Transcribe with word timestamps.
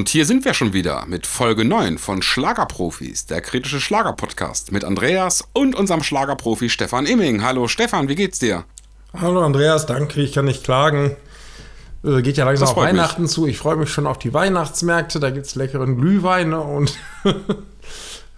Und 0.00 0.08
hier 0.08 0.24
sind 0.24 0.46
wir 0.46 0.54
schon 0.54 0.72
wieder 0.72 1.04
mit 1.06 1.26
Folge 1.26 1.62
9 1.62 1.98
von 1.98 2.22
Schlagerprofis, 2.22 3.26
der 3.26 3.42
kritische 3.42 3.82
Schlagerpodcast 3.82 4.72
mit 4.72 4.82
Andreas 4.82 5.44
und 5.52 5.74
unserem 5.74 6.02
Schlagerprofi 6.02 6.70
Stefan 6.70 7.04
Imming. 7.04 7.42
Hallo 7.42 7.68
Stefan, 7.68 8.08
wie 8.08 8.14
geht's 8.14 8.38
dir? 8.38 8.64
Hallo 9.12 9.42
Andreas, 9.42 9.84
danke, 9.84 10.22
ich 10.22 10.32
kann 10.32 10.46
nicht 10.46 10.64
klagen. 10.64 11.16
Äh, 12.02 12.22
geht 12.22 12.38
ja 12.38 12.46
langsam 12.46 12.68
auf 12.68 12.76
Weihnachten 12.76 13.24
mich. 13.24 13.30
zu. 13.30 13.46
Ich 13.46 13.58
freue 13.58 13.76
mich 13.76 13.90
schon 13.90 14.06
auf 14.06 14.18
die 14.18 14.32
Weihnachtsmärkte. 14.32 15.20
Da 15.20 15.28
gibt 15.28 15.44
es 15.44 15.54
leckeren 15.54 15.98
Glühwein 15.98 16.54
und 16.54 16.96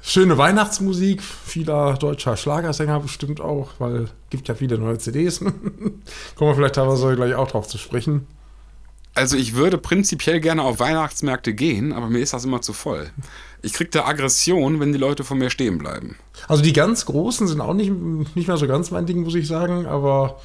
schöne 0.02 0.36
Weihnachtsmusik. 0.38 1.22
Vieler 1.22 1.94
deutscher 1.94 2.36
Schlagersänger 2.36 2.98
bestimmt 2.98 3.40
auch, 3.40 3.68
weil 3.78 3.96
es 4.02 4.10
gibt 4.30 4.48
ja 4.48 4.56
viele 4.56 4.78
neue 4.78 4.98
CDs. 4.98 5.38
Kommen 6.34 6.50
wir 6.50 6.56
vielleicht 6.56 6.74
teilweise 6.74 7.14
gleich 7.14 7.36
auch 7.36 7.46
drauf 7.46 7.68
zu 7.68 7.78
sprechen. 7.78 8.26
Also 9.14 9.36
ich 9.36 9.54
würde 9.54 9.78
prinzipiell 9.78 10.40
gerne 10.40 10.62
auf 10.62 10.78
Weihnachtsmärkte 10.78 11.52
gehen, 11.52 11.92
aber 11.92 12.08
mir 12.08 12.20
ist 12.20 12.32
das 12.32 12.44
immer 12.44 12.62
zu 12.62 12.72
voll. 12.72 13.10
Ich 13.60 13.74
kriege 13.74 13.90
da 13.90 14.06
Aggression, 14.06 14.80
wenn 14.80 14.92
die 14.92 14.98
Leute 14.98 15.22
vor 15.22 15.36
mir 15.36 15.50
stehen 15.50 15.78
bleiben. 15.78 16.16
Also 16.48 16.62
die 16.62 16.72
ganz 16.72 17.04
Großen 17.04 17.46
sind 17.46 17.60
auch 17.60 17.74
nicht, 17.74 17.92
nicht 18.34 18.48
mehr 18.48 18.56
so 18.56 18.66
ganz 18.66 18.90
mein 18.90 19.06
Ding, 19.06 19.22
muss 19.22 19.34
ich 19.34 19.46
sagen, 19.46 19.86
aber 19.86 20.40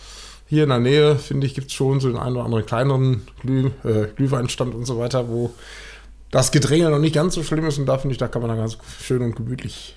hier 0.48 0.64
in 0.64 0.70
der 0.70 0.80
Nähe, 0.80 1.16
finde 1.16 1.48
ich, 1.48 1.56
gibt 1.56 1.68
es 1.68 1.74
schon 1.74 2.00
so 2.00 2.10
den 2.10 2.18
einen 2.18 2.36
oder 2.36 2.46
anderen 2.46 2.66
kleineren 2.66 3.28
Glüh, 3.42 3.72
äh, 3.84 4.08
Glühweinstand 4.16 4.76
und 4.76 4.86
so 4.86 5.00
weiter, 5.00 5.30
wo 5.30 5.54
das 6.32 6.52
Gedränge 6.52 6.90
noch 6.90 7.00
nicht 7.00 7.16
ganz 7.16 7.36
so 7.36 7.44
schlimm 7.44 7.66
ist 7.66 7.78
und 7.78 7.86
da 7.86 7.98
finde 7.98 8.14
ich, 8.14 8.18
da 8.18 8.28
kann 8.28 8.42
man 8.42 8.50
dann 8.50 8.60
ganz 8.60 8.78
schön 9.02 9.22
und 9.22 9.36
gemütlich 9.36 9.96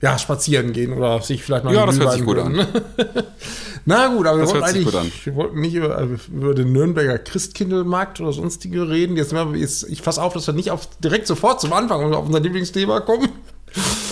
ja, 0.00 0.16
spazieren 0.18 0.72
gehen 0.72 0.92
oder 0.92 1.20
sich 1.20 1.42
vielleicht 1.42 1.64
mal 1.64 1.74
Ja, 1.74 1.84
das 1.84 1.98
hört 1.98 2.12
sich 2.12 2.24
gut 2.24 2.38
an. 2.38 2.54
Na 3.84 4.08
gut, 4.08 4.26
aber 4.26 4.38
das 4.38 4.52
wir 4.52 4.60
wollten 4.60 4.76
eigentlich 4.76 5.26
wir 5.26 5.34
wollten 5.34 5.60
nicht 5.60 5.74
über, 5.74 5.96
also 5.96 6.14
über, 6.32 6.54
den 6.54 6.72
Nürnberger 6.72 7.18
Christkindlmarkt 7.18 8.20
oder 8.20 8.32
sonstige 8.32 8.88
reden. 8.88 9.16
Jetzt, 9.16 9.32
jetzt 9.54 9.88
ich 9.88 10.02
fasse 10.02 10.22
auf, 10.22 10.34
dass 10.34 10.46
wir 10.46 10.54
nicht 10.54 10.70
auf, 10.70 10.88
direkt 11.00 11.26
sofort 11.26 11.60
zum 11.60 11.72
Anfang 11.72 12.12
auf 12.14 12.26
unser 12.26 12.40
Lieblingsthema 12.40 13.00
kommen. 13.00 13.28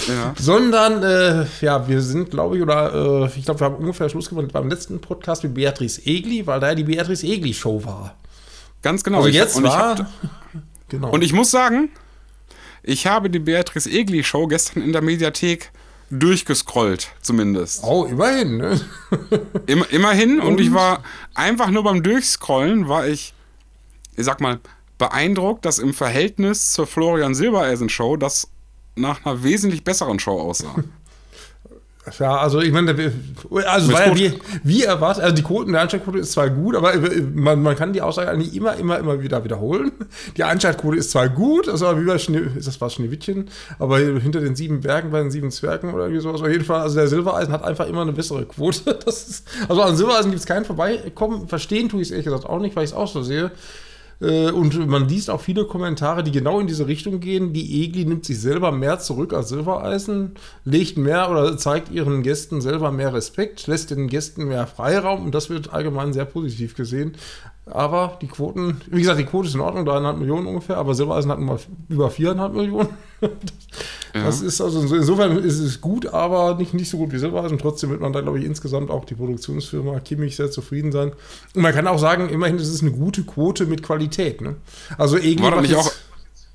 Ja. 0.09 0.35
Sondern, 0.39 1.03
äh, 1.03 1.47
ja, 1.61 1.87
wir 1.89 2.01
sind, 2.01 2.31
glaube 2.31 2.57
ich, 2.57 2.63
oder 2.63 3.25
äh, 3.25 3.39
ich 3.39 3.45
glaube, 3.45 3.61
wir 3.61 3.65
haben 3.65 3.77
ungefähr 3.77 4.09
Schluss 4.09 4.29
gemacht 4.29 4.53
beim 4.53 4.69
letzten 4.69 5.01
Podcast 5.01 5.43
mit 5.45 5.55
Beatrice 5.55 6.01
Egli, 6.05 6.47
weil 6.47 6.61
da 6.61 6.69
ja 6.69 6.75
die 6.75 6.85
Beatrice 6.85 7.27
Egli 7.27 7.55
Show 7.55 7.85
war. 7.85 8.15
Ganz 8.83 9.05
genau. 9.05 9.19
Also 9.19 9.31
jetzt 9.31 9.57
ich, 9.57 9.63
war. 9.63 9.95
Ich 9.95 10.01
hab, 10.01 10.09
genau. 10.89 11.11
Und 11.11 11.23
ich 11.23 11.33
muss 11.33 11.51
sagen, 11.51 11.91
ich 12.87 13.07
habe 13.07 13.29
die 13.29 13.41
Beatrice 13.41 13.91
Egli 13.91 14.23
Show 14.23 14.47
gestern 14.47 14.81
in 14.81 14.93
der 14.93 15.03
Mediathek 15.03 15.73
durchgescrollt, 16.11 17.09
zumindest. 17.21 17.83
Oh, 17.83 18.05
immerhin, 18.05 18.59
ne? 18.59 18.81
Immer, 19.67 19.91
immerhin. 19.91 20.41
Und? 20.41 20.47
und 20.47 20.61
ich 20.61 20.73
war 20.73 21.03
einfach 21.35 21.69
nur 21.71 21.83
beim 21.83 22.05
Durchscrollen, 22.05 22.89
war 22.89 23.09
ich, 23.09 23.35
ich 24.17 24.25
sag 24.25 24.41
mal, 24.41 24.61
beeindruckt, 24.99 25.65
dass 25.65 25.81
im 25.81 25.95
Verhältnis 25.95 26.73
zur 26.73 26.87
Florian 26.87 27.35
Silbereisen 27.35 27.89
Show 27.89 28.17
das 28.17 28.49
nach 28.95 29.27
einer 29.27 29.43
wesentlich 29.43 29.83
besseren 29.83 30.21
Show 30.21 30.41
aussah. 30.41 30.77
Ja, 32.19 32.37
also 32.39 32.61
ich 32.61 32.73
meine, 32.73 33.13
also 33.67 33.93
ja 33.93 34.15
wie, 34.15 34.33
wie 34.63 34.83
erwartet, 34.85 35.25
also 35.25 35.35
die 35.35 35.43
Quoten, 35.43 35.73
der 35.73 35.83
Einschaltquote 35.83 36.19
ist 36.19 36.33
zwar 36.33 36.51
gut, 36.51 36.77
aber 36.77 36.93
man, 37.35 37.63
man 37.63 37.75
kann 37.75 37.93
die 37.93 38.01
Aussage 38.01 38.31
eigentlich 38.31 38.55
immer, 38.55 38.77
immer, 38.77 38.99
immer 38.99 39.21
wieder 39.21 39.43
wiederholen. 39.43 39.91
Die 40.37 40.45
Einschaltquote 40.45 40.99
ist 40.99 41.11
zwar 41.11 41.29
gut, 41.29 41.69
also 41.69 42.01
wie 42.01 42.05
bei 42.05 42.19
Schnee, 42.19 42.43
ist 42.57 42.69
das 42.69 42.81
was 42.81 42.95
Schneewittchen, 42.95 43.51
aber 43.79 43.99
hinter 43.99 44.41
den 44.41 44.55
sieben 44.55 44.83
Bergen 44.83 45.11
bei 45.11 45.21
den 45.21 45.31
sieben 45.31 45.51
Zwergen 45.51 45.93
oder 45.93 46.05
irgendwie 46.05 46.23
sowas, 46.23 46.43
auf 46.43 46.49
jeden 46.49 46.65
Fall, 46.65 46.81
also 46.81 46.97
der 46.97 47.09
Silbereisen 47.09 47.53
hat 47.53 47.65
einfach 47.65 47.89
immer 47.89 48.03
eine 48.03 48.13
bessere 48.13 48.45
Quote. 48.45 48.99
Ist, 49.07 49.45
also 49.69 49.83
an 49.83 49.97
Silbereisen 49.97 50.31
gibt 50.31 50.41
es 50.41 50.47
keinen 50.47 50.65
Vorbeikommen, 50.65 51.49
verstehen 51.49 51.89
tue 51.89 52.03
ich 52.03 52.09
es 52.09 52.11
ehrlich 52.13 52.27
gesagt 52.27 52.47
auch 52.47 52.61
nicht, 52.61 52.77
weil 52.77 52.85
ich 52.85 52.91
es 52.91 52.97
auch 52.97 53.09
so 53.09 53.23
sehe. 53.23 53.51
Äh, 54.21 54.51
und 54.51 54.87
man 54.87 55.09
liest 55.09 55.31
auch 55.31 55.41
viele 55.41 55.65
Kommentare, 55.65 56.23
die 56.23 56.33
genau 56.33 56.61
in 56.61 56.67
diese 56.67 56.87
Richtung 56.87 57.21
gehen. 57.21 57.53
Die 57.53 57.85
Egli 57.85 58.05
nimmt 58.05 58.25
sich 58.25 58.41
selber 58.41 58.73
mehr 58.73 58.99
zurück 58.99 59.33
als 59.33 59.49
Silbereisen, 59.51 60.33
legt 60.65 60.97
mehr 60.97 61.31
oder 61.31 61.57
zeigt 61.59 61.91
ihren 61.91 62.23
Gästen 62.23 62.61
selber 62.61 62.93
mehr 62.93 63.15
Respekt, 63.15 63.67
lässt 63.67 63.91
den 63.91 64.09
Gästen 64.09 64.47
mehr 64.47 64.67
Freiraum 64.67 65.25
und 65.25 65.35
das 65.35 65.51
wird 65.51 65.73
allgemein 65.73 66.13
sehr 66.13 66.25
positiv 66.25 66.75
gesehen. 66.75 67.17
Aber 67.69 68.17
die 68.23 68.29
Quoten, 68.29 68.81
wie 68.87 69.01
gesagt, 69.01 69.19
die 69.19 69.25
Quote 69.25 69.49
ist 69.49 69.55
in 69.55 69.61
Ordnung, 69.61 69.85
dreieinhalb 69.85 70.19
Millionen 70.19 70.47
ungefähr, 70.47 70.77
aber 70.77 70.95
Silbereisen 70.95 71.33
hat 71.33 71.41
mal 71.41 71.59
über 71.89 72.11
viereinhalb 72.11 72.55
Millionen. 72.55 72.89
Das 74.13 74.41
ja. 74.41 74.47
ist 74.47 74.61
also 74.61 74.81
insofern 74.95 75.37
ist 75.39 75.59
es 75.59 75.81
gut, 75.81 76.07
aber 76.07 76.55
nicht, 76.55 76.75
nicht 76.75 76.89
so 76.89 76.97
gut 76.97 77.13
wie 77.13 77.19
Silbereisen. 77.19 77.59
Trotzdem 77.59 77.91
wird 77.91 78.01
man 78.01 78.13
da, 78.13 78.21
glaube 78.21 78.39
ich, 78.39 78.45
insgesamt 78.45 78.91
auch 78.91 79.05
die 79.05 79.15
Produktionsfirma 79.15 80.01
Kimmich 80.01 80.37
sehr 80.37 80.51
zufrieden 80.51 80.93
sein. 80.93 81.13
Und 81.55 81.63
man 81.63 81.75
kann 81.75 81.87
auch 81.87 81.99
sagen, 81.99 82.29
immerhin 82.29 82.57
ist 82.57 82.69
es 82.69 82.83
eine 82.83 82.93
gute 82.93 83.25
Quote 83.25 83.67
mit 83.67 83.83
Qualität. 83.83 84.41
Ne? 84.41 84.57
Also 84.97 85.17
irgendwie. 85.17 85.43
War 85.43 85.51
da 85.51 85.61
nicht 85.61 85.75
auch. 85.75 85.91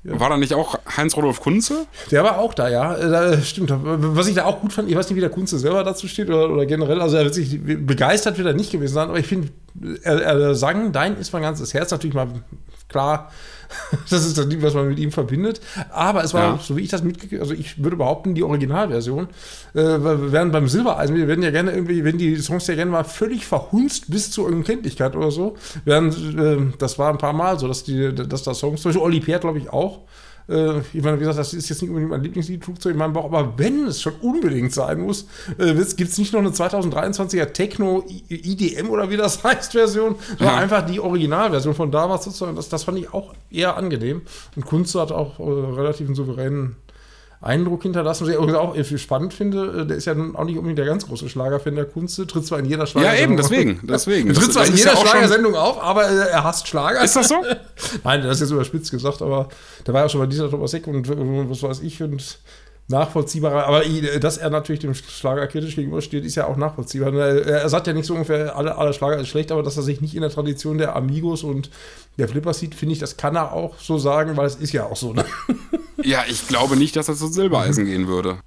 Ja. 0.04 0.18
War 0.18 0.30
da 0.30 0.36
nicht 0.36 0.52
auch 0.52 0.78
Heinz-Rodolf 0.96 1.40
Kunze? 1.40 1.86
Der 2.10 2.24
war 2.24 2.38
auch 2.38 2.54
da, 2.54 2.68
ja. 2.68 2.96
Äh, 2.96 3.08
da, 3.08 3.40
stimmt. 3.40 3.72
Was 3.72 4.26
ich 4.26 4.34
da 4.34 4.44
auch 4.46 4.60
gut 4.60 4.72
fand, 4.72 4.90
ich 4.90 4.96
weiß 4.96 5.08
nicht, 5.08 5.16
wie 5.16 5.20
der 5.20 5.30
Kunze 5.30 5.58
selber 5.58 5.84
dazu 5.84 6.08
steht 6.08 6.28
oder, 6.28 6.50
oder 6.50 6.66
generell, 6.66 7.00
also 7.00 7.16
er 7.16 7.24
wird 7.24 7.34
sich 7.34 7.60
begeistert 7.62 8.36
wird 8.36 8.48
er 8.48 8.54
nicht 8.54 8.72
gewesen 8.72 8.94
sein, 8.94 9.08
aber 9.08 9.18
ich 9.18 9.26
finde, 9.26 9.48
er, 10.02 10.20
er 10.20 10.54
sang, 10.56 10.92
dein 10.92 11.16
ist 11.16 11.32
mein 11.32 11.42
ganzes 11.42 11.72
Herz 11.72 11.92
natürlich 11.92 12.14
mal 12.14 12.28
klar 12.88 13.30
das 14.10 14.26
ist 14.26 14.38
das 14.38 14.46
Lied, 14.46 14.62
was 14.62 14.74
man 14.74 14.88
mit 14.88 14.98
ihm 14.98 15.12
verbindet. 15.12 15.60
Aber 15.90 16.24
es 16.24 16.34
war, 16.34 16.42
ja. 16.42 16.58
so 16.62 16.76
wie 16.76 16.82
ich 16.82 16.90
das 16.90 17.02
mitgekriegt 17.02 17.40
also 17.40 17.54
ich 17.54 17.82
würde 17.82 17.96
behaupten, 17.96 18.34
die 18.34 18.42
Originalversion. 18.42 19.28
Äh, 19.74 19.82
während 19.82 20.52
beim 20.52 20.68
Silbereisen, 20.68 21.16
wir 21.16 21.28
werden 21.28 21.42
ja 21.42 21.50
gerne 21.50 21.72
irgendwie, 21.72 22.04
wenn 22.04 22.18
die 22.18 22.36
Songs 22.36 22.66
ja 22.66 22.74
gerne 22.74 22.90
mal 22.90 23.04
völlig 23.04 23.46
verhunzt 23.46 24.10
bis 24.10 24.30
zur 24.30 24.46
Unkenntlichkeit 24.46 25.16
oder 25.16 25.30
so. 25.30 25.56
Während, 25.84 26.16
äh, 26.38 26.58
das 26.78 26.98
war 26.98 27.10
ein 27.10 27.18
paar 27.18 27.32
Mal 27.32 27.58
so, 27.58 27.68
dass, 27.68 27.84
die, 27.84 28.14
dass 28.14 28.42
da 28.42 28.54
Songs, 28.54 28.82
zum 28.82 28.90
Beispiel 28.90 29.04
Olli 29.04 29.20
Pert, 29.20 29.42
glaube 29.42 29.58
ich, 29.58 29.70
auch, 29.72 30.00
äh, 30.48 30.78
ich 30.92 31.02
meine, 31.02 31.16
wie 31.16 31.20
gesagt, 31.20 31.38
das 31.38 31.54
ist 31.54 31.68
jetzt 31.68 31.82
nicht 31.82 31.90
unbedingt 31.90 32.10
mein 32.10 32.22
Lieblingslied, 32.22 32.64
Flugzeug 32.64 32.92
in 32.92 32.98
meinem 32.98 33.12
Bauch, 33.12 33.24
aber 33.24 33.54
wenn 33.56 33.86
es 33.86 34.00
schon 34.02 34.14
unbedingt 34.20 34.72
sein 34.72 35.00
muss, 35.00 35.26
äh, 35.58 35.74
gibt 35.74 36.10
es 36.10 36.18
nicht 36.18 36.32
noch 36.32 36.40
eine 36.40 36.50
2023er 36.50 37.52
Techno 37.52 38.04
IDM 38.28 38.90
oder 38.90 39.10
wie 39.10 39.16
das 39.16 39.42
heißt 39.44 39.72
Version, 39.72 40.16
sondern 40.28 40.56
ja. 40.56 40.56
einfach 40.56 40.84
die 40.86 41.00
Originalversion 41.00 41.74
von 41.74 41.90
damals 41.90 42.24
sozusagen. 42.24 42.56
Das, 42.56 42.68
das 42.68 42.84
fand 42.84 42.98
ich 42.98 43.12
auch 43.12 43.34
eher 43.50 43.76
angenehm. 43.76 44.22
Und 44.56 44.66
Kunze 44.66 45.00
hat 45.00 45.12
auch 45.12 45.38
äh, 45.38 45.42
relativ 45.42 46.06
einen 46.06 46.14
souveränen 46.14 46.76
Eindruck 47.42 47.82
hinterlassen. 47.82 48.26
Was 48.26 48.32
ich 48.32 48.38
auch 48.38 48.74
viel 48.76 48.98
spannend 48.98 49.34
finde, 49.34 49.82
äh, 49.82 49.86
der 49.86 49.96
ist 49.96 50.04
ja 50.04 50.12
auch 50.12 50.44
nicht 50.44 50.56
unbedingt 50.56 50.78
der 50.78 50.86
ganz 50.86 51.06
große 51.06 51.28
Schlagerfan 51.28 51.74
der 51.74 51.84
Kunst, 51.84 52.16
tritt 52.16 52.46
zwar 52.46 52.60
in 52.60 52.66
jeder 52.66 52.86
Schlagersendung 52.86 53.18
Ja, 53.18 53.24
eben, 53.24 53.36
deswegen. 53.36 53.80
deswegen. 53.86 54.28
Er 54.28 54.34
tritt 54.34 54.52
zwar 54.52 54.66
in 54.66 54.76
jeder 54.76 54.94
ja 54.94 54.96
Schlagersendung 54.96 55.54
auf, 55.56 55.82
aber 55.82 56.08
äh, 56.08 56.28
er 56.30 56.44
hasst 56.44 56.68
Schlager. 56.68 57.02
Ist 57.02 57.16
das 57.16 57.28
so? 57.28 57.34
Nein, 58.04 58.22
das 58.22 58.36
ist 58.36 58.40
jetzt 58.42 58.50
überspitzt 58.52 58.90
gesagt, 58.92 59.22
aber 59.22 59.48
der 59.86 59.92
war 59.92 60.02
ja 60.02 60.08
schon 60.08 60.20
bei 60.20 60.26
dieser 60.26 60.48
Thomas 60.48 60.72
Heck 60.72 60.86
und, 60.86 61.08
und 61.10 61.50
was 61.50 61.62
weiß 61.62 61.80
ich 61.80 62.00
und 62.02 62.38
nachvollziehbar. 62.88 63.66
Aber 63.66 63.82
dass 64.20 64.38
er 64.38 64.50
natürlich 64.50 64.80
dem 64.80 64.94
Schlager 64.94 65.46
kritisch 65.46 65.76
gegenübersteht, 65.76 66.24
ist 66.24 66.34
ja 66.34 66.46
auch 66.46 66.56
nachvollziehbar. 66.56 67.14
Er, 67.14 67.68
sagt 67.68 67.86
ja 67.86 67.92
nicht 67.92 68.06
so 68.06 68.14
ungefähr, 68.14 68.56
alle, 68.56 68.76
alle 68.76 68.92
Schlager 68.92 69.18
ist 69.18 69.28
schlecht, 69.28 69.52
aber 69.52 69.62
dass 69.62 69.76
er 69.76 69.82
sich 69.82 70.00
nicht 70.00 70.14
in 70.14 70.20
der 70.20 70.30
Tradition 70.30 70.78
der 70.78 70.96
Amigos 70.96 71.42
und 71.42 71.70
der 72.18 72.28
Flippers 72.28 72.58
sieht, 72.58 72.74
finde 72.74 72.94
ich, 72.94 72.98
das 72.98 73.16
kann 73.16 73.36
er 73.36 73.52
auch 73.52 73.78
so 73.78 73.98
sagen, 73.98 74.36
weil 74.36 74.46
es 74.46 74.56
ist 74.56 74.72
ja 74.72 74.84
auch 74.86 74.96
so. 74.96 75.12
Ne? 75.12 75.24
Ja, 76.04 76.24
ich 76.28 76.48
glaube 76.48 76.76
nicht, 76.76 76.96
dass 76.96 77.08
er 77.08 77.14
zu 77.14 77.28
Silbereisen 77.28 77.84
gehen 77.84 78.08
würde. 78.08 78.38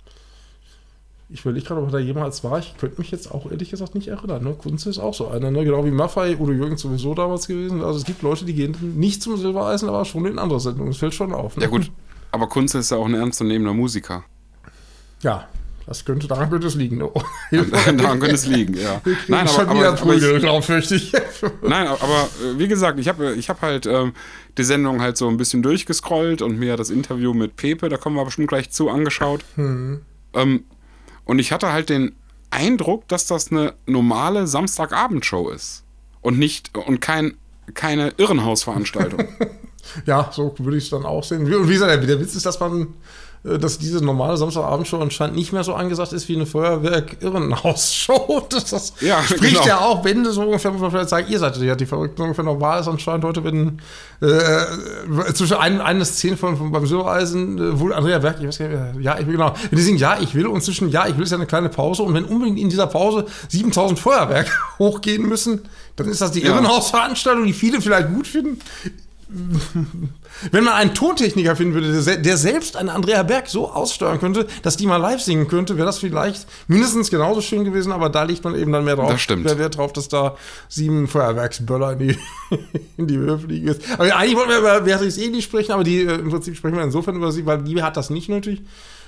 Ich 1.30 1.42
überlege 1.42 1.66
gerade, 1.66 1.82
ob 1.82 1.88
er 1.88 1.94
da 1.94 2.00
jemals 2.00 2.44
war. 2.44 2.60
Ich 2.60 2.78
könnte 2.78 3.00
mich 3.00 3.12
jetzt 3.12 3.32
auch 3.32 3.50
ehrlich 3.50 3.72
gesagt 3.72 3.96
nicht 3.96 4.08
erinnern. 4.08 4.44
Ne? 4.44 4.54
Kunze 4.54 4.90
ist 4.90 5.00
auch 5.00 5.14
so 5.14 5.28
einer, 5.28 5.50
ne? 5.52 5.64
genau 5.64 5.86
wie 5.86 5.92
Maffei 5.92 6.38
oder 6.38 6.54
Jürgen 6.54 6.78
sowieso 6.78 7.16
damals 7.16 7.48
gewesen. 7.48 7.82
Also 7.82 7.98
es 7.98 8.06
gibt 8.06 8.22
Leute, 8.22 8.46
die 8.46 8.54
gehen 8.54 8.76
nicht 8.96 9.24
zum 9.24 9.38
Silbereisen, 9.38 9.90
aber 9.90 10.06
schon 10.06 10.26
in 10.26 10.38
andere 10.38 10.60
Sendungen. 10.60 10.92
Das 10.92 11.00
fällt 11.00 11.14
schon 11.14 11.34
auf. 11.34 11.58
Ne? 11.58 11.64
Ja 11.64 11.70
gut, 11.70 11.92
aber 12.36 12.48
Kunze 12.48 12.80
ist 12.80 12.92
ja 12.92 12.98
auch 12.98 13.06
ein 13.06 13.14
ernstzunehmender 13.14 13.74
Musiker. 13.74 14.26
Ja, 15.22 15.48
das 15.88 16.04
könnte, 16.04 16.28
daran 16.28 16.50
könnte 16.50 16.68
es 16.68 16.76
liegen. 16.76 17.02
Oh. 17.02 17.14
daran 17.52 18.20
könnte 18.20 18.36
es 18.36 18.46
liegen, 18.46 18.76
ja. 18.76 19.02
Nein, 19.30 19.48
aber, 19.48 19.70
aber, 19.70 19.88
aber 19.88 19.98
Prügel, 19.98 20.38
ich, 20.92 21.14
Nein, 21.62 21.88
aber 21.88 22.30
äh, 22.44 22.60
wie 22.60 22.68
gesagt, 22.68 23.00
ich 23.00 23.08
habe 23.08 23.34
ich 23.36 23.50
hab 23.50 23.62
halt 23.62 23.86
ähm, 23.86 24.14
die 24.58 24.64
Sendung 24.66 25.02
halt 25.02 25.16
so 25.16 25.30
ein 25.30 25.38
bisschen 25.38 25.64
durchgescrollt 25.64 26.42
und 26.42 26.60
mir 26.60 26.76
das 26.76 26.90
Interview 26.90 27.34
mit 27.34 27.56
Pepe, 27.56 27.88
da 27.88 27.96
kommen 27.96 28.18
wir 28.18 28.26
bestimmt 28.26 28.50
gleich 28.50 28.70
zu, 28.70 28.90
angeschaut. 28.90 29.46
Hm. 29.56 30.02
Ähm, 30.34 30.66
und 31.24 31.40
ich 31.40 31.54
hatte 31.54 31.72
halt 31.72 31.90
den 31.90 32.16
Eindruck, 32.50 33.08
dass 33.08 33.28
das 33.28 33.50
eine 33.52 33.76
normale 33.86 34.48
Samstagabendshow 34.48 35.50
ist. 35.50 35.84
Und 36.22 36.38
nicht, 36.38 36.76
und 36.78 37.00
kein, 37.00 37.38
keine 37.74 38.14
Irrenhausveranstaltung. 38.18 39.24
ja, 40.06 40.30
so 40.32 40.54
würde 40.58 40.78
ich 40.78 40.86
es 40.86 40.90
dann 40.90 41.06
auch 41.06 41.24
sehen. 41.24 41.42
Und 41.54 41.70
wie 41.70 41.74
gesagt, 41.74 42.08
der 42.08 42.20
Witz 42.20 42.36
ist, 42.36 42.46
dass 42.46 42.60
man 42.60 42.88
äh, 43.46 43.60
dass 43.60 43.78
diese 43.78 44.04
normale 44.04 44.38
Samstagabendshow 44.38 45.00
anscheinend 45.00 45.36
nicht 45.36 45.54
mehr 45.54 45.64
so 45.64 45.74
angesagt 45.74 46.14
ist 46.14 46.28
wie 46.28 46.36
eine 46.36 46.46
Feuerwerk-Irrenhaus-Show. 46.46 48.48
Das, 48.56 48.66
das 48.66 48.94
ja, 49.02 49.22
spricht 49.24 49.56
genau. 49.56 49.66
ja 49.66 49.80
auch 49.80 50.02
Bände 50.02 50.32
so 50.32 50.42
ungefähr, 50.42 50.72
muss 50.72 50.82
man 50.82 50.92
vielleicht 50.92 51.10
sagen, 51.10 51.28
ihr 51.30 51.40
seid 51.40 51.58
ja 51.58 51.76
die 51.76 51.86
Verrückten 51.86 52.22
ungefähr 52.22 52.44
normal 52.44 52.80
ist 52.80 52.88
anscheinend 52.88 53.26
heute, 53.26 53.44
wenn 53.44 53.80
äh, 54.22 55.34
zwischen 55.34 55.58
ein, 55.58 55.82
eine 55.82 56.06
Szene 56.06 56.38
von, 56.38 56.58
von 56.58 56.72
beim 56.72 56.86
Silbereisen, 56.86 57.58
äh, 57.58 57.80
wohl 57.80 57.94
Andrea 57.94 58.22
Werk, 58.22 58.38
ich 58.40 58.48
weiß 58.48 58.60
gar 58.60 58.68
nicht, 58.68 59.04
ja, 59.04 59.18
ich 59.20 59.26
will 59.26 59.34
genau, 59.34 59.54
wenn 59.70 59.78
die 59.78 59.84
singen, 59.84 59.98
ja, 59.98 60.18
ich 60.20 60.36
will 60.36 60.48
und 60.48 60.64
zwischen 60.64 60.90
ja, 60.90 61.08
ich 61.08 61.18
will 61.18 61.24
ist 61.24 61.32
ja 61.32 61.38
eine 61.38 61.48
kleine 61.48 61.70
Pause 61.70 62.04
und 62.04 62.14
wenn 62.14 62.26
unbedingt 62.26 62.60
in 62.60 62.70
dieser 62.70 62.88
Pause 62.88 63.26
7000 63.50 64.00
Feuerwerke 64.00 64.52
hochgehen 64.80 65.28
müssen, 65.28 65.62
dann 65.96 66.08
ist 66.08 66.22
das 66.22 66.32
die 66.32 66.42
ja. 66.42 66.50
Irrenhausveranstaltung, 66.50 67.46
die 67.46 67.54
viele 67.54 67.82
vielleicht 67.82 68.10
gut 68.10 68.28
finden 68.28 68.60
wenn 70.52 70.64
man 70.64 70.74
einen 70.74 70.94
Tontechniker 70.94 71.56
finden 71.56 71.74
würde, 71.74 72.22
der, 72.22 72.38
selbst 72.38 72.78
einen 72.78 72.90
Andrea 72.90 73.24
Berg 73.24 73.48
so 73.48 73.72
aussteuern 73.72 74.20
könnte, 74.20 74.46
dass 74.62 74.78
die 74.78 74.86
mal 74.86 74.98
live 74.98 75.20
singen 75.20 75.48
könnte, 75.48 75.78
wäre 75.78 75.88
das 75.88 75.98
vielleicht 75.98 76.48
mindestens 76.68 77.10
genauso 77.10 77.42
schön 77.42 77.64
gewesen, 77.64 77.92
aber 77.92 78.10
da 78.10 78.24
liegt 78.24 78.44
man 78.44 78.56
eben 78.56 78.72
dann 78.72 78.86
mehr 78.86 78.96
drauf. 78.96 79.12
Das 79.12 79.22
stimmt. 79.22 79.46
Mehr 79.46 79.58
Wert 79.58 79.78
drauf, 79.78 79.94
dass 79.94 80.10
da 80.10 80.36
sieben 80.70 81.08
Feuerwerksböller 81.08 81.94
in 81.94 82.00
die, 82.00 82.18
in 82.98 83.08
die 83.08 83.18
Höhe 83.18 83.40
fliegen 83.40 83.68
ist. 83.70 83.82
Aber 83.94 84.16
eigentlich 84.16 84.36
wollten 84.36 84.52
wir 84.52 84.60
über 84.60 84.82
Beatrice 84.82 85.20
Egli 85.20 85.42
sprechen, 85.42 85.72
aber 85.72 85.84
die, 85.84 86.02
äh, 86.02 86.16
im 86.16 86.30
Prinzip 86.30 86.56
sprechen 86.56 86.76
wir 86.76 86.84
insofern 86.84 87.16
über 87.16 87.32
sie, 87.32 87.46
weil 87.46 87.64
die 87.64 87.82
hat 87.82 87.98
das 87.98 88.12
nicht 88.12 88.30
nötig. 88.30 88.62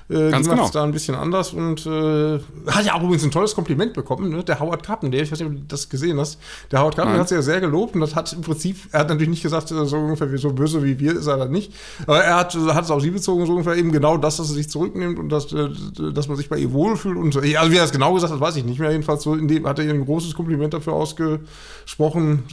Äh, 0.09 0.31
Ganz 0.31 0.48
die 0.48 0.56
macht 0.56 0.65
es 0.65 0.71
genau. 0.71 0.81
da 0.81 0.83
ein 0.83 0.92
bisschen 0.92 1.15
anders 1.15 1.51
und 1.51 1.86
äh, 1.86 2.39
hat 2.68 2.86
ja 2.86 2.94
auch 2.94 3.04
übrigens 3.04 3.25
ein 3.25 3.31
tolles 3.31 3.54
Kompliment 3.54 3.94
bekommen, 3.94 4.30
ne? 4.30 4.44
der 4.44 4.59
Howard 4.59 4.83
Carpenter, 4.83 5.18
ich 5.18 5.31
weiß 5.31 5.39
nicht, 5.39 5.50
ob 5.50 5.56
du 5.56 5.63
das 5.68 5.89
gesehen 5.89 6.18
hast. 6.18 6.39
Der 6.71 6.80
Howard 6.80 6.95
Carpenter 6.95 7.18
Nein. 7.18 7.21
hat 7.21 7.30
sie 7.30 7.36
ja 7.36 7.42
sehr 7.42 7.59
gelobt 7.59 7.94
und 7.94 8.01
das 8.01 8.15
hat 8.15 8.31
im 8.31 8.42
Prinzip, 8.42 8.77
er 8.94 9.01
hat 9.01 9.09
natürlich 9.09 9.30
nicht 9.30 9.44
gesagt, 9.44 9.69
äh, 9.71 9.86
so 9.86 9.98
ungefähr 9.98 10.31
wie 10.31 10.38
so 10.38 10.54
böse 10.54 10.81
wie 10.81 10.98
wir 11.00 11.18
ist 11.18 11.27
er 11.27 11.38
dann 11.38 11.51
nicht, 11.51 11.74
aber 12.04 12.24
er 12.24 12.38
hat, 12.38 12.56
hat 12.56 12.86
es 12.86 12.92
auf 12.92 13.01
sie 13.01 13.12
bezogen, 13.12 13.45
so 13.45 13.51
ungefähr 13.51 13.75
eben 13.75 13.92
genau 13.92 14.18
das, 14.18 14.38
dass 14.38 14.50
er 14.50 14.56
sich 14.56 14.69
zurücknimmt 14.69 15.19
und 15.19 15.30
dass, 15.30 15.51
äh, 15.51 15.69
dass 16.13 16.30
man 16.30 16.38
sich 16.38 16.48
bei 16.48 16.57
ihr 16.57 16.71
wohlfühlt 16.71 17.18
und 17.18 17.33
so. 17.33 17.39
Also 17.39 17.71
wie 17.71 17.75
er 17.75 17.81
das 17.81 17.92
genau 17.92 18.13
gesagt 18.13 18.31
hat, 18.31 18.39
weiß 18.39 18.56
ich 18.56 18.65
nicht 18.65 18.80
mehr. 18.80 18.92
Jedenfalls 18.92 19.24
so 19.24 19.36
in 19.36 19.48
dem 19.48 19.68
hat 19.68 19.80
er 19.80 19.86
ihr 19.86 19.94
ein 19.94 20.06
großes 20.06 20.36
Kompliment 20.36 20.74
dafür 20.74 20.94
ausgesprochen. 20.94 22.44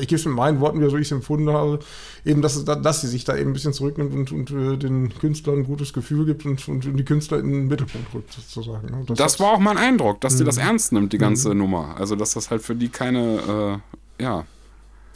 Ich 0.00 0.08
gebe 0.08 0.18
es 0.18 0.24
mit 0.24 0.34
meinen 0.34 0.60
Worten, 0.60 0.80
wie 0.80 0.88
so 0.90 0.96
ich 0.96 1.06
es 1.06 1.12
empfunden 1.12 1.50
habe, 1.50 1.78
eben, 2.24 2.42
dass, 2.42 2.64
dass 2.64 3.00
sie 3.00 3.08
sich 3.08 3.24
da 3.24 3.36
eben 3.36 3.50
ein 3.50 3.52
bisschen 3.52 3.72
zurücknimmt 3.72 4.12
und, 4.14 4.32
und 4.32 4.50
äh, 4.50 4.76
den 4.76 5.12
Künstlern 5.18 5.58
ein 5.58 5.64
gutes 5.64 5.92
Gefühl 5.92 6.24
gibt 6.26 6.46
und, 6.46 6.66
und 6.68 6.84
die 6.96 7.04
Künstler 7.04 7.38
in 7.40 7.50
den 7.52 7.66
Mittelpunkt 7.68 8.12
rückt, 8.14 8.32
sozusagen. 8.32 8.86
ne? 8.86 9.04
Das 9.14 9.34
hat- 9.34 9.40
war 9.40 9.52
auch 9.52 9.58
mein 9.58 9.76
Eindruck, 9.78 10.20
dass 10.20 10.36
die 10.36 10.44
das 10.44 10.56
Mhm. 10.56 10.62
ernst 10.62 10.92
nimmt, 10.92 11.12
die 11.12 11.18
ganze 11.18 11.54
Nummer. 11.54 11.96
Also, 11.98 12.16
dass 12.16 12.34
das 12.34 12.50
halt 12.50 12.62
für 12.62 12.74
die 12.74 12.88
keine, 12.88 13.80
äh, 14.18 14.22
ja, 14.22 14.44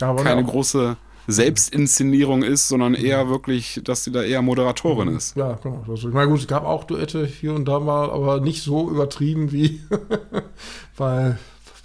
aber 0.01 0.23
keine 0.23 0.45
große 0.45 0.97
Selbstinszenierung 1.29 2.43
ist, 2.45 2.69
sondern 2.69 2.95
eher 2.95 3.29
wirklich, 3.29 3.81
dass 3.83 4.05
sie 4.05 4.13
da 4.13 4.23
eher 4.23 4.43
Moderatorin 4.43 5.09
ist. 5.09 5.37
Ja, 5.37 5.55
genau. 5.63 5.85
Also, 5.89 6.09
ich 6.09 6.15
meine, 6.15 6.31
gut, 6.31 6.39
es 6.41 6.47
gab 6.47 6.65
auch 6.65 6.85
Duette 6.85 7.27
hier 7.27 7.55
und 7.55 7.65
da 7.67 7.81
mal, 7.81 8.11
aber 8.11 8.41
nicht 8.41 8.63
so 8.63 8.91
übertrieben 8.91 9.51
wie 9.53 9.81
bei, 10.97 11.37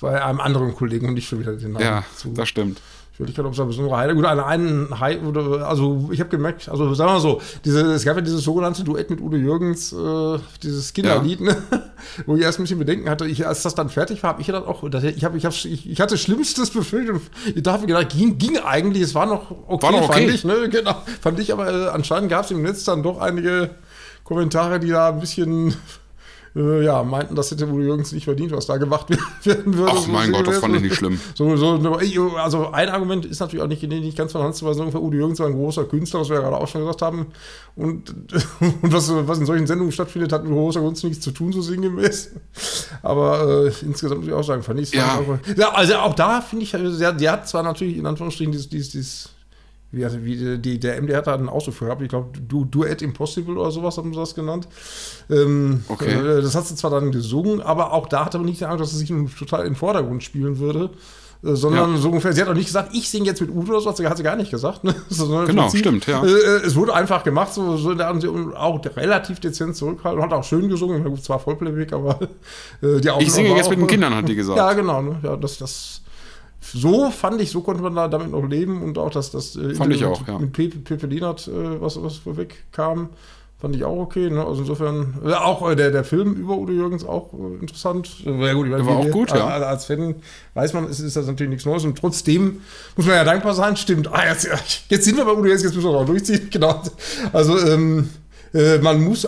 bei 0.02 0.24
einem 0.24 0.40
anderen 0.42 0.76
Kollegen 0.76 1.08
und 1.08 1.14
nicht 1.14 1.28
schon 1.30 1.40
wieder 1.40 1.54
den 1.54 1.74
Namen 1.74 1.86
Ja, 1.86 2.04
zu. 2.16 2.34
das 2.34 2.50
stimmt. 2.50 2.82
Ich 3.14 3.20
würde 3.20 3.32
nicht 3.34 3.40
ob 3.40 3.54
es 3.54 3.60
eine 3.60 3.68
besondere 3.68 3.98
Highlight. 3.98 4.16
Gut, 4.16 4.26
an 4.26 4.40
einen 4.40 5.00
High, 5.00 5.22
oder, 5.24 5.68
also 5.68 6.10
ich 6.12 6.20
habe 6.22 6.30
gemerkt, 6.30 6.70
also 6.70 6.92
sagen 6.94 7.10
wir 7.10 7.14
mal 7.16 7.20
so, 7.20 7.42
diese, 7.66 7.82
es 7.94 8.04
gab 8.06 8.16
ja 8.16 8.22
dieses 8.22 8.42
sogenannte 8.42 8.84
Duett 8.84 9.10
mit 9.10 9.20
Udo 9.22 9.36
Jürgens, 9.38 9.92
äh, 9.94 10.40
dieses 10.64 10.92
Kinderlied, 10.94 11.42
ne? 11.42 11.56
wo 12.26 12.36
ich 12.36 12.42
erst 12.42 12.58
ein 12.60 12.64
bisschen 12.64 12.80
Bedenken 12.80 13.10
hatte. 13.10 13.28
Ich, 13.28 13.46
als 13.46 13.62
das 13.64 13.76
dann 13.76 13.90
fertig 13.90 14.24
war, 14.24 14.30
habe 14.32 14.42
ich 14.42 14.48
gedacht, 14.48 14.66
auch, 14.66 14.90
das- 14.90 15.04
ich, 15.04 15.24
hab, 15.26 15.36
ich, 15.36 15.46
hab, 15.46 15.52
ich, 15.54 15.90
ich 15.92 16.02
hatte 16.02 16.18
Schlimmstes 16.18 16.72
befürchtet. 16.72 17.16
und 17.16 17.22
Ich 17.56 17.62
dachte 17.62 17.86
gedacht, 17.86 18.10
ging, 18.10 18.38
ging 18.38 18.58
eigentlich, 18.58 19.04
es 19.04 19.14
war 19.14 19.26
noch 19.28 19.52
okay, 19.68 19.84
War 19.88 19.92
noch 19.92 20.10
okay. 20.10 20.22
fand 20.22 20.34
ich, 20.34 20.44
ne? 20.46 20.70
Genau, 20.70 20.96
fand 21.22 21.38
ich, 21.40 21.52
aber 21.54 21.70
äh, 21.72 21.88
anscheinend 21.90 22.30
gab 22.30 22.46
es 22.46 22.52
im 22.52 22.62
Netz 22.64 22.86
dann 22.86 23.04
doch 23.04 23.20
einige 23.20 23.72
Kommentare, 24.24 24.80
die 24.80 24.88
da 24.90 25.10
ein 25.10 25.20
bisschen 25.20 25.76
äh, 26.56 26.84
ja, 26.84 27.04
meinten, 27.04 27.36
das 27.36 27.50
hätte 27.52 27.66
Udo 27.68 27.80
Jürgens 27.82 28.12
nicht 28.12 28.26
verdient, 28.26 28.52
was 28.52 28.66
da 28.66 28.78
gemacht 28.78 29.08
werden 29.46 29.78
würde. 29.78 29.92
Ach 29.96 30.02
So 30.02 30.12
mein 30.12 30.32
Gott, 30.32 30.48
das 30.48 30.58
fand 30.60 30.76
ich 30.76 30.82
nicht 30.82 30.96
schlimm. 30.96 31.20
So, 31.36 31.56
so, 31.58 31.80
also 32.38 32.72
ein 32.72 32.90
Argument 32.90 33.26
ist 33.26 33.40
natürlich 33.40 33.64
auch 33.64 33.68
nicht, 33.68 33.82
nicht 33.84 34.18
ganz 34.18 34.32
von 34.34 34.42
Hand 34.44 34.56
zu 34.56 34.66
weisen, 34.66 34.88
Udo 34.88 35.12
Jürgens 35.16 35.40
war 35.40 35.48
ein 35.48 35.54
großer 35.54 35.86
Künstler, 35.86 36.22
was 36.22 36.30
wir 36.30 36.36
ja 36.38 36.42
gerade 36.42 36.58
auch 36.58 36.68
schon 36.68 36.82
gesagt 36.82 37.02
haben. 37.02 37.28
Und, 37.76 38.10
und 38.60 38.94
was, 38.94 39.12
was 39.28 39.40
in 39.40 39.46
solchen 39.46 39.68
Sendungen 39.68 39.92
stattfindet, 39.92 40.34
hat 40.34 40.44
mit 40.44 40.52
großer 40.54 40.82
Kunst 40.82 41.04
nichts 41.04 41.24
zu 41.24 41.32
tun, 41.32 41.54
so 41.54 41.62
sinngemäß. 41.62 42.32
Aber 43.02 43.66
äh, 43.68 43.72
insgesamt 43.86 44.22
muss 44.22 44.28
ich 44.28 44.34
auch 44.34 44.44
sagen, 44.44 44.64
fand 44.64 44.80
ich 44.80 44.90
es 44.90 44.94
Ja. 44.94 45.20
auch, 45.20 45.38
ja, 45.58 45.72
Also 45.74 45.96
auch 45.96 46.16
da 46.16 46.42
finde 46.42 46.64
ich, 46.66 46.76
also, 46.76 46.98
der, 47.00 47.14
der 47.14 47.32
hat 47.32 47.48
zwar 47.48 47.64
natürlich 47.64 47.98
in 47.98 48.06
Anführungsstrichen 48.06 48.52
dieses, 48.52 48.70
dieses, 48.70 48.92
dieses 48.92 49.30
wie, 49.92 50.06
hat- 50.06 50.24
wie 50.24 50.58
die, 50.58 50.80
der 50.80 51.02
MDR 51.02 51.18
hat 51.20 51.28
da 51.28 51.34
einen 51.36 51.50
Ausruf 51.50 51.76
für 51.76 51.86
gehabt, 51.86 52.02
ich 52.02 52.10
glaube, 52.10 52.30
du, 52.48 52.66
Duett 52.66 53.02
Impossible 53.02 53.58
oder 53.58 53.72
sowas 53.72 53.98
haben 53.98 54.14
sie 54.14 54.20
das 54.20 54.34
genannt. 54.36 54.68
Ähm, 55.30 55.84
Okay. 55.88 56.12
äh, 56.14 56.42
das 56.42 56.56
hat 56.56 56.66
sie 56.68 56.76
zwar 56.76 56.92
dann 56.92 57.12
gesungen, 57.12 57.62
aber 57.62 57.94
auch 57.94 58.08
da 58.08 58.26
hat 58.26 58.34
er 58.34 58.40
nicht 58.42 58.62
den 58.62 58.66
Eindruck, 58.68 58.82
dass 58.82 58.92
sie 58.92 59.06
sich 59.06 59.10
total 59.38 59.62
in 59.62 59.74
den 59.74 59.76
Vordergrund 59.76 60.24
spielen 60.24 60.60
würde. 60.60 60.90
äh, 61.44 61.56
Sondern 61.56 61.96
Ja. 61.96 61.98
so 62.00 62.10
ungefähr, 62.10 62.34
sie 62.34 62.42
hat 62.42 62.50
auch 62.50 62.54
nicht 62.54 62.68
gesagt, 62.68 62.90
ich 62.94 63.10
singe 63.10 63.26
jetzt 63.26 63.42
mit 63.42 63.50
Udo 63.50 63.72
oder 63.72 63.82
so, 63.82 63.90
hat 63.90 63.98
sie, 63.98 64.06
sie 64.16 64.24
gar 64.24 64.36
nicht 64.36 64.52
gesagt. 64.52 64.84
Ne? 64.84 64.94
Genau, 65.48 65.70
stimmt, 65.72 66.06
ja. 66.06 66.24
Äh, 66.24 66.28
äh, 66.30 66.66
es 66.66 66.76
wurde 66.76 66.94
einfach 66.94 67.24
gemacht, 67.24 67.52
so, 67.54 67.78
so 67.78 67.96
der 67.96 68.10
Art, 68.10 68.24
und 68.26 68.56
auch 68.56 68.80
relativ 68.96 69.40
dezent 69.40 69.76
zurückhalten, 69.76 70.22
hat 70.22 70.32
auch 70.34 70.44
schön 70.44 70.70
gesungen, 70.70 71.04
gut, 71.04 71.24
zwar 71.24 71.40
Vollplayback, 71.40 71.94
aber 71.94 72.20
äh, 72.84 73.02
die 73.02 73.10
Aufnahme 73.10 73.24
Ich 73.24 73.34
singe 73.34 73.56
jetzt 73.56 73.70
mit 73.72 73.80
den 73.80 73.86
äh, 73.86 73.88
Kindern, 73.88 74.14
hat 74.16 74.30
die 74.30 74.36
gesagt. 74.42 74.58
Ja, 74.58 74.72
genau. 74.74 75.02
Ne? 75.02 75.20
Ja, 75.24 75.36
das, 75.36 75.58
das, 75.58 76.02
so 76.62 77.10
fand 77.10 77.42
ich, 77.42 77.50
so 77.50 77.62
konnte 77.62 77.82
man 77.82 77.96
da 77.96 78.08
damit 78.08 78.32
noch 78.32 78.48
leben 78.48 78.82
und 78.82 78.98
auch, 78.98 79.10
dass 79.10 79.32
das 79.32 79.56
äh, 79.56 79.74
Fand 79.74 79.94
ich 79.94 80.02
mit, 80.02 80.10
auch, 80.10 80.28
ja. 80.28 80.40
mit 80.40 80.54
Pepe, 80.54 80.78
Pepe 80.78 81.08
Lienert, 81.08 81.48
äh, 81.48 81.82
was, 81.82 82.02
was 82.02 82.18
vorwegkam, 82.18 83.10
fand 83.60 83.76
ich 83.76 83.84
auch 83.84 83.98
okay. 83.98 84.30
Ne? 84.30 84.46
Also 84.46 84.62
insofern, 84.62 85.16
äh, 85.26 85.34
auch 85.34 85.70
äh, 85.70 85.76
der, 85.76 85.92
der 85.92 86.04
Film 86.04 86.34
über 86.34 86.58
Udo 86.58 86.72
Jürgens 86.72 87.04
auch 87.04 87.34
äh, 87.34 87.62
interessant. 87.62 88.10
Ja, 88.26 88.54
gut, 88.54 88.68
ich 88.68 88.72
meine, 88.72 88.86
war 88.86 88.98
auch 88.98 89.10
gut, 89.10 89.32
ja. 89.32 89.48
Als, 89.48 89.66
als 89.66 89.86
Fan 89.86 90.16
weiß 90.54 90.74
man, 90.74 90.86
es 90.86 91.00
ist 91.00 91.16
das 91.16 91.26
natürlich 91.26 91.50
nichts 91.50 91.66
Neues 91.66 91.84
und 91.84 91.98
trotzdem 91.98 92.62
muss 92.96 93.06
man 93.06 93.16
ja 93.16 93.24
dankbar 93.24 93.54
sein. 93.54 93.76
Stimmt, 93.76 94.12
ah, 94.12 94.28
jetzt, 94.28 94.48
jetzt 94.90 95.06
sind 95.06 95.18
wir 95.18 95.26
bei 95.26 95.32
Udo 95.32 95.46
Jürgens, 95.46 95.64
jetzt 95.64 95.76
müssen 95.76 95.90
wir 95.90 95.98
auch 95.98 96.06
durchziehen. 96.06 96.42
Genau. 96.52 96.82
Also, 97.34 97.58
ähm, 97.58 98.10
äh, 98.54 98.80
man 98.80 99.02
muss, 99.04 99.28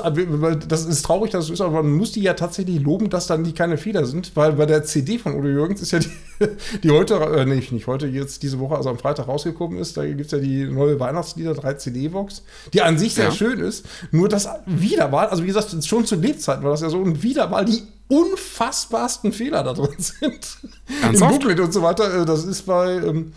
das 0.67 0.85
ist 0.85 1.05
traurig, 1.05 1.31
dass 1.31 1.41
es 1.43 1.47
so 1.47 1.53
ist, 1.53 1.61
aber 1.61 1.81
man 1.83 1.91
muss 1.93 2.11
die 2.11 2.21
ja 2.21 2.33
tatsächlich 2.33 2.81
loben, 2.81 3.09
dass 3.09 3.27
dann 3.27 3.43
die 3.43 3.53
keine 3.53 3.77
Fehler 3.77 4.05
sind, 4.05 4.35
weil 4.35 4.53
bei 4.53 4.65
der 4.65 4.83
CD 4.83 5.17
von 5.17 5.35
Udo 5.35 5.47
Jürgens 5.47 5.81
ist 5.81 5.91
ja 5.91 5.99
die, 5.99 6.09
die 6.83 6.91
heute, 6.91 7.15
äh, 7.15 7.45
nee, 7.45 7.63
nicht 7.71 7.87
heute, 7.87 8.07
jetzt 8.07 8.43
diese 8.43 8.59
Woche, 8.59 8.75
also 8.75 8.89
am 8.89 8.97
Freitag 8.97 9.27
rausgekommen 9.27 9.77
ist, 9.79 9.95
da 9.97 10.05
gibt 10.05 10.25
es 10.25 10.31
ja 10.31 10.39
die 10.39 10.65
neue 10.65 10.99
Weihnachtslieder 10.99 11.53
3 11.53 11.73
CD-Box, 11.75 12.43
die 12.73 12.81
an 12.81 12.97
sich 12.97 13.13
sehr 13.13 13.25
Ja. 13.25 13.31
schön 13.31 13.59
ist, 13.59 13.85
nur 14.11 14.27
das 14.29 14.49
wieder 14.65 15.07
mal, 15.07 15.27
also 15.27 15.43
wie 15.43 15.47
gesagt, 15.47 15.73
schon 15.85 16.05
zu 16.05 16.15
Lebzeiten 16.15 16.63
war 16.63 16.71
das 16.71 16.81
ja 16.81 16.89
so, 16.89 16.97
und 16.99 17.23
wieder 17.23 17.47
mal 17.47 17.63
die 17.65 17.83
unfassbarsten 18.09 19.31
Fehler 19.31 19.63
da 19.63 19.73
drin 19.73 19.89
sind. 19.97 20.57
Im 20.87 21.03
Ernsthaft? 21.03 21.31
Booklet 21.31 21.59
und 21.59 21.73
so 21.73 21.81
weiter, 21.81 22.21
äh, 22.21 22.25
das 22.25 22.43
ist 22.45 22.63
bei, 22.65 22.93
ähm, 22.97 23.33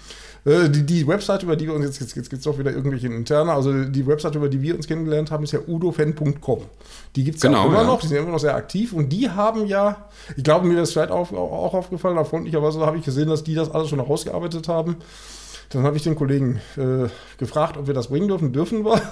äh, 0.47 0.71
die, 0.71 0.87
die 0.87 1.07
Website, 1.07 1.43
über 1.43 1.57
die 1.57 1.67
wir 1.67 1.75
uns 1.75 1.85
jetzt, 1.85 2.01
jetzt, 2.01 2.17
jetzt 2.17 2.31
gibt 2.31 2.41
es 2.41 2.47
auch 2.47 2.59
wieder 2.59 2.71
irgendwelche 2.71 3.09
interne, 3.09 3.53
also 3.53 3.85
die 3.85 4.07
Website, 4.07 4.37
über 4.37 4.49
die 4.49 4.63
wir 4.63 4.77
uns 4.77 4.87
kennengelernt 4.87 5.31
haben, 5.33 5.43
ist 5.43 5.53
ja 5.53 5.59
udofan.com. 5.67 6.63
Die 7.17 7.25
gibt 7.25 7.39
es 7.39 7.43
ja 7.43 7.49
Genau, 7.51 7.63
auch 7.63 7.67
immer 7.67 7.81
ja. 7.81 7.85
noch, 7.85 8.01
die 8.01 8.07
sind 8.07 8.19
immer 8.19 8.31
noch 8.31 8.39
sehr 8.39 8.55
aktiv 8.55 8.93
und 8.93 9.09
die 9.09 9.29
haben 9.29 9.67
ja, 9.67 10.07
ich 10.37 10.45
glaube, 10.45 10.67
mir 10.67 10.81
ist 10.81 10.93
vielleicht 10.93 11.11
auch, 11.11 11.33
auch 11.33 11.75
aufgefallen, 11.75 12.17
aber 12.17 12.27
freundlicherweise 12.27 12.81
habe 12.87 12.97
ich 12.97 13.05
gesehen, 13.05 13.29
dass 13.29 13.43
die 13.43 13.55
das 13.55 13.71
alles 13.71 13.89
schon 13.89 14.01
rausgearbeitet 14.01 14.69
haben. 14.69 14.97
Dann 15.71 15.83
habe 15.85 15.97
ich 15.97 16.03
den 16.03 16.15
Kollegen 16.15 16.61
äh, 16.77 17.09
gefragt, 17.39 17.77
ob 17.77 17.87
wir 17.87 17.95
das 17.95 18.09
bringen 18.09 18.29
dürfen. 18.29 18.53
Dürfen 18.53 18.85
wir. 18.85 19.01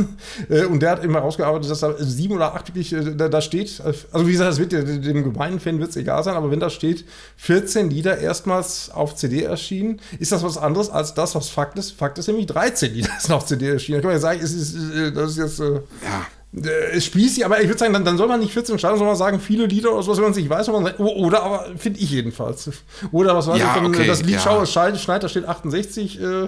Äh, 0.49 0.65
und 0.65 0.81
der 0.81 0.91
hat 0.91 1.05
immer 1.05 1.21
rausgearbeitet, 1.21 1.71
dass 1.71 1.81
da 1.81 1.95
sieben 1.99 2.35
oder 2.35 2.55
acht 2.55 2.69
wirklich 2.69 2.93
äh, 2.93 3.15
da, 3.15 3.29
da 3.29 3.41
steht. 3.41 3.81
Also 3.81 4.27
wie 4.27 4.33
gesagt, 4.33 4.51
das 4.51 4.59
wird 4.59 4.73
dem 4.73 5.25
gemeinen 5.25 5.61
Fan 5.61 5.79
wird 5.79 5.91
es 5.91 5.97
egal 5.97 6.23
sein, 6.25 6.35
aber 6.35 6.51
wenn 6.51 6.61
da 6.61 6.71
steht, 6.71 7.05
14 7.37 7.89
Lieder 7.91 8.19
erstmals 8.19 8.91
auf 8.91 9.15
CD 9.15 9.43
erschienen, 9.43 10.01
ist 10.19 10.33
das 10.33 10.43
was 10.43 10.59
anderes 10.59 10.91
als 10.91 11.15
das, 11.15 11.35
was 11.35 11.49
Fakt 11.49 11.79
ist. 11.79 11.93
Fakt 11.93 12.19
ist 12.19 12.27
nämlich 12.27 12.47
13 12.47 12.93
Lieder 12.93 13.11
sind 13.19 13.33
auf 13.35 13.47
CD 13.47 13.69
erschienen. 13.69 13.99
Da 13.99 14.03
kann 14.03 14.09
man 14.09 14.17
ja 14.17 14.21
sagen, 14.21 14.41
es 14.43 14.53
ist, 14.53 14.75
äh, 14.75 15.13
das 15.13 15.31
ist 15.33 15.39
jetzt. 15.39 15.61
Äh, 15.61 15.75
Ja. 16.03 16.27
Äh, 16.63 17.01
spießig, 17.01 17.45
aber 17.45 17.61
ich 17.61 17.67
würde 17.67 17.79
sagen, 17.79 17.93
dann, 17.93 18.05
dann 18.05 18.17
soll 18.17 18.29
man 18.29 18.39
nicht 18.39 18.53
14 18.53 18.79
schreiben, 18.79 18.97
sondern 18.99 19.17
sagen 19.17 19.41
viele 19.41 19.67
Lieder 19.67 19.93
oder 19.93 20.03
sowas, 20.03 20.19
wenn 20.19 20.25
man 20.25 20.33
es 20.33 20.39
nicht 20.39 20.49
weiß, 20.49 20.69
man 20.69 20.85
sagt, 20.85 21.01
oh, 21.01 21.25
oder 21.25 21.43
aber 21.43 21.67
finde 21.77 21.99
ich 22.01 22.11
jedenfalls. 22.11 22.71
Oder 23.13 23.35
was 23.35 23.47
weiß 23.47 23.59
Ja, 23.59 23.75
ich, 23.75 23.83
dann, 23.83 23.87
okay, 23.87 24.07
das 24.07 24.23
Lied 24.23 24.35
ja. 24.35 24.65
Schau, 24.65 25.19
da 25.19 25.29
steht 25.29 25.47
68 25.47 26.21
äh, 26.21 26.47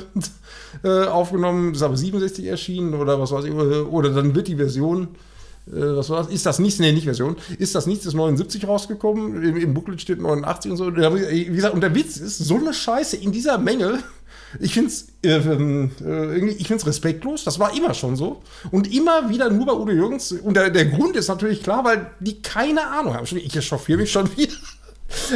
äh, 0.84 1.06
aufgenommen, 1.06 1.75
ist 1.75 1.82
aber 1.82 1.96
67 1.96 2.46
erschienen 2.46 2.94
oder 2.94 3.20
was 3.20 3.32
weiß 3.32 3.44
ich, 3.46 3.52
oder, 3.52 3.90
oder 3.90 4.10
dann 4.10 4.34
wird 4.34 4.48
die 4.48 4.56
Version, 4.56 5.08
äh, 5.66 5.96
was 5.96 6.10
war 6.10 6.22
das? 6.22 6.32
Ist 6.32 6.46
das 6.46 6.58
nichts, 6.58 6.78
nee, 6.78 6.92
nicht 6.92 7.04
Version, 7.04 7.36
ist 7.58 7.75
das 7.75 7.86
nichts, 7.86 8.06
ist 8.06 8.14
79 8.14 8.66
rausgekommen, 8.66 9.42
im, 9.42 9.56
im 9.56 9.75
Booklet 9.75 10.00
steht 10.00 10.20
89 10.20 10.70
und 10.70 10.76
so. 10.76 10.96
Wie 10.96 11.44
gesagt, 11.46 11.75
und 11.75 11.80
der 11.80 11.94
Witz 11.94 12.16
ist, 12.16 12.38
so 12.38 12.56
eine 12.56 12.72
Scheiße 12.72 13.16
in 13.16 13.32
dieser 13.32 13.58
Menge, 13.58 13.98
ich 14.60 14.75
finde 14.75 14.90
es 14.90 15.08
äh, 15.22 15.36
ähm, 15.36 15.90
äh, 16.00 16.04
irgendwie- 16.04 16.54
ich 16.54 16.68
find's 16.68 16.86
respektlos, 16.86 17.44
das 17.44 17.58
war 17.58 17.76
immer 17.76 17.94
schon 17.94 18.16
so. 18.16 18.42
Und 18.70 18.92
immer 18.94 19.28
wieder 19.28 19.50
nur 19.50 19.66
bei 19.66 19.72
Udo 19.72 19.92
Jürgens. 19.92 20.32
Und 20.32 20.54
der, 20.56 20.70
der 20.70 20.86
Grund 20.86 21.16
ist 21.16 21.28
natürlich 21.28 21.62
klar, 21.62 21.84
weil 21.84 22.10
die 22.20 22.42
keine 22.42 22.86
Ahnung 22.86 23.14
haben. 23.14 23.26
Ich 23.36 23.64
chauffiere 23.66 23.98
mich 23.98 24.10
schon 24.12 24.28
wieder. 24.36 24.54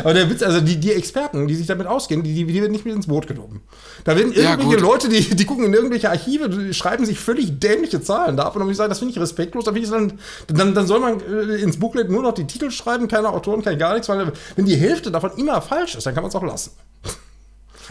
Aber 0.03 0.15
der 0.15 0.29
Witz, 0.29 0.43
also 0.43 0.61
die, 0.61 0.79
die 0.81 0.91
Experten, 0.93 1.47
die 1.47 1.55
sich 1.55 1.69
damit 1.69 1.87
auskennen, 1.87 2.25
die, 2.25 2.35
die, 2.35 2.45
die 2.45 2.61
werden 2.61 2.73
nicht 2.73 2.85
mit 2.85 2.93
ins 2.93 3.07
Boot 3.07 3.29
genommen. 3.29 3.61
Da 4.03 4.17
werden 4.17 4.33
Ja, 4.33 4.51
irgendwelche 4.51 4.71
gut. 4.79 4.81
Leute, 4.81 5.09
die, 5.09 5.21
die 5.37 5.45
gucken 5.45 5.65
in 5.65 5.73
irgendwelche 5.73 6.11
Archive, 6.11 6.49
die 6.49 6.75
schreiben 6.75 7.07
sich 7.07 7.21
völlig 7.21 7.61
dämliche 7.61 8.03
Zahlen 8.03 8.37
da 8.37 8.45
ab. 8.47 8.57
Und 8.57 8.61
dann 8.61 8.67
muss 8.67 8.73
ich 8.73 8.79
sagen, 8.79 8.89
das 8.89 8.99
finde 8.99 9.13
ich 9.15 9.21
respektlos. 9.21 9.65
Da 9.65 9.73
find 9.73 9.85
ich 9.85 9.91
dann, 9.93 10.19
dann, 10.49 10.75
dann 10.75 10.87
soll 10.89 10.99
man 10.99 11.21
äh, 11.21 11.55
ins 11.63 11.79
Booklet 11.79 12.11
nur 12.11 12.23
noch 12.25 12.35
die 12.35 12.49
Titel 12.49 12.73
schreiben, 12.73 13.07
keine 13.07 13.29
Autoren, 13.29 13.63
kein 13.63 13.79
gar 13.79 13.93
nichts, 13.93 14.09
weil 14.09 14.33
wenn 14.57 14.65
die 14.67 14.75
Hälfte 14.77 15.13
davon 15.13 15.31
immer 15.37 15.63
falsch 15.63 15.95
ist, 15.95 16.05
dann 16.05 16.15
kann 16.15 16.25
man 16.25 16.31
es 16.31 16.35
auch 16.35 16.43
lassen. 16.43 16.73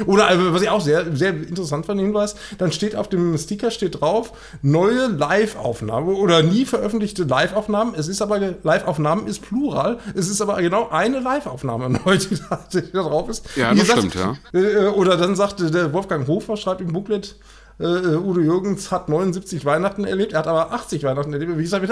Oder 0.05 0.31
äh, 0.31 0.53
was 0.53 0.61
ich 0.61 0.69
auch 0.69 0.81
sehr, 0.81 1.15
sehr 1.15 1.29
interessant 1.29 1.85
fand, 1.85 1.99
Hinweis, 1.99 2.35
dann 2.57 2.71
steht 2.71 2.95
auf 2.95 3.07
dem 3.07 3.37
Sticker 3.37 3.71
steht 3.71 4.01
drauf, 4.01 4.33
neue 4.61 5.07
Live-Aufnahme 5.07 6.11
oder 6.11 6.43
nie 6.43 6.65
veröffentlichte 6.65 7.23
Live-Aufnahmen. 7.23 7.93
Es 7.95 8.07
ist 8.07 8.21
aber, 8.21 8.39
Live-Aufnahmen 8.63 9.27
ist 9.27 9.41
Plural. 9.41 9.99
Es 10.15 10.29
ist 10.29 10.41
aber 10.41 10.61
genau 10.61 10.89
eine 10.89 11.19
Live-Aufnahme 11.19 11.89
neu, 11.89 12.17
die 12.17 12.37
da, 12.49 12.65
die 12.71 12.91
da 12.91 13.03
drauf 13.03 13.29
ist. 13.29 13.45
Ja, 13.55 13.73
das 13.73 13.87
stimmt, 13.87 14.15
ja. 14.15 14.35
Äh, 14.53 14.87
oder 14.87 15.17
dann 15.17 15.35
sagte 15.35 15.71
der 15.71 15.93
Wolfgang 15.93 16.27
Hofer, 16.27 16.57
schreibt 16.57 16.81
im 16.81 16.93
Booklet, 16.93 17.35
äh, 17.79 17.83
Udo 17.83 18.41
Jürgens 18.41 18.91
hat 18.91 19.07
79 19.07 19.63
Weihnachten 19.63 20.03
erlebt, 20.03 20.33
er 20.33 20.39
hat 20.39 20.47
aber 20.47 20.73
80 20.73 21.03
Weihnachten 21.03 21.31
erlebt. 21.31 21.57
Wie 21.57 21.63
gesagt, 21.63 21.85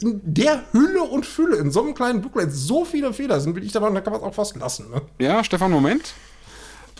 in 0.00 0.20
der 0.24 0.62
Hülle 0.72 1.02
und 1.02 1.26
Fülle, 1.26 1.56
in 1.56 1.70
so 1.70 1.82
einem 1.82 1.94
kleinen 1.94 2.22
Booklet, 2.22 2.52
so 2.52 2.84
viele 2.84 3.12
Fehler 3.12 3.40
sind, 3.40 3.54
bin 3.54 3.62
ich 3.62 3.74
Meinung, 3.74 3.94
da 3.94 4.00
kann 4.00 4.12
man 4.12 4.22
es 4.22 4.26
auch 4.26 4.34
fast 4.34 4.56
lassen. 4.56 4.90
Ne? 4.90 5.02
Ja, 5.18 5.44
Stefan, 5.44 5.70
Moment. 5.70 6.14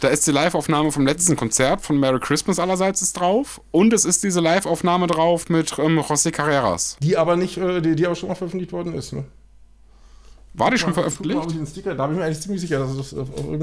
Da 0.01 0.09
ist 0.09 0.27
die 0.27 0.33
Live-Aufnahme 0.33 0.93
vom 0.93 1.07
letzten 1.07 1.37
Konzert 1.37 1.81
von 1.81 1.99
Merry 1.99 2.19
Christmas 2.21 2.59
allerseits 2.59 3.01
ist 3.01 3.15
drauf. 3.15 3.61
Und 3.71 3.93
es 3.93 4.05
ist 4.05 4.25
diese 4.25 4.41
Live-Aufnahme 4.41 5.07
drauf 5.07 5.49
mit 5.49 5.79
ähm, 5.79 5.99
José 6.01 6.31
Carreras. 6.31 6.97
Die 7.01 7.17
aber 7.17 7.37
nicht, 7.37 7.57
äh, 7.57 7.81
die, 7.81 7.95
die 7.95 8.07
aber 8.07 8.15
schon 8.15 8.29
mal 8.29 8.35
veröffentlicht 8.35 8.73
worden 8.73 8.95
ist, 8.95 9.13
ne? 9.13 9.25
War 10.55 10.71
die 10.71 10.79
schon 10.79 10.91
mal, 10.91 10.95
veröffentlicht? 10.95 11.55
Mal, 11.55 11.67
Sticker, 11.67 11.95
da 11.95 12.07
bin 12.07 12.15
ich 12.15 12.21
mir 12.21 12.27
eigentlich 12.27 12.41
ziemlich 12.41 12.61
sicher, 12.61 12.79
dass 12.79 12.97
das, 12.97 13.15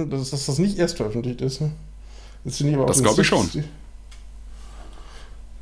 dass, 0.10 0.46
das 0.46 0.58
nicht 0.60 0.78
erst 0.78 0.98
veröffentlicht 0.98 1.40
ist. 1.42 1.62
Ne? 1.62 1.72
Das, 2.44 2.58
das 2.58 3.02
glaube 3.02 3.22
ich 3.22 3.28
schon. 3.28 3.50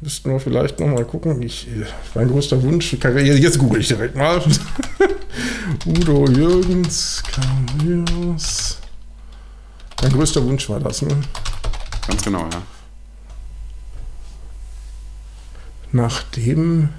Müssten 0.02 0.32
wir 0.32 0.40
vielleicht 0.40 0.80
nochmal 0.80 1.06
gucken. 1.06 1.42
Ich, 1.42 1.68
mein 2.16 2.30
größter 2.30 2.62
Wunsch, 2.64 2.94
jetzt 2.94 3.60
google 3.60 3.82
ich 3.82 3.90
direkt 3.90 4.16
mal. 4.16 4.42
Udo 5.86 6.26
Jürgens, 6.32 7.22
Cameos. 7.32 8.79
Mein 10.02 10.12
größter 10.14 10.44
Wunsch 10.46 10.70
war 10.70 10.80
das, 10.80 11.02
ne? 11.02 11.16
Ganz 12.08 12.24
genau, 12.24 12.48
ja. 12.52 12.62
Nachdem, 15.92 16.90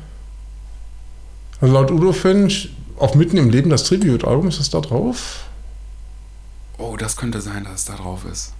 also 1.60 1.72
laut 1.72 1.90
Udo 1.90 2.12
Fench, 2.12 2.70
auch 2.98 3.14
mitten 3.14 3.36
im 3.36 3.50
Leben 3.50 3.70
das 3.70 3.84
Tribute-Album, 3.84 4.48
ist 4.48 4.60
das 4.60 4.70
da 4.70 4.80
drauf? 4.80 5.44
Oh, 6.76 6.96
das 6.96 7.16
könnte 7.16 7.40
sein, 7.40 7.64
dass 7.64 7.74
es 7.80 7.84
da 7.84 7.96
drauf 7.96 8.24
ist. 8.30 8.52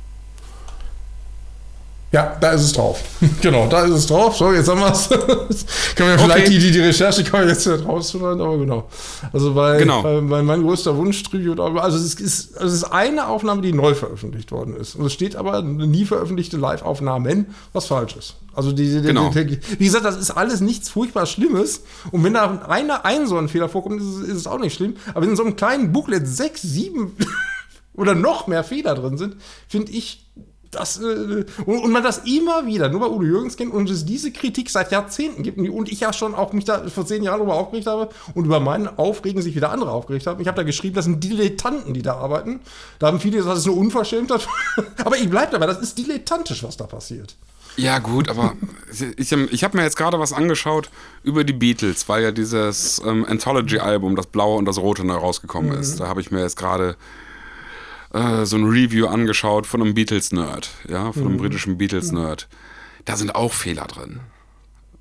Ja, 2.13 2.37
da 2.41 2.51
ist 2.51 2.63
es 2.63 2.73
drauf. 2.73 3.01
genau, 3.41 3.69
da 3.69 3.85
ist 3.85 3.93
es 3.93 4.07
drauf. 4.07 4.37
So, 4.37 4.53
jetzt 4.53 4.69
haben 4.69 4.81
wir 4.81 4.91
es. 4.91 5.09
können 5.95 6.09
wir 6.09 6.15
okay. 6.15 6.25
vielleicht 6.25 6.49
die, 6.49 6.59
die, 6.59 6.71
die 6.73 6.81
Recherche 6.81 7.23
kann 7.23 7.49
jetzt 7.49 7.69
rausholen, 7.69 8.41
aber 8.41 8.59
genau. 8.59 8.89
Also 9.33 9.55
bei, 9.55 9.79
genau. 9.79 10.03
bei, 10.03 10.21
bei 10.21 10.43
mein 10.43 10.63
größter 10.63 10.97
Wunsch 10.97 11.23
Tribute, 11.23 11.61
also 11.61 11.97
es 11.97 12.15
ist, 12.15 12.57
also 12.57 12.67
es 12.67 12.83
ist 12.83 12.85
eine 12.85 13.29
Aufnahme, 13.29 13.63
die 13.63 13.73
neu 13.73 13.95
veröffentlicht 13.95 14.51
worden 14.51 14.75
ist. 14.75 14.97
Und 14.97 15.07
es 15.07 15.13
steht 15.13 15.37
aber 15.37 15.63
nie 15.63 16.05
veröffentlichte 16.05 16.57
Live-Aufnahmen, 16.57 17.55
was 17.73 17.87
falsch 17.87 18.17
ist. 18.17 18.35
Also 18.55 18.73
diese, 18.73 19.03
genau. 19.03 19.31
Die, 19.31 19.47
die, 19.47 19.61
wie 19.79 19.85
gesagt, 19.85 20.05
das 20.05 20.17
ist 20.17 20.33
alles 20.33 20.61
nichts 20.61 20.89
furchtbar 20.89 21.27
Schlimmes. 21.27 21.85
Und 22.11 22.25
wenn 22.25 22.35
da 22.35 22.63
einer 22.67 23.05
ein 23.05 23.29
so 23.29 23.39
ein 23.39 23.49
Fehler 23.49 23.69
vorkommt, 23.69 24.01
ist 24.01 24.09
es, 24.09 24.29
ist 24.29 24.37
es 24.37 24.47
auch 24.49 24.59
nicht 24.59 24.75
schlimm. 24.75 24.97
Aber 25.15 25.25
in 25.27 25.37
so 25.37 25.45
einem 25.45 25.55
kleinen 25.55 25.93
Booklet 25.93 26.27
sechs, 26.27 26.63
sieben 26.63 27.17
oder 27.95 28.17
noch 28.17 28.49
mehr 28.49 28.65
Fehler 28.65 28.97
drin 28.97 29.17
sind, 29.17 29.37
finde 29.69 29.93
ich 29.93 30.27
das, 30.71 31.01
äh, 31.01 31.45
und, 31.67 31.79
und, 31.85 31.91
man 31.91 32.03
das 32.03 32.19
immer 32.19 32.67
wieder, 32.67 32.89
nur 32.89 33.01
bei 33.01 33.09
Udo 33.09 33.25
Jürgens 33.25 33.57
kennt 33.57 33.73
und 33.73 33.91
es 33.91 34.05
diese 34.05 34.31
Kritik 34.31 34.71
seit 34.71 34.93
Jahrzehnten 34.93 35.43
gibt 35.43 35.59
und 35.59 35.91
ich 35.91 36.01
ja 36.01 36.13
schon 36.13 36.35
auch 36.35 36.53
mich 36.53 36.65
da 36.65 36.87
vor 36.89 37.07
zehn 37.07 37.23
Jahren 37.23 37.39
darüber 37.39 37.55
aufgeregt 37.55 37.87
habe 37.87 38.11
und 38.35 38.45
über 38.45 38.61
meinen 38.61 38.87
Aufregen 38.87 39.43
sich 39.43 39.55
wieder 39.57 39.73
andere 39.73 39.91
aufgeregt 39.91 40.27
haben. 40.27 40.41
Ich 40.41 40.47
habe 40.47 40.57
da 40.57 40.63
geschrieben, 40.63 40.95
das 40.95 41.07
sind 41.07 41.23
Dilettanten, 41.23 41.95
die 41.95 42.03
da 42.03 42.15
arbeiten. 42.15 42.61
Da 42.99 43.09
haben 43.09 43.21
viele 43.21 43.39
gesagt, 43.39 43.55
das 43.55 43.61
ist 43.61 43.69
eine 43.69 43.77
Unverschämtheit. 43.77 44.47
aber 45.05 45.17
ich 45.17 45.29
bleibe 45.29 45.53
dabei, 45.53 45.67
das 45.67 45.81
ist 45.81 45.99
dilettantisch, 45.99 46.63
was 46.63 46.77
da 46.77 46.85
passiert. 46.85 47.37
Ja, 47.77 47.99
gut, 47.99 48.29
aber 48.29 48.55
ich, 49.17 49.33
ich 49.33 49.65
habe 49.65 49.77
mir 49.77 49.85
jetzt 49.85 49.97
gerade 49.97 50.19
was 50.21 50.33
angeschaut 50.33 50.91
über 51.25 51.45
die 51.45 51.53
Beatles, 51.53 52.09
weil 52.09 52.23
ja 52.23 52.31
dieses 52.31 53.01
ähm, 53.05 53.25
Anthology-Album, 53.25 54.17
das 54.17 54.27
Blaue 54.27 54.57
und 54.57 54.67
das 54.67 54.79
Rote, 54.79 55.05
neu 55.05 55.15
rausgekommen 55.15 55.73
mhm. 55.73 55.81
ist. 55.81 55.99
Da 55.99 56.07
habe 56.07 56.21
ich 56.21 56.31
mir 56.31 56.41
jetzt 56.41 56.57
gerade 56.57 56.97
äh, 58.13 58.45
so 58.45 58.57
ein 58.57 58.65
Review 58.65 59.07
angeschaut 59.07 59.67
von 59.67 59.83
einem 59.83 59.95
Beatles-Nerd, 59.95 60.71
ja, 60.89 61.13
von 61.13 61.23
einem 61.23 61.33
mhm. 61.35 61.39
britischen 61.39 61.79
Beatles-Nerd. 61.79 62.49
Da 63.05 63.17
sind 63.17 63.35
auch 63.35 63.53
Fehler 63.53 63.87
drin. 63.87 64.21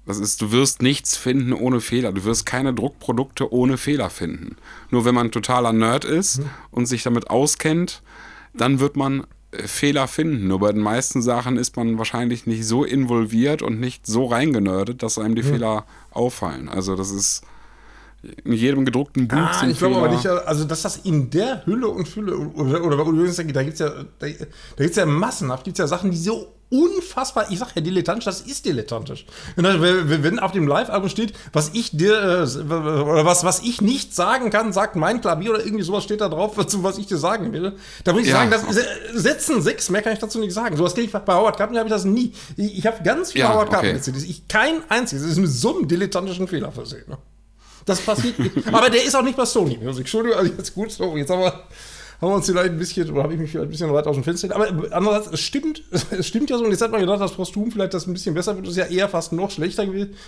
Das 0.06 0.18
ist, 0.18 0.42
du 0.42 0.52
wirst 0.52 0.82
nichts 0.82 1.18
finden 1.18 1.54
ohne 1.54 1.82
Fehler. 1.82 2.12
Du 2.12 2.24
wirst 2.24 2.46
keine 2.46 2.74
Druckprodukte 2.74 3.54
ohne 3.54 3.78
Fehler 3.78 4.10
finden. 4.10 4.56
Nur 4.90 5.06
wenn 5.06 5.14
man 5.14 5.32
totaler 5.32 5.72
Nerd 5.72 6.04
ist 6.04 6.40
mhm. 6.40 6.50
und 6.72 6.86
sich 6.88 7.04
damit 7.04 7.30
auskennt, 7.30 8.02
dann 8.54 8.80
wird 8.80 8.96
man 8.96 9.26
äh, 9.52 9.68
Fehler 9.68 10.08
finden. 10.08 10.48
Nur 10.48 10.60
bei 10.60 10.72
den 10.72 10.82
meisten 10.82 11.22
Sachen 11.22 11.58
ist 11.58 11.78
man 11.78 11.98
wahrscheinlich 11.98 12.48
nicht 12.48 12.66
so 12.66 12.84
involviert 12.84 13.62
und 13.62 13.80
nicht 13.80 14.08
so 14.08 14.26
reingenördet, 14.26 15.04
dass 15.04 15.20
einem 15.20 15.36
die 15.36 15.44
mhm. 15.44 15.48
Fehler 15.48 15.86
auffallen. 16.12 16.70
Also 16.70 16.96
das 16.96 17.12
ist 17.12 17.44
in 18.22 18.54
jedem 18.54 18.86
gedruckten 18.86 19.28
Buch 19.28 19.38
ah, 19.38 19.54
sind 19.54 19.72
Ich 19.72 19.78
glaube 19.78 19.96
aber 19.96 20.10
nicht, 20.10 20.26
also 20.28 20.66
dass 20.66 20.82
das 20.82 20.98
in 20.98 21.30
der 21.30 21.66
Hülle 21.66 21.88
und 21.88 22.08
Fülle, 22.08 22.38
oder, 22.38 22.84
oder 22.84 22.98
da 22.98 23.64
gibt 23.64 23.74
es 23.74 23.80
ja, 23.80 23.90
da, 24.20 24.28
da 24.28 24.84
gibt's 24.84 24.98
ja 24.98 25.06
massenhaft, 25.06 25.64
gibt 25.64 25.80
es 25.80 25.84
ja 25.84 25.88
Sachen, 25.88 26.12
die 26.12 26.18
so 26.18 26.54
unfassbar, 26.70 27.48
ich 27.50 27.58
sag 27.58 27.76
ja 27.76 27.82
dilettantisch, 27.82 28.26
das 28.26 28.42
ist 28.42 28.66
dilettantisch. 28.66 29.26
Wenn, 29.56 30.24
wenn 30.24 30.40
auf 30.40 30.52
dem 30.52 30.68
Live-Album 30.68 31.10
steht, 31.10 31.34
was 31.52 31.72
ich 31.74 31.92
dir, 31.92 32.14
äh, 32.14 32.74
oder 32.74 33.26
was, 33.26 33.44
was 33.44 33.62
ich 33.62 33.82
nicht 33.82 34.14
sagen 34.14 34.52
kann, 34.52 34.72
sagt 34.72 34.96
mein 34.96 35.22
Klavier 35.22 35.52
oder 35.52 35.66
irgendwie 35.66 35.84
sowas 35.84 36.04
steht 36.04 36.22
da 36.22 36.30
drauf, 36.30 36.54
was 36.58 36.98
ich 36.98 37.08
dir 37.08 37.18
sagen 37.18 37.54
will, 37.54 37.74
da 38.04 38.14
muss 38.14 38.24
ich 38.24 38.30
ja. 38.30 38.36
sagen, 38.36 38.52
das 38.52 38.64
setzen 39.14 39.62
sechs, 39.62 39.90
mehr 39.90 40.02
kann 40.02 40.14
ich 40.14 40.20
dazu 40.20 40.40
nicht 40.40 40.54
sagen. 40.54 40.78
Sowas 40.78 40.94
kenne 40.94 41.08
ich 41.08 41.12
bei 41.12 41.34
Howard 41.34 41.58
Carpenter, 41.58 41.80
habe 41.80 41.90
ich 41.90 41.94
das 41.94 42.06
nie. 42.06 42.34
Ich, 42.56 42.80
ich 42.80 42.86
habe 42.86 43.02
ganz 43.04 43.32
viele 43.32 43.46
ja, 43.46 43.54
Howard 43.54 43.72
Carpenter 43.72 43.96
okay. 43.96 44.04
CDs, 44.04 44.24
ich 44.24 44.48
kein 44.48 44.82
einziges, 44.90 45.24
das 45.24 45.32
ist 45.32 45.40
mit 45.40 45.50
so 45.50 45.76
einem 45.76 45.88
dilettantischen 45.88 46.48
Fehler 46.48 46.72
versehen. 46.72 47.06
Das 47.90 48.02
passiert. 48.02 48.36
Aber 48.72 48.90
der 48.90 49.04
ist 49.04 49.16
auch 49.16 49.24
nicht 49.24 49.36
bei 49.36 49.46
Sony 49.46 49.78
Music. 49.82 50.02
Entschuldigung, 50.02 50.38
also 50.38 50.54
jetzt 50.54 50.76
gut, 50.76 50.92
so, 50.92 51.18
jetzt 51.18 51.32
haben 51.32 51.42
wir, 51.42 51.52
haben 51.52 51.64
wir 52.22 52.36
uns 52.36 52.46
vielleicht 52.46 52.70
ein 52.70 52.78
bisschen, 52.78 53.10
oder 53.10 53.24
habe 53.24 53.34
ich 53.34 53.40
mich 53.40 53.50
vielleicht 53.50 53.68
ein 53.68 53.72
bisschen 53.72 53.92
weit 53.92 54.06
aus 54.06 54.16
dem 54.16 54.24
Fenster 54.24 54.56
Aber 54.56 54.68
andererseits, 54.92 55.34
es 55.34 55.40
stimmt, 55.40 55.82
es 56.12 56.28
stimmt 56.28 56.52
ja 56.52 56.60
so. 56.60 56.66
Und 56.66 56.72
jetzt 56.72 56.82
hat 56.82 56.92
man 56.92 57.02
gedacht, 57.02 57.20
dass 57.20 57.34
Postum 57.34 57.72
vielleicht 57.72 57.96
das 57.96 58.06
ein 58.06 58.14
bisschen 58.14 58.36
besser 58.36 58.56
wird. 58.56 58.68
Das 58.68 58.74
ist 58.74 58.78
ja 58.78 58.86
eher 58.86 59.10
fast 59.10 59.34
noch 59.34 59.50
schlechter 59.50 59.88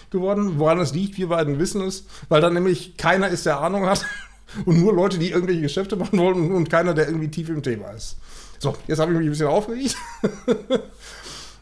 geworden. 0.10 0.54
Woran 0.58 0.80
es 0.80 0.92
liegt, 0.92 1.20
wir 1.20 1.28
beiden 1.28 1.60
wissen 1.60 1.82
es. 1.82 2.06
Weil 2.30 2.42
dann 2.42 2.56
nämlich 2.56 2.98
keiner 2.98 3.30
ist, 3.30 3.46
der 3.46 3.60
Ahnung 3.60 3.86
hat. 3.86 4.04
Und 4.66 4.82
nur 4.82 4.94
Leute, 4.94 5.20
die 5.20 5.30
irgendwelche 5.30 5.62
Geschäfte 5.62 5.96
machen 5.96 6.20
wollen 6.20 6.52
und 6.52 6.70
keiner, 6.70 6.94
der 6.94 7.08
irgendwie 7.08 7.30
tief 7.30 7.48
im 7.48 7.64
Thema 7.64 7.92
ist. 7.92 8.18
So, 8.60 8.76
jetzt 8.86 9.00
habe 9.00 9.14
ich 9.14 9.18
mich 9.18 9.28
ein 9.28 9.32
bisschen 9.32 9.48
aufgeregt. 9.48 9.96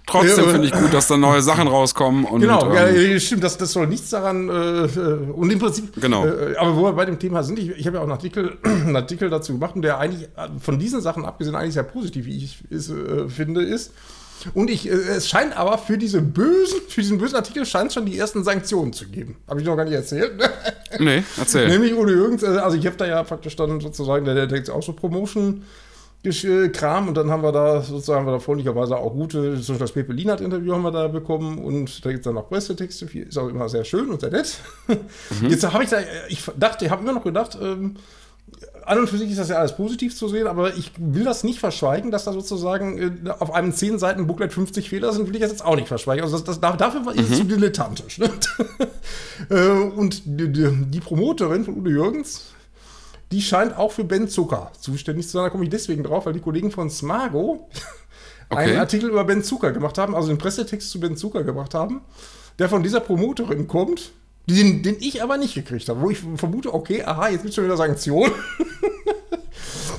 Trotzdem 0.09 0.49
finde 0.49 0.67
ich 0.67 0.73
gut, 0.73 0.93
dass 0.93 1.07
da 1.07 1.17
neue 1.17 1.41
Sachen 1.41 1.67
rauskommen. 1.67 2.25
Und, 2.25 2.41
genau, 2.41 2.73
ähm, 2.73 3.11
ja, 3.11 3.19
stimmt, 3.19 3.43
das, 3.43 3.57
das 3.57 3.71
soll 3.71 3.87
nichts 3.87 4.09
daran. 4.09 4.49
Äh, 4.49 4.53
äh, 4.53 5.31
und 5.33 5.51
im 5.51 5.59
Prinzip. 5.59 6.01
Genau. 6.01 6.25
Äh, 6.25 6.55
aber 6.57 6.75
wo 6.75 6.83
wir 6.83 6.93
bei 6.93 7.05
dem 7.05 7.19
Thema 7.19 7.43
sind, 7.43 7.59
ich, 7.59 7.69
ich 7.69 7.85
habe 7.85 7.97
ja 7.97 8.01
auch 8.01 8.05
einen 8.05 8.13
Artikel, 8.13 8.57
einen 8.63 8.95
Artikel 8.95 9.29
dazu 9.29 9.53
gemacht, 9.53 9.75
und 9.75 9.83
der 9.83 9.99
eigentlich 9.99 10.23
äh, 10.23 10.47
von 10.59 10.79
diesen 10.79 11.01
Sachen 11.01 11.25
abgesehen 11.25 11.55
eigentlich 11.55 11.75
sehr 11.75 11.83
positiv, 11.83 12.25
wie 12.25 12.37
ich 12.37 12.63
es 12.71 12.89
äh, 12.89 13.29
finde, 13.29 13.61
ist. 13.61 13.93
Und 14.53 14.69
ich, 14.69 14.89
äh, 14.89 14.93
es 14.93 15.29
scheint 15.29 15.55
aber 15.55 15.77
für 15.77 15.97
diese 15.97 16.21
bösen, 16.21 16.79
für 16.87 17.01
diesen 17.01 17.17
bösen 17.17 17.35
Artikel 17.35 17.65
scheint 17.65 17.87
es 17.87 17.93
schon 17.93 18.05
die 18.05 18.17
ersten 18.17 18.43
Sanktionen 18.43 18.93
zu 18.93 19.05
geben. 19.07 19.37
Habe 19.47 19.59
ich 19.59 19.67
noch 19.67 19.75
gar 19.75 19.85
nicht 19.85 19.93
erzählt. 19.93 20.31
nee, 20.97 21.23
erzähl. 21.37 21.67
Nämlich 21.69 21.93
Udo 21.93 22.09
Jürgens, 22.09 22.43
also 22.43 22.77
ich 22.77 22.85
habe 22.85 22.97
da 22.97 23.05
ja 23.05 23.21
praktisch 23.23 23.55
dann 23.55 23.79
sozusagen, 23.79 24.25
der, 24.25 24.35
der 24.35 24.47
denkt 24.47 24.69
auch 24.69 24.83
so 24.83 24.93
Promotion 24.93 25.63
Kram 26.21 27.07
und 27.07 27.15
dann 27.15 27.31
haben 27.31 27.43
wir 27.43 27.53
da 27.53 27.81
sozusagen 27.81 28.25
wir 28.25 28.33
da 28.33 28.39
freundlicherweise 28.39 28.97
auch 28.97 29.13
gute, 29.13 29.61
zum 29.61 29.75
Beispiel 29.75 29.77
das 29.77 29.91
Pepe 29.93 30.13
Lienert 30.13 30.41
Interview 30.41 30.73
haben 30.73 30.81
wir 30.81 30.91
da 30.91 31.07
bekommen 31.07 31.59
und 31.59 32.05
da 32.05 32.09
gibt 32.09 32.21
es 32.21 32.25
dann 32.25 32.35
noch 32.35 32.49
Pressetexte, 32.49 33.05
ist 33.05 33.37
auch 33.37 33.47
immer 33.47 33.69
sehr 33.69 33.85
schön 33.85 34.09
und 34.09 34.19
sehr 34.19 34.31
nett. 34.31 34.57
Mhm. 34.87 35.49
Jetzt 35.49 35.71
habe 35.71 35.83
ich 35.83 35.89
da, 35.89 35.97
ich 36.27 36.43
dachte, 36.57 36.83
ich 36.83 36.91
habe 36.91 37.03
immer 37.03 37.13
noch 37.13 37.23
gedacht, 37.23 37.57
ähm, 37.61 37.95
an 38.85 38.99
und 38.99 39.09
für 39.09 39.17
sich 39.17 39.29
ist 39.29 39.39
das 39.39 39.49
ja 39.49 39.57
alles 39.57 39.75
positiv 39.75 40.15
zu 40.15 40.27
sehen, 40.27 40.47
aber 40.47 40.75
ich 40.75 40.91
will 40.97 41.23
das 41.23 41.43
nicht 41.43 41.59
verschweigen, 41.59 42.11
dass 42.11 42.25
da 42.25 42.33
sozusagen 42.33 42.97
äh, 42.97 43.29
auf 43.29 43.53
einem 43.53 43.71
10 43.71 43.99
Seiten 43.99 44.27
Booklet 44.27 44.51
50 44.51 44.89
Fehler 44.89 45.13
sind, 45.13 45.27
will 45.27 45.35
ich 45.35 45.41
das 45.41 45.51
jetzt 45.51 45.63
auch 45.63 45.75
nicht 45.75 45.87
verschweigen. 45.87 46.23
Also 46.23 46.39
das, 46.39 46.59
das, 46.59 46.77
dafür 46.77 47.13
ist 47.13 47.21
es 47.21 47.29
mhm. 47.29 47.35
zu 47.35 47.43
dilettantisch. 47.45 48.17
Ne? 48.17 48.29
Äh, 49.49 49.69
und 49.69 50.23
die, 50.25 50.51
die, 50.51 50.69
die 50.69 50.99
Promoterin 50.99 51.63
von 51.63 51.77
Udo 51.77 51.89
Jürgens, 51.89 52.51
die 53.31 53.41
scheint 53.41 53.77
auch 53.77 53.91
für 53.91 54.03
Ben 54.03 54.27
Zucker 54.27 54.71
zuständig 54.79 55.27
zu 55.27 55.33
sein. 55.33 55.43
Da 55.43 55.49
komme 55.49 55.63
ich 55.63 55.69
deswegen 55.69 56.03
drauf, 56.03 56.25
weil 56.25 56.33
die 56.33 56.39
Kollegen 56.39 56.71
von 56.71 56.89
Smago 56.89 57.69
okay. 58.49 58.63
einen 58.63 58.77
Artikel 58.77 59.09
über 59.09 59.23
Ben 59.23 59.43
Zucker 59.43 59.71
gemacht 59.71 59.97
haben, 59.97 60.15
also 60.15 60.29
den 60.29 60.37
Pressetext 60.37 60.89
zu 60.89 60.99
Ben 60.99 61.15
Zucker 61.15 61.43
gemacht 61.43 61.73
haben, 61.73 62.01
der 62.57 62.69
von 62.69 62.83
dieser 62.83 62.99
Promoterin 62.99 63.67
kommt, 63.67 64.11
den, 64.47 64.81
den 64.81 64.97
ich 64.99 65.21
aber 65.21 65.37
nicht 65.37 65.53
gekriegt 65.53 65.89
habe, 65.89 66.01
wo 66.01 66.09
ich 66.09 66.19
vermute, 66.35 66.73
okay, 66.73 67.03
aha, 67.03 67.29
jetzt 67.29 67.41
gibt 67.41 67.49
es 67.49 67.55
schon 67.55 67.65
wieder 67.65 67.77
Sanktionen. 67.77 68.33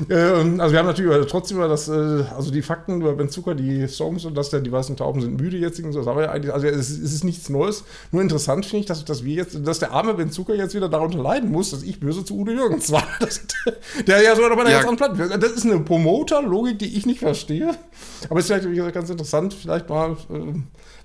Ähm, 0.10 0.60
also 0.60 0.72
wir 0.72 0.78
haben 0.78 0.86
natürlich 0.86 1.26
trotzdem 1.26 1.58
über 1.58 1.68
das, 1.68 1.88
äh, 1.88 2.24
also 2.34 2.50
die 2.50 2.62
Fakten 2.62 3.00
über 3.00 3.14
Ben 3.14 3.28
Zucker, 3.28 3.54
die 3.54 3.86
Songs 3.86 4.24
und 4.24 4.36
dass 4.36 4.50
der, 4.50 4.60
die 4.60 4.72
weißen 4.72 4.96
Tauben 4.96 5.20
sind 5.20 5.40
müde 5.40 5.56
jetzt 5.56 5.80
und 5.80 5.92
so, 5.92 6.00
aber 6.00 6.22
ja 6.22 6.30
eigentlich, 6.30 6.52
also 6.52 6.66
es, 6.66 6.90
es, 6.90 7.12
ist 7.12 7.24
nichts 7.24 7.48
Neues. 7.48 7.84
Nur 8.10 8.22
interessant 8.22 8.66
finde 8.66 8.80
ich, 8.80 8.86
dass, 8.86 9.04
dass 9.04 9.24
wir 9.24 9.34
jetzt, 9.34 9.66
dass 9.66 9.78
der 9.78 9.92
arme 9.92 10.14
Ben 10.14 10.30
Zucker 10.30 10.54
jetzt 10.54 10.74
wieder 10.74 10.88
darunter 10.88 11.18
leiden 11.18 11.50
muss, 11.50 11.70
dass 11.70 11.82
ich 11.82 12.00
böse 12.00 12.24
zu 12.24 12.36
Udo 12.36 12.52
Jürgens 12.52 12.90
war. 12.90 13.06
Das, 13.20 13.40
der 14.06 14.22
ja 14.22 14.34
sogar 14.34 14.50
noch 14.50 14.56
bei 14.56 14.64
der 14.64 14.72
ja. 14.72 14.82
ganz 14.82 15.00
anderen 15.00 15.16
Platte. 15.16 15.38
Das 15.38 15.52
ist 15.52 15.66
eine 15.66 15.80
Promoter-Logik, 15.80 16.78
die 16.78 16.96
ich 16.96 17.04
nicht 17.04 17.20
verstehe. 17.20 17.74
Aber 18.28 18.38
es 18.38 18.46
ist 18.46 18.46
vielleicht, 18.46 18.70
wie 18.70 18.74
gesagt, 18.74 18.94
ganz 18.94 19.10
interessant, 19.10 19.52
vielleicht 19.54 19.88
mal. 19.88 20.12
Äh, 20.30 20.60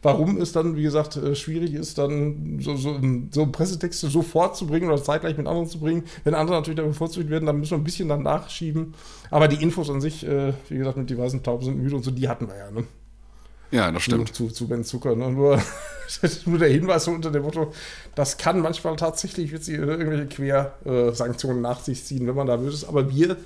warum 0.05 0.37
es 0.37 0.51
dann, 0.51 0.75
wie 0.75 0.83
gesagt, 0.83 1.17
äh, 1.17 1.35
schwierig 1.35 1.73
ist, 1.73 1.97
dann 1.97 2.59
so, 2.61 2.75
so, 2.75 2.99
so 3.31 3.47
Pressetexte 3.47 4.07
sofort 4.07 4.55
zu 4.55 4.67
bringen 4.67 4.87
oder 4.87 5.01
zeitgleich 5.01 5.35
mit 5.35 5.47
anderen 5.47 5.67
zu 5.67 5.79
bringen. 5.79 6.03
Wenn 6.23 6.35
andere 6.35 6.57
natürlich 6.57 6.77
dann 6.77 6.87
bevorzugt 6.87 7.29
werden, 7.29 7.47
dann 7.47 7.57
müssen 7.57 7.71
wir 7.71 7.77
ein 7.79 7.83
bisschen 7.83 8.07
dann 8.07 8.21
nachschieben. 8.21 8.84
Aber 9.31 9.47
die 9.47 9.61
Infos 9.61 9.89
an 9.89 10.01
sich, 10.01 10.25
äh, 10.25 10.53
wie 10.69 10.77
gesagt, 10.77 10.97
mit 10.97 11.09
die 11.09 11.17
weißen 11.17 11.43
Tauben 11.43 11.65
sind 11.65 11.77
müde 11.77 11.95
und 11.95 12.03
so, 12.03 12.11
die 12.11 12.27
hatten 12.27 12.47
wir 12.47 12.57
ja. 12.57 12.71
Ne? 12.71 12.85
Ja, 13.71 13.91
das 13.91 14.03
stimmt. 14.03 14.33
Zu, 14.33 14.49
zu 14.49 14.67
Ben 14.67 14.83
Zucker. 14.83 15.15
Ne? 15.15 15.31
Nur, 15.31 15.61
nur 16.45 16.59
der 16.59 16.69
Hinweis 16.69 17.05
so 17.05 17.11
unter 17.11 17.31
dem 17.31 17.43
Motto, 17.43 17.73
das 18.13 18.37
kann 18.37 18.59
manchmal 18.61 18.95
tatsächlich 18.95 19.51
witzig, 19.51 19.79
irgendwelche 19.79 20.27
Quersanktionen 20.27 21.61
nach 21.61 21.81
sich 21.81 22.03
ziehen, 22.03 22.27
wenn 22.27 22.35
man 22.35 22.47
da 22.47 22.57
böse 22.57 22.75
ist. 22.75 22.85
Aber 22.85 23.09
wir 23.09 23.37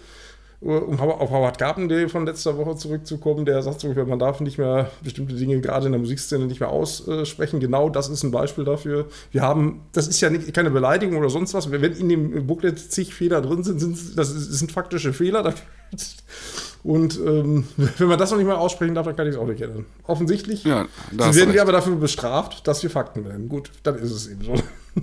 um 0.62 1.00
auf 1.00 1.30
Howard 1.30 1.58
Carpendale 1.58 2.10
von 2.10 2.26
letzter 2.26 2.58
Woche 2.58 2.76
zurückzukommen, 2.76 3.46
der 3.46 3.62
sagt 3.62 3.80
so, 3.80 3.88
man 3.94 4.20
darf 4.20 4.42
nicht 4.42 4.58
mehr 4.58 4.92
bestimmte 5.02 5.36
Dinge 5.36 5.62
gerade 5.62 5.86
in 5.86 5.94
der 5.94 6.02
Musikszene 6.02 6.46
nicht 6.48 6.60
mehr 6.60 6.70
aussprechen. 6.70 7.62
Genau 7.62 7.90
das 7.90 8.10
ist 8.10 8.24
ein 8.24 8.32
Beispiel 8.32 8.66
dafür. 8.66 9.08
Wir 9.32 9.42
haben, 9.42 9.82
das 9.94 10.10
ist 10.10 10.20
ja 10.20 10.30
nicht, 10.30 10.54
keine 10.54 10.70
Beleidigung 10.70 11.18
oder 11.18 11.30
sonst 11.30 11.54
was. 11.54 11.72
Wenn 11.72 11.84
in 11.84 12.10
dem 12.10 12.46
Booklet 12.46 12.78
zig 12.78 13.14
Fehler 13.14 13.42
drin 13.42 13.64
sind, 13.64 13.80
sind 13.80 14.18
das 14.18 14.30
sind 14.30 14.72
faktische 14.72 15.14
Fehler. 15.14 15.54
Und 16.84 17.18
ähm, 17.20 17.68
wenn 17.98 18.08
man 18.08 18.18
das 18.18 18.32
noch 18.32 18.38
nicht 18.38 18.48
mal 18.48 18.56
aussprechen 18.56 18.96
darf, 18.96 19.06
dann 19.06 19.16
kann 19.16 19.28
ich 19.28 19.36
es 19.36 19.40
auch 19.40 19.48
nicht 19.48 19.62
ändern. 19.62 19.86
Offensichtlich 20.08 20.64
ja, 20.64 20.88
werden 21.12 21.34
recht. 21.34 21.54
wir 21.54 21.62
aber 21.62 21.74
dafür 21.74 21.96
bestraft, 21.96 22.68
dass 22.68 22.84
wir 22.84 22.90
Fakten 22.90 23.26
werden. 23.26 23.50
Gut, 23.50 23.72
dann 23.84 23.96
ist 23.96 24.12
es 24.12 24.28
eben 24.28 24.44
so. 24.44 24.54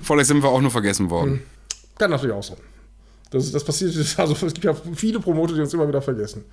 Vorher 0.03 0.25
sind 0.25 0.43
wir 0.43 0.49
auch 0.49 0.61
nur 0.61 0.71
vergessen 0.71 1.11
worden. 1.11 1.33
Hm. 1.33 1.41
Kann 1.99 2.11
natürlich 2.11 2.35
auch 2.35 2.43
sein. 2.43 2.59
Das, 3.31 3.51
das 3.51 3.65
passiert, 3.65 3.93
also 4.19 4.47
es 4.47 4.55
gibt 4.55 4.65
ja 4.65 4.75
viele 4.95 5.19
Promoter, 5.19 5.55
die 5.55 5.61
uns 5.61 5.75
immer 5.75 5.89
wieder 5.89 6.01
vergessen. 6.01 6.45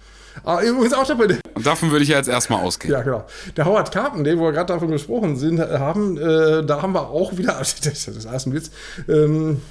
Aber 0.43 0.59
ah, 0.59 0.63
übrigens 0.63 0.93
auch 0.93 1.05
dabei. 1.05 1.39
Und 1.53 1.65
davon 1.65 1.91
würde 1.91 2.03
ich 2.03 2.09
ja 2.09 2.17
jetzt 2.17 2.29
erstmal 2.29 2.63
ausgehen. 2.63 2.91
Ja, 2.91 3.03
genau. 3.03 3.25
Der 3.55 3.65
Howard 3.65 3.91
Carpenter, 3.91 4.35
wo 4.39 4.45
wir 4.45 4.51
gerade 4.53 4.73
davon 4.73 4.89
gesprochen 4.89 5.35
sind, 5.35 5.59
haben, 5.59 6.17
äh, 6.17 6.65
da 6.65 6.81
haben 6.81 6.93
wir 6.93 7.09
auch 7.09 7.37
wieder, 7.37 7.53
das 7.59 7.73
ist 7.83 8.25
das 8.25 8.45
ein 8.47 8.53
Witz, 8.53 8.71
ähm, 9.07 9.61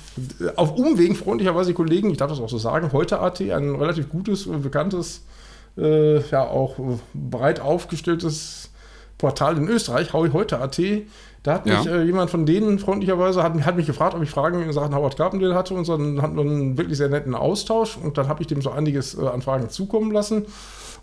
auf 0.55 0.77
Umwegen 0.77 1.17
freundlicherweise 1.17 1.75
Kollegen, 1.75 2.11
ich 2.11 2.19
darf 2.19 2.31
das 2.31 2.39
auch 2.39 2.49
so 2.49 2.59
sagen, 2.59 2.93
heute 2.93 3.19
AT, 3.19 3.41
ein 3.41 3.75
relativ 3.75 4.09
gutes, 4.09 4.47
bekanntes, 4.47 5.23
äh, 5.77 6.21
ja 6.29 6.45
auch 6.45 6.77
breit 7.15 7.61
aufgestelltes 7.61 8.71
Portal 9.19 9.57
in 9.57 9.69
Österreich, 9.69 10.13
heute 10.13 10.61
AT, 10.61 10.81
da 11.43 11.55
hat 11.55 11.67
mich 11.67 11.85
ja. 11.85 11.97
äh, 11.97 12.03
jemand 12.05 12.31
von 12.31 12.47
denen 12.47 12.79
freundlicherweise 12.79 13.43
hat, 13.43 13.55
hat, 13.65 13.77
mich 13.77 13.87
gefragt, 13.87 14.15
ob 14.15 14.23
ich 14.23 14.31
Fragen 14.31 14.63
in 14.63 14.73
Sachen 14.73 14.95
Howard 14.95 15.17
Carpendale 15.17 15.55
hatte 15.55 15.75
und 15.75 15.89
dann 15.89 16.23
hatten 16.23 16.37
wir 16.37 16.43
einen 16.43 16.79
wirklich 16.79 16.99
sehr 16.99 17.09
netten 17.09 17.35
Austausch 17.35 17.97
und 17.97 18.17
dann 18.17 18.29
habe 18.29 18.43
ich 18.43 18.47
dem 18.47 18.63
so 18.63 18.71
einiges 18.71 19.19
äh, 19.19 19.27
an 19.27 19.43
Fragen 19.43 19.69
zukommen 19.69 20.13
lassen. 20.13 20.47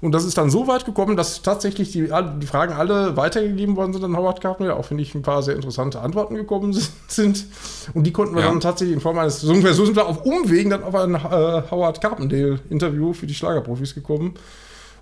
Und 0.01 0.13
das 0.13 0.23
ist 0.23 0.37
dann 0.37 0.49
so 0.49 0.65
weit 0.67 0.85
gekommen, 0.85 1.17
dass 1.17 1.41
tatsächlich 1.41 1.91
die, 1.91 2.09
die 2.39 2.47
Fragen 2.47 2.73
alle 2.73 3.17
weitergegeben 3.17 3.75
worden 3.75 3.91
sind 3.91 4.05
an 4.05 4.15
Howard 4.15 4.39
Carpendale, 4.39 4.79
auch 4.79 4.85
finde 4.85 5.03
ich 5.03 5.13
ein 5.13 5.23
paar 5.23 5.43
sehr 5.43 5.55
interessante 5.55 5.99
Antworten 5.99 6.35
gekommen 6.35 6.73
sind. 7.09 7.45
Und 7.93 8.05
die 8.05 8.13
konnten 8.13 8.33
wir 8.35 8.43
ja. 8.43 8.47
dann 8.47 8.61
tatsächlich 8.61 8.95
in 8.95 9.01
Form 9.01 9.17
eines, 9.17 9.41
so 9.41 9.53
sind 9.53 9.95
wir 9.95 10.07
auf 10.07 10.25
Umwegen 10.25 10.69
dann 10.69 10.83
auf 10.83 10.95
ein 10.95 11.15
äh, 11.15 11.63
Howard 11.69 11.99
Carpendale-Interview 11.99 13.11
für 13.11 13.27
die 13.27 13.33
Schlagerprofis 13.33 13.93
gekommen. 13.93 14.35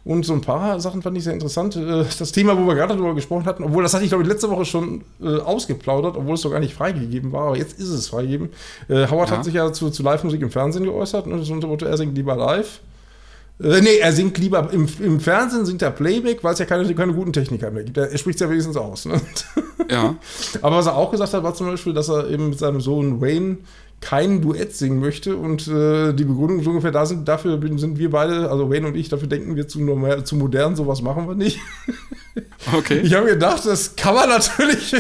Und 0.07 0.25
so 0.25 0.31
ein 0.31 0.39
paar 0.39 0.79
Sachen 0.79 1.01
fand 1.01 1.17
ich 1.17 1.25
sehr 1.25 1.33
interessant. 1.33 1.75
Äh, 1.75 2.05
das 2.17 2.31
Thema, 2.31 2.57
wo 2.57 2.65
wir 2.65 2.75
gerade 2.75 2.93
darüber 2.93 3.13
gesprochen 3.13 3.43
hatten, 3.43 3.65
obwohl 3.65 3.83
das 3.83 3.93
hatte 3.93 4.05
ich, 4.05 4.09
glaube 4.09 4.23
ich, 4.23 4.29
letzte 4.29 4.49
Woche 4.49 4.63
schon 4.63 5.03
äh, 5.21 5.39
ausgeplaudert, 5.39 6.15
obwohl 6.15 6.35
es 6.35 6.41
doch 6.43 6.51
gar 6.51 6.61
nicht 6.61 6.73
freigegeben 6.73 7.33
war, 7.33 7.47
aber 7.47 7.57
jetzt 7.57 7.77
ist 7.77 7.89
es 7.89 8.07
freigegeben. 8.07 8.47
Äh, 8.87 9.07
Howard 9.09 9.31
ja. 9.31 9.35
hat 9.35 9.43
sich 9.43 9.55
ja 9.55 9.73
zu, 9.73 9.89
zu 9.89 10.03
Live-Musik 10.03 10.41
im 10.41 10.49
Fernsehen 10.49 10.85
geäußert 10.85 11.27
und 11.27 11.37
das 11.37 11.49
Motto, 11.49 11.85
er 11.85 11.97
singt 11.97 12.15
lieber 12.15 12.37
live. 12.37 12.79
Äh, 13.61 13.81
nee, 13.81 13.97
er 13.97 14.13
singt 14.13 14.37
lieber 14.37 14.71
im, 14.71 14.87
im 15.01 15.19
Fernsehen, 15.19 15.65
singt 15.65 15.81
er 15.81 15.91
Playback, 15.91 16.41
weil 16.41 16.53
es 16.53 16.59
ja 16.59 16.65
keine, 16.65 16.95
keine 16.95 17.13
guten 17.13 17.33
Techniker 17.33 17.69
mehr 17.69 17.83
gibt. 17.83 17.97
Er, 17.97 18.09
er 18.09 18.17
spricht 18.17 18.37
es 18.37 18.41
ja 18.41 18.49
wenigstens 18.49 18.77
aus. 18.77 19.07
Ne? 19.07 19.19
Ja. 19.91 20.15
Aber 20.61 20.77
was 20.77 20.85
er 20.85 20.95
auch 20.95 21.11
gesagt 21.11 21.33
hat, 21.33 21.43
war 21.43 21.53
zum 21.53 21.67
Beispiel, 21.67 21.93
dass 21.93 22.07
er 22.07 22.29
eben 22.29 22.51
mit 22.51 22.59
seinem 22.59 22.79
Sohn 22.79 23.19
Wayne 23.19 23.57
kein 23.99 24.41
Duett 24.41 24.75
singen 24.75 24.99
möchte 24.99 25.35
und 25.35 25.67
äh, 25.67 26.13
die 26.13 26.23
Begründung 26.23 26.61
so 26.63 26.69
ungefähr 26.69 26.91
da 26.91 27.05
sind, 27.05 27.27
dafür 27.27 27.59
sind 27.77 27.97
wir 27.97 28.11
beide, 28.11 28.49
also 28.49 28.69
Wayne 28.69 28.87
und 28.87 28.95
ich, 28.95 29.09
dafür 29.09 29.27
denken 29.27 29.55
wir 29.55 29.67
zu, 29.67 29.79
zu 30.23 30.35
modern, 30.35 30.75
sowas 30.75 31.01
machen 31.01 31.27
wir 31.27 31.35
nicht. 31.35 31.59
Okay. 32.77 32.99
Ich 32.99 33.13
habe 33.13 33.25
mir 33.25 33.33
gedacht, 33.33 33.65
das 33.65 33.95
kann 33.95 34.13
man 34.13 34.29
natürlich, 34.29 34.95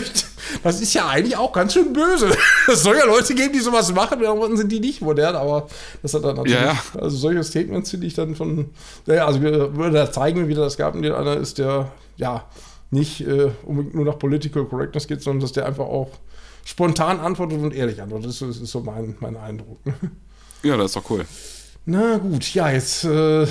das 0.63 0.81
ist 0.81 0.93
ja 0.95 1.07
eigentlich 1.07 1.37
auch 1.37 1.51
ganz 1.51 1.73
schön 1.73 1.93
böse. 1.93 2.29
Es 2.67 2.81
soll 2.81 2.95
ja 2.95 3.05
Leute 3.05 3.35
geben, 3.35 3.53
die 3.53 3.59
sowas 3.59 3.93
machen, 3.93 4.19
dann 4.21 4.57
sind 4.57 4.71
die 4.71 4.79
nicht 4.79 5.01
modern, 5.01 5.35
aber 5.35 5.67
das 6.01 6.13
hat 6.13 6.23
dann 6.23 6.37
natürlich, 6.37 6.59
ja, 6.59 6.73
ja. 6.73 6.99
also 6.99 7.15
solche 7.15 7.43
Statements 7.43 7.91
finde 7.91 8.07
ich 8.07 8.15
dann 8.15 8.35
von, 8.35 8.69
naja, 9.05 9.27
also 9.27 9.41
wir, 9.41 9.69
da 9.91 10.11
zeigen 10.11 10.39
wir 10.39 10.47
wieder, 10.47 10.63
das 10.63 10.77
gab 10.77 10.93
den 10.93 11.11
einer 11.11 11.37
ist, 11.37 11.59
der, 11.59 11.91
ja, 12.15 12.45
nicht 12.89 13.21
äh, 13.21 13.51
unbedingt 13.63 13.95
nur 13.95 14.05
nach 14.05 14.17
Political 14.17 14.65
Correctness 14.65 15.07
geht, 15.07 15.21
sondern 15.21 15.41
dass 15.41 15.51
der 15.51 15.65
einfach 15.65 15.85
auch 15.85 16.09
spontan 16.67 17.21
antwortet 17.21 17.61
und 17.61 17.73
ehrlich 17.73 18.01
antwortet. 18.01 18.29
Das 18.29 18.41
ist, 18.41 18.65
so 18.67 18.81
mein, 18.81 19.15
mein 19.21 19.37
Eindruck. 19.37 19.79
Ja, 20.63 20.75
das 20.75 20.87
ist 20.87 20.95
doch 20.97 21.09
cool. 21.09 21.25
Na 21.85 22.17
gut, 22.17 22.53
ja, 22.53 22.69
jetzt 22.69 23.05
äh, 23.05 23.47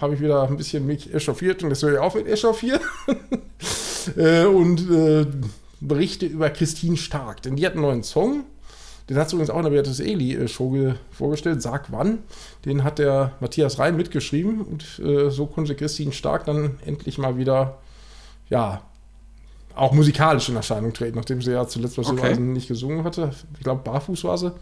habe 0.00 0.14
ich 0.14 0.20
wieder 0.20 0.42
ein 0.42 0.56
bisschen 0.56 0.84
mich 0.86 1.14
echauffiert 1.14 1.62
und 1.62 1.70
das 1.70 1.82
höre 1.82 1.92
ich 1.92 1.98
auch 1.98 2.14
mit 2.16 2.26
echauffiert. 2.26 2.80
äh, 4.16 4.44
und 4.44 4.90
äh, 4.90 5.26
berichte 5.80 6.26
über 6.26 6.50
Christine 6.50 6.96
Stark, 6.96 7.42
denn 7.42 7.54
die 7.54 7.64
hat 7.64 7.74
einen 7.74 7.82
neuen 7.82 8.02
Song. 8.02 8.44
Den 9.08 9.18
hat 9.18 9.30
sie 9.30 9.36
übrigens 9.36 9.50
auch 9.50 9.58
in 9.58 9.64
der 9.64 9.70
Beatrice 9.70 10.02
Eli-Show 10.02 10.94
vorgestellt. 11.12 11.62
Sag 11.62 11.92
wann. 11.92 12.18
Den 12.64 12.82
hat 12.82 12.98
der 12.98 13.36
Matthias 13.38 13.78
Rhein 13.78 13.96
mitgeschrieben. 13.96 14.62
Und 14.62 14.98
äh, 14.98 15.30
so 15.30 15.46
konnte 15.46 15.76
Christine 15.76 16.10
Stark 16.10 16.46
dann 16.46 16.80
endlich 16.84 17.18
mal 17.18 17.36
wieder, 17.38 17.78
ja, 18.50 18.82
auch 19.76 19.92
musikalisch 19.92 20.48
in 20.48 20.56
Erscheinung 20.56 20.92
treten, 20.92 21.16
nachdem 21.16 21.42
sie 21.42 21.52
ja 21.52 21.66
zuletzt 21.68 21.98
was 21.98 22.08
okay. 22.08 22.36
nicht 22.38 22.68
gesungen 22.68 23.04
hatte. 23.04 23.30
Ich 23.56 23.64
glaube, 23.64 23.82
barfuß 23.84 24.24
war 24.24 24.38
sie. 24.38 24.52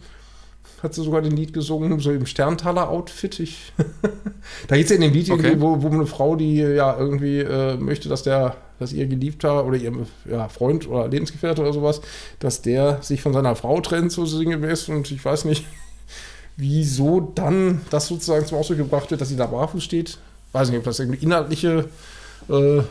Hat 0.83 0.93
sie 0.93 1.03
sogar 1.03 1.21
den 1.21 1.35
Lied 1.35 1.53
gesungen, 1.53 1.99
so 1.99 2.11
im 2.11 2.25
Sterntaler-Outfit. 2.25 3.39
da 4.67 4.75
geht 4.75 4.85
es 4.85 4.89
ja 4.89 4.95
in 4.95 5.01
dem 5.01 5.13
Lied, 5.13 5.29
okay. 5.31 5.55
wo, 5.57 5.81
wo 5.81 5.87
eine 5.87 6.05
Frau, 6.05 6.35
die 6.35 6.57
ja 6.57 6.97
irgendwie 6.97 7.39
äh, 7.39 7.77
möchte, 7.77 8.09
dass 8.09 8.23
der, 8.23 8.57
dass 8.77 8.91
ihr 8.91 9.07
Geliebter 9.07 9.65
oder 9.65 9.77
ihr 9.77 9.93
ja, 10.29 10.49
Freund 10.49 10.87
oder 10.87 11.07
Lebensgefährte 11.07 11.61
oder 11.61 11.71
sowas, 11.71 12.01
dass 12.39 12.61
der 12.61 13.01
sich 13.01 13.21
von 13.21 13.33
seiner 13.33 13.55
Frau 13.55 13.79
trennt, 13.79 14.11
so 14.11 14.25
sinngemäß. 14.25 14.89
Und 14.89 15.09
ich 15.11 15.23
weiß 15.23 15.45
nicht, 15.45 15.65
wieso 16.57 17.21
dann 17.21 17.81
das 17.89 18.07
sozusagen 18.07 18.45
zum 18.45 18.57
Ausdruck 18.57 18.77
gebracht 18.77 19.09
wird, 19.11 19.21
dass 19.21 19.29
sie 19.29 19.37
da 19.37 19.47
barfuß 19.47 19.83
steht. 19.83 20.17
Weiß 20.51 20.69
nicht, 20.69 20.77
ob 20.77 20.83
das 20.83 20.99
irgendwie 20.99 21.23
inhaltliche 21.23 21.89
äh, 22.49 22.81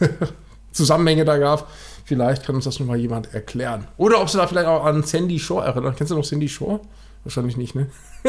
Zusammenhänge 0.78 1.24
da 1.24 1.36
gab. 1.36 1.70
Vielleicht 2.04 2.44
kann 2.44 2.54
uns 2.54 2.64
das 2.64 2.80
nochmal 2.80 2.98
jemand 2.98 3.34
erklären. 3.34 3.86
Oder 3.98 4.22
ob 4.22 4.30
sie 4.30 4.38
da 4.38 4.46
vielleicht 4.46 4.66
auch 4.66 4.84
an 4.84 5.02
Sandy 5.02 5.38
Shore 5.38 5.66
erinnert. 5.66 5.96
Kennst 5.96 6.10
du 6.10 6.16
noch 6.16 6.24
Sandy 6.24 6.48
Shore? 6.48 6.80
Wahrscheinlich 7.24 7.56
nicht, 7.56 7.74
ne? 7.74 7.88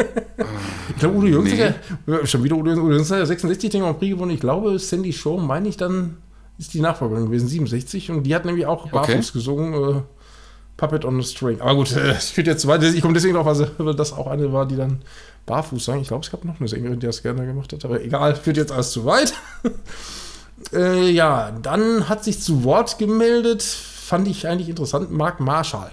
ich 0.90 0.96
glaube, 0.98 1.16
Udo 1.16 1.26
Jürgens 1.26 1.52
nee. 1.52 1.74
ja, 2.06 2.26
schon 2.26 2.44
wieder 2.44 2.56
Udo 2.56 2.72
Jürgens 2.72 3.10
hat 3.10 3.18
ja 3.18 3.26
66 3.26 3.70
den 3.70 3.82
Grand 3.82 3.98
Prix 3.98 4.12
gewonnen. 4.14 4.32
Ich 4.32 4.40
glaube, 4.40 4.78
Sandy 4.78 5.12
Shore, 5.12 5.40
meine 5.40 5.68
ich, 5.68 5.76
dann 5.76 6.18
ist 6.58 6.74
die 6.74 6.80
Nachfolgerin 6.80 7.26
gewesen, 7.26 7.48
67. 7.48 8.10
Und 8.10 8.24
die 8.24 8.34
hat 8.34 8.44
nämlich 8.44 8.66
auch 8.66 8.90
barfuß 8.90 9.14
okay. 9.14 9.30
gesungen. 9.32 9.74
Äh, 9.74 10.02
Puppet 10.76 11.04
on 11.04 11.20
a 11.20 11.22
String. 11.22 11.60
Aber 11.60 11.74
gut, 11.74 11.92
es 11.92 12.30
führt 12.30 12.46
jetzt 12.46 12.62
zu 12.62 12.68
weit. 12.68 12.82
Ich 12.82 13.02
komme 13.02 13.12
deswegen 13.12 13.34
drauf, 13.34 13.46
weil 13.78 13.94
das 13.94 14.14
auch 14.14 14.26
eine 14.26 14.50
war, 14.50 14.66
die 14.66 14.76
dann 14.76 15.02
barfuß 15.44 15.84
sang. 15.84 16.00
Ich 16.00 16.08
glaube, 16.08 16.24
es 16.24 16.30
gab 16.30 16.44
noch 16.44 16.58
eine 16.58 16.68
Sängerin, 16.68 16.98
die 16.98 17.06
das 17.06 17.22
gerne 17.22 17.44
gemacht 17.44 17.72
hat. 17.72 17.84
Aber 17.84 18.02
egal, 18.02 18.34
führt 18.34 18.56
jetzt 18.56 18.72
alles 18.72 18.90
zu 18.90 19.04
weit. 19.04 19.34
Äh, 20.72 21.10
ja, 21.10 21.52
dann 21.62 22.08
hat 22.08 22.24
sich 22.24 22.40
zu 22.40 22.64
Wort 22.64 22.98
gemeldet, 22.98 23.62
fand 23.62 24.28
ich 24.28 24.46
eigentlich 24.46 24.68
interessant, 24.68 25.10
Mark 25.10 25.40
Marshall. 25.40 25.90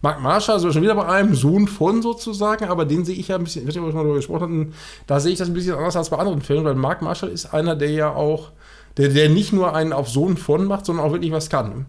Mark 0.00 0.20
Marshall, 0.20 0.56
also 0.56 0.72
schon 0.72 0.82
wieder 0.82 0.96
bei 0.96 1.06
einem 1.06 1.34
Sohn 1.34 1.68
von 1.68 2.02
sozusagen, 2.02 2.64
aber 2.64 2.84
den 2.84 3.04
sehe 3.04 3.14
ich 3.14 3.28
ja 3.28 3.36
ein 3.36 3.44
bisschen, 3.44 3.62
ich 3.62 3.68
weiß 3.68 3.74
nicht, 3.76 3.84
ob 3.84 3.90
wir 3.90 3.94
mal 3.94 4.00
darüber 4.00 4.16
gesprochen 4.16 4.42
hatten, 4.42 4.74
da 5.06 5.20
sehe 5.20 5.32
ich 5.32 5.38
das 5.38 5.48
ein 5.48 5.54
bisschen 5.54 5.76
anders 5.76 5.96
als 5.96 6.10
bei 6.10 6.18
anderen 6.18 6.42
Filmen, 6.42 6.64
weil 6.64 6.74
Mark 6.74 7.02
Marshall 7.02 7.30
ist 7.30 7.54
einer, 7.54 7.76
der 7.76 7.90
ja 7.90 8.12
auch, 8.12 8.50
der, 8.96 9.08
der 9.08 9.28
nicht 9.28 9.52
nur 9.52 9.74
einen 9.74 9.92
auf 9.92 10.08
Sohn 10.08 10.36
von 10.36 10.66
macht, 10.66 10.86
sondern 10.86 11.06
auch 11.06 11.12
wirklich 11.12 11.32
was 11.32 11.48
kann. 11.48 11.86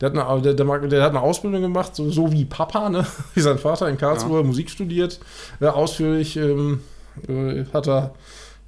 Der 0.00 0.10
hat 0.10 0.16
eine, 0.16 0.42
der, 0.42 0.54
der, 0.54 0.78
der 0.78 1.02
hat 1.02 1.10
eine 1.10 1.20
Ausbildung 1.20 1.62
gemacht, 1.62 1.96
so, 1.96 2.08
so, 2.10 2.30
wie 2.30 2.44
Papa, 2.44 2.88
ne? 2.88 3.04
wie 3.34 3.40
sein 3.40 3.58
Vater 3.58 3.88
in 3.88 3.98
Karlsruhe, 3.98 4.40
ja. 4.40 4.46
Musik 4.46 4.70
studiert, 4.70 5.18
äh, 5.60 5.66
ausführlich 5.66 6.36
ähm, 6.36 6.80
äh, 7.26 7.64
hat 7.72 7.88
er 7.88 8.14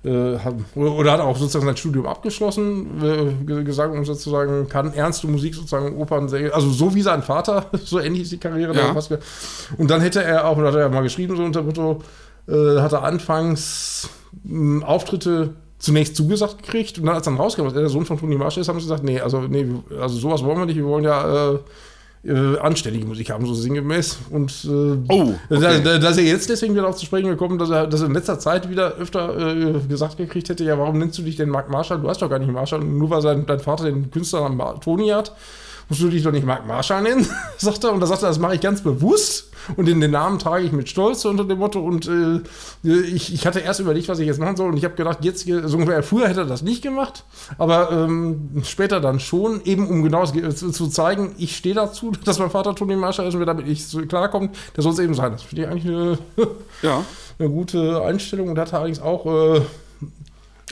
oder 0.02 1.12
hat 1.12 1.20
auch 1.20 1.36
sozusagen 1.36 1.66
sein 1.66 1.76
Studium 1.76 2.06
abgeschlossen, 2.06 3.02
äh, 3.46 3.62
gesagt 3.64 3.94
und 3.94 4.06
sozusagen 4.06 4.66
kann 4.68 4.94
ernste 4.94 5.26
Musik 5.26 5.54
sozusagen 5.54 5.94
Opernsänger, 5.96 6.54
also 6.54 6.70
so 6.70 6.94
wie 6.94 7.02
sein 7.02 7.22
Vater, 7.22 7.66
so 7.84 8.00
ähnlich 8.00 8.22
ist 8.22 8.32
die 8.32 8.38
Karriere. 8.38 8.74
Ja. 8.74 8.94
Und 9.76 9.90
dann 9.90 10.00
hätte 10.00 10.22
er 10.22 10.46
auch, 10.46 10.56
oder 10.56 10.68
hat 10.68 10.76
er 10.76 10.88
mal 10.88 11.02
geschrieben, 11.02 11.36
so 11.36 11.42
unter 11.42 11.62
Motto, 11.62 12.02
äh, 12.48 12.80
hat 12.80 12.92
er 12.92 13.04
anfangs 13.04 14.08
mh, 14.44 14.86
Auftritte 14.86 15.54
zunächst 15.78 16.16
zugesagt 16.16 16.62
gekriegt 16.62 16.98
und 16.98 17.06
dann 17.06 17.14
als 17.14 17.24
dann 17.24 17.36
rauskam, 17.36 17.64
dass 17.64 17.74
er 17.74 17.80
der 17.80 17.88
Sohn 17.90 18.06
von 18.06 18.18
Toni 18.18 18.36
Marsch 18.36 18.56
ist, 18.56 18.68
haben 18.68 18.78
sie 18.80 18.86
gesagt, 18.86 19.04
nee, 19.04 19.20
also 19.20 19.40
nee, 19.42 19.66
also 20.00 20.16
sowas 20.16 20.42
wollen 20.44 20.58
wir 20.58 20.66
nicht, 20.66 20.76
wir 20.76 20.84
wollen 20.84 21.04
ja 21.04 21.52
äh, 21.52 21.58
äh, 22.24 22.58
anständige 22.58 23.06
Musik 23.06 23.30
haben, 23.30 23.46
so 23.46 23.54
sinngemäß. 23.54 24.18
Und 24.30 24.64
äh, 24.64 24.68
oh, 24.68 25.34
okay. 25.48 25.80
da, 25.82 25.98
dass 25.98 26.18
er 26.18 26.24
jetzt 26.24 26.48
deswegen 26.48 26.74
wieder 26.74 26.86
auf 26.86 26.96
zu 26.96 27.06
sprechen 27.06 27.28
gekommen, 27.28 27.58
dass 27.58 27.70
er, 27.70 27.86
dass 27.86 28.00
er 28.00 28.08
in 28.08 28.14
letzter 28.14 28.38
Zeit 28.38 28.68
wieder 28.68 28.94
öfter 28.96 29.56
äh, 29.56 29.80
gesagt 29.88 30.18
gekriegt 30.18 30.48
hätte, 30.48 30.64
ja, 30.64 30.78
warum 30.78 30.98
nennst 30.98 31.18
du 31.18 31.22
dich 31.22 31.36
denn 31.36 31.48
Mark 31.48 31.70
Marshall? 31.70 32.00
Du 32.00 32.08
hast 32.08 32.20
doch 32.20 32.28
gar 32.28 32.38
nicht 32.38 32.52
Marshall, 32.52 32.80
nur 32.80 33.10
weil 33.10 33.22
sein, 33.22 33.46
dein 33.46 33.60
Vater 33.60 33.84
den 33.84 34.10
Künstlernamen 34.10 34.80
Toni 34.80 35.08
hat. 35.08 35.34
Musst 35.90 36.02
du 36.02 36.08
dich 36.08 36.22
doch 36.22 36.30
nicht 36.30 36.46
Mark 36.46 36.66
Marshall 36.66 37.02
nennen, 37.02 37.26
sagt 37.58 37.82
er. 37.84 37.92
Und 37.92 38.00
da 38.00 38.06
sagt 38.06 38.22
er, 38.22 38.28
das 38.28 38.38
mache 38.38 38.54
ich 38.54 38.60
ganz 38.60 38.80
bewusst. 38.80 39.50
Und 39.76 39.88
in 39.88 40.00
den 40.00 40.12
Namen 40.12 40.38
trage 40.38 40.64
ich 40.64 40.72
mit 40.72 40.88
Stolz 40.88 41.24
unter 41.24 41.44
dem 41.44 41.58
Motto. 41.58 41.80
Und 41.80 42.08
äh, 42.08 42.40
ich, 42.82 43.34
ich 43.34 43.46
hatte 43.46 43.58
erst 43.58 43.80
überlegt, 43.80 44.08
was 44.08 44.20
ich 44.20 44.26
jetzt 44.26 44.38
machen 44.38 44.56
soll. 44.56 44.68
Und 44.68 44.76
ich 44.76 44.84
habe 44.84 44.94
gedacht, 44.94 45.18
jetzt, 45.24 45.46
so 45.46 45.76
ungefähr 45.76 46.02
früher 46.04 46.28
hätte 46.28 46.40
er 46.40 46.46
das 46.46 46.62
nicht 46.62 46.82
gemacht. 46.82 47.24
Aber 47.58 47.90
ähm, 47.90 48.62
später 48.62 49.00
dann 49.00 49.18
schon, 49.18 49.60
eben 49.64 49.88
um 49.88 50.02
genau 50.02 50.24
zu, 50.24 50.70
zu 50.70 50.86
zeigen, 50.86 51.34
ich 51.38 51.56
stehe 51.56 51.74
dazu, 51.74 52.12
dass 52.24 52.38
mein 52.38 52.50
Vater 52.50 52.74
Tony 52.74 52.94
Marshall 52.94 53.26
ist 53.26 53.34
und 53.34 53.40
wer 53.40 53.46
damit 53.46 53.66
nicht 53.66 54.08
klarkommt, 54.08 54.56
der 54.76 54.84
soll 54.84 54.92
es 54.92 54.98
eben 55.00 55.14
sein. 55.14 55.32
Das 55.32 55.42
finde 55.42 55.62
ich 55.62 55.68
eigentlich 55.68 55.86
eine, 55.86 56.18
ja. 56.82 57.04
eine 57.38 57.50
gute 57.50 58.02
Einstellung. 58.02 58.48
Und 58.48 58.58
hat 58.58 58.72
er 58.72 58.78
allerdings 58.78 59.00
auch. 59.00 59.26
Äh, 59.26 59.60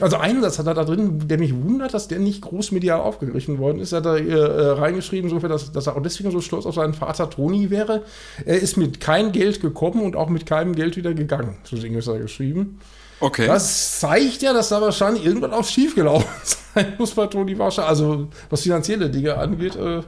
also 0.01 0.17
einen 0.17 0.41
Satz 0.41 0.59
hat 0.59 0.67
er 0.67 0.73
da 0.73 0.85
drin, 0.85 1.27
der 1.27 1.37
mich 1.37 1.53
wundert, 1.53 1.93
dass 1.93 2.07
der 2.07 2.19
nicht 2.19 2.41
großmedial 2.41 3.01
aufgegriffen 3.01 3.57
worden 3.59 3.79
ist. 3.79 3.91
Er 3.91 3.97
hat 3.97 4.05
da 4.05 4.17
äh, 4.17 4.71
reingeschrieben, 4.71 5.29
so 5.29 5.39
dass, 5.39 5.71
dass 5.71 5.87
er 5.87 5.97
auch 5.97 6.01
deswegen 6.01 6.31
so 6.31 6.41
stolz 6.41 6.65
auf 6.65 6.75
seinen 6.75 6.93
Vater 6.93 7.29
Toni 7.29 7.69
wäre. 7.69 8.03
Er 8.45 8.59
ist 8.59 8.77
mit 8.77 8.99
kein 8.99 9.31
Geld 9.31 9.61
gekommen 9.61 10.01
und 10.01 10.15
auch 10.15 10.29
mit 10.29 10.45
keinem 10.45 10.73
Geld 10.75 10.95
wieder 10.95 11.13
gegangen. 11.13 11.57
So 11.63 11.75
ist 11.75 12.07
er 12.07 12.19
geschrieben. 12.19 12.79
Okay. 13.19 13.47
Das 13.47 13.99
zeigt 13.99 14.41
ja, 14.41 14.53
dass 14.53 14.69
da 14.69 14.81
wahrscheinlich 14.81 15.25
irgendwann 15.25 15.53
auch 15.53 15.65
schiefgelaufen 15.65 16.29
sein 16.73 16.93
muss 16.97 17.11
bei 17.11 17.27
Toni 17.27 17.57
Wascher. 17.59 17.85
Also 17.85 18.27
was 18.49 18.61
finanzielle 18.61 19.09
Dinge 19.09 19.37
angeht. 19.37 19.75
Äh, 19.75 20.01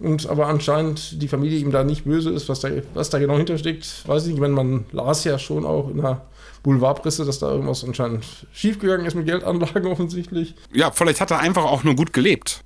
und 0.00 0.28
aber 0.28 0.46
anscheinend 0.46 1.22
die 1.22 1.28
Familie 1.28 1.58
ihm 1.58 1.70
da 1.70 1.84
nicht 1.84 2.04
böse 2.04 2.30
ist, 2.30 2.48
was 2.48 2.60
da, 2.60 2.68
was 2.94 3.10
da 3.10 3.18
genau 3.18 3.36
hintersteckt, 3.36 4.06
weiß 4.06 4.26
ich 4.26 4.32
nicht. 4.32 4.40
Wenn 4.40 4.52
man 4.52 4.86
las 4.92 5.24
ja 5.24 5.38
schon 5.38 5.64
auch 5.64 5.88
in 5.88 5.98
der 5.98 6.22
Boulevardpresse, 6.62 7.24
dass 7.24 7.38
da 7.38 7.50
irgendwas 7.50 7.84
anscheinend 7.84 8.24
schiefgegangen 8.52 9.06
ist 9.06 9.14
mit 9.14 9.26
Geldanlagen 9.26 9.86
offensichtlich. 9.92 10.54
Ja, 10.72 10.90
vielleicht 10.90 11.20
hat 11.20 11.30
er 11.30 11.38
einfach 11.38 11.64
auch 11.64 11.84
nur 11.84 11.94
gut 11.94 12.12
gelebt. 12.12 12.60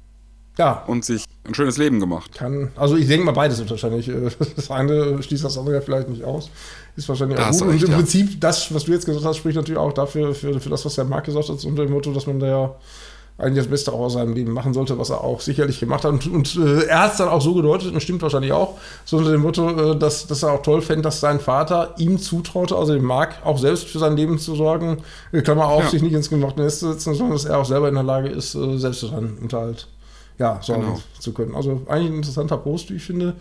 Ja. 0.57 0.83
Und 0.87 1.05
sich 1.05 1.25
ein 1.45 1.55
schönes 1.55 1.77
Leben 1.77 2.01
gemacht. 2.01 2.35
Kann, 2.35 2.73
also 2.75 2.97
ich 2.97 3.07
denke 3.07 3.25
mal, 3.25 3.33
beides 3.33 3.61
ist 3.61 3.71
wahrscheinlich. 3.71 4.09
Äh, 4.09 4.31
das 4.57 4.71
eine 4.71 5.23
schließt 5.23 5.45
das 5.45 5.57
andere 5.57 5.81
vielleicht 5.83 6.09
nicht 6.09 6.25
aus. 6.25 6.51
Ist 6.97 7.09
wahrscheinlich 7.09 7.39
auch 7.39 7.51
gut. 7.51 7.63
Und 7.63 7.83
im 7.83 7.91
ja. 7.91 7.97
Prinzip, 7.97 8.41
das, 8.41 8.75
was 8.75 8.85
du 8.85 8.93
jetzt 8.93 9.07
gesagt 9.07 9.25
hast, 9.25 9.37
spricht 9.37 9.57
natürlich 9.57 9.79
auch 9.79 9.93
dafür, 9.93 10.35
für, 10.35 10.59
für 10.61 10.69
das, 10.69 10.85
was 10.85 10.97
der 10.97 11.05
Marc 11.05 11.25
gesagt 11.25 11.49
hat, 11.49 11.65
unter 11.65 11.85
dem 11.85 11.93
Motto, 11.93 12.13
dass 12.13 12.27
man 12.27 12.41
da 12.41 12.47
ja 12.47 12.75
eigentlich 13.39 13.59
das 13.59 13.69
Beste 13.69 13.93
auch 13.93 14.01
aus 14.01 14.15
seinem 14.15 14.35
Leben 14.35 14.53
machen 14.53 14.75
sollte, 14.75 14.99
was 14.99 15.11
er 15.11 15.23
auch 15.23 15.41
sicherlich 15.41 15.79
gemacht 15.79 16.05
hat. 16.05 16.13
Und, 16.13 16.27
und 16.27 16.57
äh, 16.57 16.87
er 16.87 17.05
hat 17.05 17.13
es 17.13 17.19
dann 17.19 17.29
auch 17.29 17.41
so 17.41 17.55
gedeutet, 17.55 17.93
und 17.93 18.03
stimmt 18.03 18.21
wahrscheinlich 18.21 18.53
auch, 18.53 18.77
so 19.05 19.19
unter 19.19 19.31
dem 19.31 19.43
Motto, 19.43 19.93
äh, 19.93 19.97
dass, 19.97 20.27
dass 20.27 20.43
er 20.43 20.53
auch 20.53 20.63
toll 20.63 20.83
fände, 20.83 21.03
dass 21.03 21.21
sein 21.21 21.39
Vater 21.39 21.95
ihm 21.99 22.19
zutraute, 22.19 22.77
also 22.77 22.93
dem 22.93 23.05
Marc, 23.05 23.37
auch 23.45 23.59
selbst 23.59 23.89
für 23.89 24.01
sein 24.01 24.17
Leben 24.17 24.39
zu 24.39 24.57
sorgen. 24.57 24.99
Äh, 25.31 25.43
Klammer 25.43 25.67
auf, 25.67 25.85
ja. 25.85 25.91
sich 25.91 26.03
nicht 26.03 26.15
ins 26.15 26.29
gemachte 26.29 26.61
Nest 26.61 26.81
zu 26.81 26.93
setzen, 26.93 27.15
sondern 27.15 27.37
dass 27.37 27.45
er 27.45 27.59
auch 27.59 27.65
selber 27.65 27.89
in 27.89 27.95
der 27.95 28.03
Lage 28.03 28.29
ist, 28.29 28.57
äh, 28.57 28.77
selbst 28.77 29.01
seinen 29.01 29.39
Unterhalt 29.39 29.87
ja, 30.39 30.59
sorgen 30.61 30.83
genau. 30.83 31.01
zu 31.21 31.33
können. 31.33 31.55
Also 31.55 31.83
eigentlich 31.89 32.11
ein 32.11 32.17
interessanter 32.17 32.57
Post, 32.57 32.91
wie 32.91 32.97
ich 32.97 33.05
finde. 33.05 33.35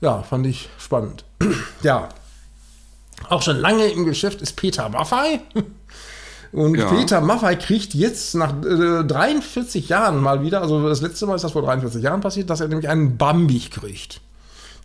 Ja, 0.00 0.22
fand 0.22 0.46
ich 0.46 0.70
spannend. 0.78 1.24
ja. 1.82 2.08
Auch 3.28 3.42
schon 3.42 3.58
lange 3.58 3.84
im 3.86 4.06
Geschäft 4.06 4.40
ist 4.40 4.56
Peter 4.56 4.88
Maffei. 4.88 5.40
Und 6.52 6.76
ja. 6.76 6.86
Peter 6.86 7.20
Maffei 7.20 7.54
kriegt 7.54 7.94
jetzt 7.94 8.34
nach 8.34 8.52
äh, 8.64 9.04
43 9.04 9.88
Jahren 9.88 10.20
mal 10.20 10.42
wieder, 10.42 10.62
also 10.62 10.88
das 10.88 11.00
letzte 11.00 11.26
Mal 11.26 11.36
ist 11.36 11.42
das 11.42 11.52
vor 11.52 11.62
43 11.62 12.02
Jahren 12.02 12.20
passiert, 12.20 12.50
dass 12.50 12.60
er 12.60 12.68
nämlich 12.68 12.88
einen 12.88 13.16
Bambi 13.16 13.60
kriegt. 13.70 14.20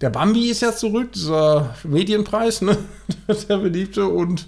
Der 0.01 0.09
Bambi 0.09 0.49
ist 0.49 0.61
ja 0.61 0.75
zurück, 0.75 1.13
dieser 1.13 1.73
Medienpreis, 1.83 2.61
ne? 2.61 2.77
der 3.49 3.57
beliebte 3.57 4.05
und 4.05 4.47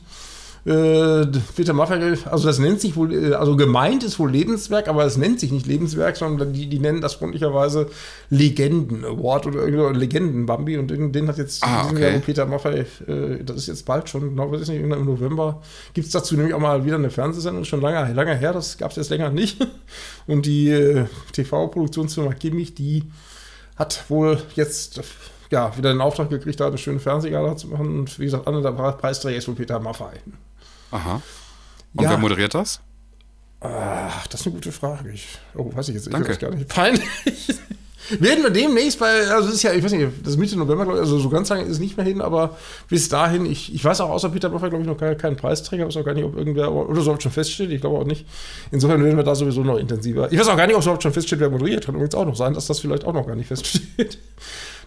äh, 0.67 1.25
Peter 1.55 1.71
Maffay, 1.71 2.17
also 2.25 2.45
das 2.45 2.59
nennt 2.59 2.81
sich 2.81 2.97
wohl, 2.97 3.13
äh, 3.13 3.33
also 3.33 3.55
gemeint 3.55 4.03
ist 4.03 4.19
wohl 4.19 4.29
Lebenswerk, 4.29 4.89
aber 4.89 5.05
es 5.05 5.15
nennt 5.15 5.39
sich 5.39 5.51
nicht 5.51 5.65
Lebenswerk, 5.65 6.17
sondern 6.17 6.51
die, 6.51 6.67
die 6.67 6.79
nennen 6.79 6.99
das 6.99 7.13
freundlicherweise 7.13 7.89
Legenden 8.29 9.05
Award 9.05 9.47
oder, 9.47 9.63
oder 9.63 9.93
Legenden 9.93 10.45
Bambi 10.45 10.77
und 10.77 10.89
den, 10.89 11.13
den 11.13 11.29
hat 11.29 11.37
jetzt 11.37 11.63
ah, 11.63 11.87
okay. 11.89 12.19
Peter 12.19 12.45
Maffay, 12.45 12.85
äh, 13.07 13.43
das 13.45 13.57
ist 13.57 13.67
jetzt 13.67 13.85
bald 13.85 14.09
schon, 14.09 14.29
genau, 14.29 14.51
weiß 14.51 14.61
ich 14.63 14.67
nicht, 14.67 14.81
im 14.81 15.05
November 15.05 15.61
gibt 15.93 16.07
es 16.07 16.11
dazu 16.11 16.35
nämlich 16.35 16.53
auch 16.53 16.59
mal 16.59 16.83
wieder 16.83 16.95
eine 16.95 17.11
Fernsehsendung, 17.11 17.63
schon 17.63 17.79
lange, 17.79 18.13
lange 18.13 18.35
her, 18.35 18.51
das 18.51 18.77
gab 18.77 18.91
es 18.91 18.97
jetzt 18.97 19.09
länger 19.09 19.29
nicht. 19.29 19.65
Und 20.27 20.45
die 20.45 20.69
äh, 20.69 21.05
TV-Produktionsfirma 21.31 22.33
Kimmich, 22.33 22.75
die 22.75 23.03
hat 23.77 24.03
wohl 24.09 24.41
jetzt 24.55 24.99
ja, 25.49 25.75
wieder 25.77 25.93
den 25.93 26.01
Auftrag 26.01 26.29
gekriegt, 26.29 26.59
da 26.59 26.67
eine 26.67 26.77
schöne 26.77 26.99
Fernsehgala 26.99 27.55
zu 27.55 27.67
machen. 27.67 27.99
Und 27.99 28.19
wie 28.19 28.25
gesagt, 28.25 28.47
einer 28.47 28.61
der 28.61 28.71
Preisträger 28.71 29.37
ist 29.37 29.47
wohl 29.47 29.55
Peter 29.55 29.79
Maffay. 29.79 30.17
Aha. 30.91 31.21
Und 31.93 32.03
ja. 32.03 32.09
wer 32.11 32.17
moderiert 32.17 32.53
das? 32.53 32.81
Ach, 33.59 34.27
das 34.27 34.41
ist 34.41 34.47
eine 34.47 34.55
gute 34.55 34.71
Frage. 34.71 35.11
Ich, 35.11 35.27
oh, 35.55 35.73
weiß 35.73 35.89
ich 35.89 35.95
jetzt 35.95 36.13
Danke. 36.13 36.35
gar 36.37 36.51
nicht. 36.51 36.67
Peinlich. 36.67 37.07
Werden 38.19 38.43
wir 38.43 38.51
demnächst 38.51 38.99
bei, 38.99 39.27
also 39.27 39.49
es 39.49 39.55
ist 39.55 39.63
ja, 39.63 39.73
ich 39.73 39.83
weiß 39.83 39.91
nicht, 39.91 40.07
das 40.23 40.33
ist 40.33 40.39
Mitte 40.39 40.57
November, 40.57 40.85
glaube 40.85 40.99
ich, 40.99 41.03
also 41.03 41.19
so 41.19 41.29
ganz 41.29 41.49
lange 41.49 41.63
ist 41.63 41.71
es 41.71 41.79
nicht 41.79 41.97
mehr 41.97 42.05
hin, 42.05 42.21
aber 42.21 42.57
bis 42.87 43.09
dahin, 43.09 43.45
ich, 43.45 43.73
ich 43.73 43.83
weiß 43.83 43.99
auch 43.99 44.09
außer 44.09 44.29
Peter 44.29 44.49
Buffer, 44.49 44.69
glaube 44.69 44.83
ich, 44.83 44.87
noch 44.87 44.97
keinen 44.97 45.35
Preisträger, 45.35 45.83
ich 45.83 45.89
weiß 45.89 46.01
auch 46.01 46.05
gar 46.05 46.13
nicht, 46.13 46.23
ob 46.23 46.37
irgendwer, 46.37 46.71
oder 46.71 47.01
so 47.01 47.19
schon 47.19 47.31
feststeht, 47.33 47.69
ich 47.69 47.81
glaube 47.81 47.97
auch 47.97 48.05
nicht. 48.05 48.25
Insofern 48.71 49.03
werden 49.03 49.17
wir 49.17 49.23
da 49.23 49.35
sowieso 49.35 49.61
noch 49.61 49.77
intensiver. 49.77 50.31
Ich 50.31 50.39
weiß 50.39 50.47
auch 50.47 50.55
gar 50.55 50.67
nicht, 50.67 50.77
ob 50.77 50.83
überhaupt 50.83 51.03
schon 51.03 51.11
feststeht, 51.11 51.39
wer 51.41 51.49
moderiert. 51.49 51.85
Kann 51.85 51.95
übrigens 51.95 52.15
auch 52.15 52.25
noch 52.25 52.35
sein, 52.35 52.53
dass 52.53 52.67
das 52.67 52.79
vielleicht 52.79 53.03
auch 53.03 53.13
noch 53.13 53.27
gar 53.27 53.35
nicht 53.35 53.47
feststeht. 53.47 54.19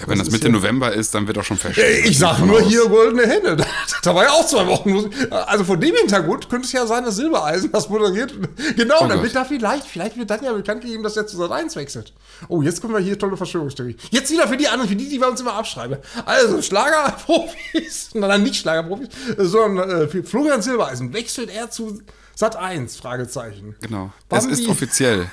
Ja, 0.00 0.08
wenn 0.08 0.18
das, 0.18 0.28
das 0.28 0.32
Mitte 0.32 0.46
ja, 0.46 0.52
November 0.52 0.92
ist, 0.92 1.14
dann 1.14 1.26
wird 1.26 1.36
auch 1.36 1.44
schon 1.44 1.58
feststehen. 1.58 2.06
Ich 2.06 2.18
sag 2.18 2.38
nur 2.38 2.60
aus. 2.60 2.68
hier 2.68 2.86
goldene 2.88 3.26
Hände. 3.26 3.56
Da, 3.56 3.66
da, 4.02 4.14
war 4.14 4.24
ja 4.24 4.30
auch 4.30 4.46
zwei 4.46 4.66
Wochen. 4.66 5.10
Also 5.30 5.64
von 5.64 5.78
dem 5.80 5.94
Hintergrund 5.94 6.48
könnte 6.48 6.66
es 6.66 6.72
ja 6.72 6.86
sein, 6.86 7.04
dass 7.04 7.16
Silbereisen 7.16 7.70
das 7.72 7.88
moderiert. 7.88 8.34
Genau, 8.76 8.96
oh 8.98 9.00
dann 9.00 9.18
Gott. 9.18 9.22
wird 9.24 9.34
da 9.34 9.44
vielleicht, 9.44 9.86
vielleicht 9.86 10.16
wird 10.16 10.30
dann 10.30 10.44
ja 10.44 10.52
bekannt 10.52 10.82
gegeben, 10.82 11.02
dass 11.02 11.16
er 11.16 11.26
zu 11.26 11.36
Sat 11.36 11.50
1 11.50 11.76
wechselt. 11.76 12.12
Oh, 12.48 12.62
jetzt 12.62 12.80
kommen 12.80 12.94
wir 12.94 13.00
hier 13.00 13.18
tolle 13.18 13.36
Verschwörungstheorie. 13.36 13.96
Jetzt 14.10 14.30
wieder 14.30 14.46
für 14.48 14.56
die 14.56 14.68
anderen, 14.68 14.88
für 14.88 14.96
die, 14.96 15.08
die 15.08 15.20
wir 15.20 15.28
uns 15.28 15.40
immer 15.40 15.54
abschreiben. 15.54 15.98
Also 16.24 16.62
Schlagerprofis, 16.62 18.10
nein, 18.14 18.42
nicht 18.42 18.56
Schlagerprofis, 18.56 19.08
sondern 19.38 19.90
äh, 19.90 20.22
Florian 20.22 20.62
Silbereisen 20.62 21.12
wechselt 21.12 21.50
er 21.50 21.70
zu 21.70 22.00
Sat 22.34 22.56
1, 22.56 22.96
Fragezeichen. 22.96 23.76
Genau. 23.80 24.12
Bambi. 24.28 24.52
Es 24.52 24.60
ist 24.60 24.68
offiziell. 24.68 25.30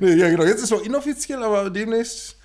ja, 0.00 0.30
genau. 0.30 0.44
Jetzt 0.44 0.58
ist 0.58 0.64
es 0.64 0.70
noch 0.70 0.82
inoffiziell, 0.82 1.42
aber 1.42 1.68
demnächst 1.68 2.36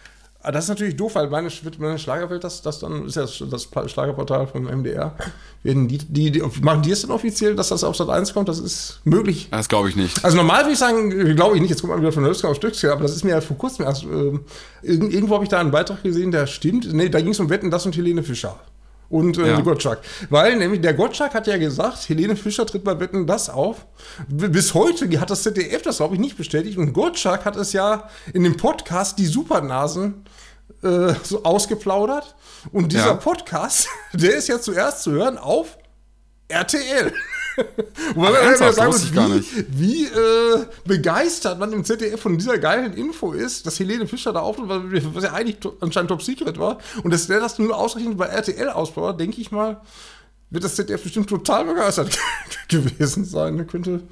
Ah, 0.47 0.51
das 0.51 0.65
ist 0.65 0.69
natürlich 0.69 0.95
doof, 0.95 1.15
weil 1.15 1.27
meine, 1.27 1.49
meine 1.79 1.97
Schlagerwelt, 1.97 2.43
das, 2.43 2.61
das 2.61 2.77
dann 2.77 3.07
ist 3.07 3.15
ja 3.15 3.25
das, 3.49 3.67
Schlagerportal 3.91 4.45
vom 4.45 4.65
MDR. 4.65 5.15
Die, 5.63 5.97
die, 5.97 6.29
die, 6.29 6.43
machen 6.61 6.83
die 6.83 6.91
es 6.91 7.01
denn 7.01 7.09
offiziell, 7.09 7.55
dass 7.55 7.69
das 7.69 7.83
auf 7.83 7.95
Sat 7.95 8.09
1 8.09 8.31
kommt? 8.31 8.47
Das 8.47 8.59
ist 8.59 8.99
möglich. 9.05 9.47
Das 9.49 9.67
glaube 9.67 9.89
ich 9.89 9.95
nicht. 9.95 10.23
Also 10.23 10.37
normal 10.37 10.61
würde 10.61 10.73
ich 10.73 10.77
sagen, 10.77 11.09
glaube 11.35 11.55
ich 11.55 11.61
nicht, 11.61 11.71
jetzt 11.71 11.81
kommt 11.81 11.93
man 11.93 11.99
wieder 11.99 12.11
von 12.11 12.23
Hölzger 12.23 12.49
auf 12.49 12.57
Stückchen, 12.57 12.91
aber 12.91 13.01
das 13.01 13.15
ist 13.15 13.23
mir 13.23 13.31
ja 13.31 13.41
vor 13.41 13.57
kurzem 13.57 13.85
erst, 13.85 14.03
äh, 14.03 14.39
irgendwo 14.83 15.33
habe 15.33 15.45
ich 15.45 15.49
da 15.49 15.59
einen 15.59 15.71
Beitrag 15.71 16.03
gesehen, 16.03 16.29
der 16.29 16.45
stimmt. 16.45 16.93
Nee, 16.93 17.09
da 17.09 17.21
ging 17.21 17.31
es 17.31 17.39
um 17.39 17.49
Wetten, 17.49 17.71
das 17.71 17.87
und 17.87 17.97
Helene 17.97 18.21
Fischer 18.21 18.59
und 19.09 19.37
äh, 19.37 19.47
ja. 19.47 19.61
Gottschalk. 19.61 20.01
Weil 20.29 20.55
nämlich 20.57 20.81
der 20.81 20.93
Gottschalk 20.93 21.33
hat 21.33 21.47
ja 21.47 21.57
gesagt, 21.57 22.09
Helene 22.09 22.35
Fischer 22.35 22.65
tritt 22.65 22.83
bei 22.83 22.99
Wetten 22.99 23.27
das 23.27 23.49
auf. 23.49 23.85
Bis 24.27 24.73
heute 24.73 25.19
hat 25.19 25.29
das 25.29 25.43
ZDF 25.43 25.81
das, 25.81 25.97
glaube 25.97 26.15
ich, 26.15 26.19
nicht 26.19 26.37
bestätigt. 26.37 26.77
Und 26.77 26.93
Gottschalk 26.93 27.45
hat 27.45 27.55
es 27.55 27.73
ja 27.73 28.09
in 28.33 28.43
dem 28.43 28.57
Podcast 28.57 29.19
Die 29.19 29.25
Supernasen 29.25 30.25
äh, 30.83 31.13
so 31.23 31.43
ausgeplaudert. 31.43 32.35
Und 32.71 32.91
dieser 32.91 33.07
ja. 33.07 33.13
Podcast, 33.15 33.87
der 34.13 34.35
ist 34.35 34.47
ja 34.47 34.59
zuerst 34.59 35.03
zu 35.03 35.11
hören 35.11 35.37
auf 35.37 35.77
RTL. 36.47 37.13
Wobei 38.15 38.31
man 38.31 38.59
ja 38.59 38.71
sagen 38.73 38.91
muss, 38.91 39.13
wie, 39.13 39.65
wie 39.69 40.05
äh, 40.05 40.65
begeistert 40.85 41.57
man 41.57 41.71
im 41.71 41.85
ZDF 41.85 42.19
von 42.19 42.37
dieser 42.37 42.57
geilen 42.57 42.93
Info 42.93 43.31
ist, 43.31 43.65
dass 43.65 43.79
Helene 43.79 44.07
Fischer 44.07 44.33
da 44.33 44.41
auftritt, 44.41 44.67
was 44.67 45.23
ja 45.23 45.33
eigentlich 45.33 45.57
anscheinend 45.79 46.09
Top 46.09 46.21
Secret 46.21 46.59
war. 46.59 46.79
Und 47.03 47.11
dass 47.11 47.27
der 47.27 47.39
das 47.39 47.57
nur 47.59 47.77
ausgerechnet 47.77 48.17
bei 48.17 48.25
RTL 48.25 48.69
ausbaut, 48.69 49.19
denke 49.19 49.39
ich 49.39 49.51
mal, 49.51 49.81
wird 50.49 50.63
das 50.63 50.75
ZDF 50.75 51.01
bestimmt 51.01 51.29
total 51.29 51.65
begeistert 51.65 52.17
gewesen 52.67 53.25
sein. 53.25 53.55
Ne? 53.55 53.65
Könnte, 53.65 54.03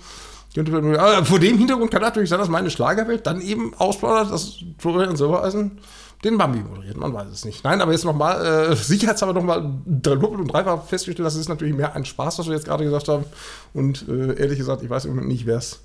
könnte, 0.53 0.99
aber 0.99 1.25
vor 1.25 1.39
dem 1.39 1.57
Hintergrund 1.57 1.91
kann 1.91 2.01
natürlich 2.01 2.29
sein, 2.29 2.39
dass 2.39 2.49
meine 2.49 2.71
Schlagerwelt 2.71 3.27
dann 3.27 3.41
eben 3.41 3.73
ausplaudert, 3.75 4.31
dass 4.31 4.59
Florian 4.77 5.17
Silbereisen 5.17 5.79
den 6.23 6.37
Bambi 6.37 6.59
moderiert. 6.59 6.97
Man 6.97 7.13
weiß 7.13 7.27
es 7.29 7.45
nicht. 7.45 7.63
Nein, 7.63 7.81
aber 7.81 7.91
jetzt 7.91 8.05
nochmal, 8.05 8.71
äh, 8.71 8.75
sicherheitshalber 8.75 9.33
nochmal 9.33 9.69
doppelt 9.85 10.39
und 10.39 10.47
dreifach 10.47 10.83
festgestellt, 10.85 11.25
das 11.25 11.35
ist 11.35 11.49
natürlich 11.49 11.75
mehr 11.75 11.95
ein 11.95 12.05
Spaß, 12.05 12.39
was 12.39 12.47
wir 12.47 12.53
jetzt 12.53 12.65
gerade 12.65 12.83
gesagt 12.83 13.07
haben. 13.07 13.25
Und 13.73 14.07
äh, 14.07 14.39
ehrlich 14.39 14.57
gesagt, 14.57 14.83
ich 14.83 14.89
weiß 14.89 15.05
im 15.05 15.11
Moment 15.11 15.27
nicht, 15.27 15.45
wer 15.45 15.57
es 15.57 15.81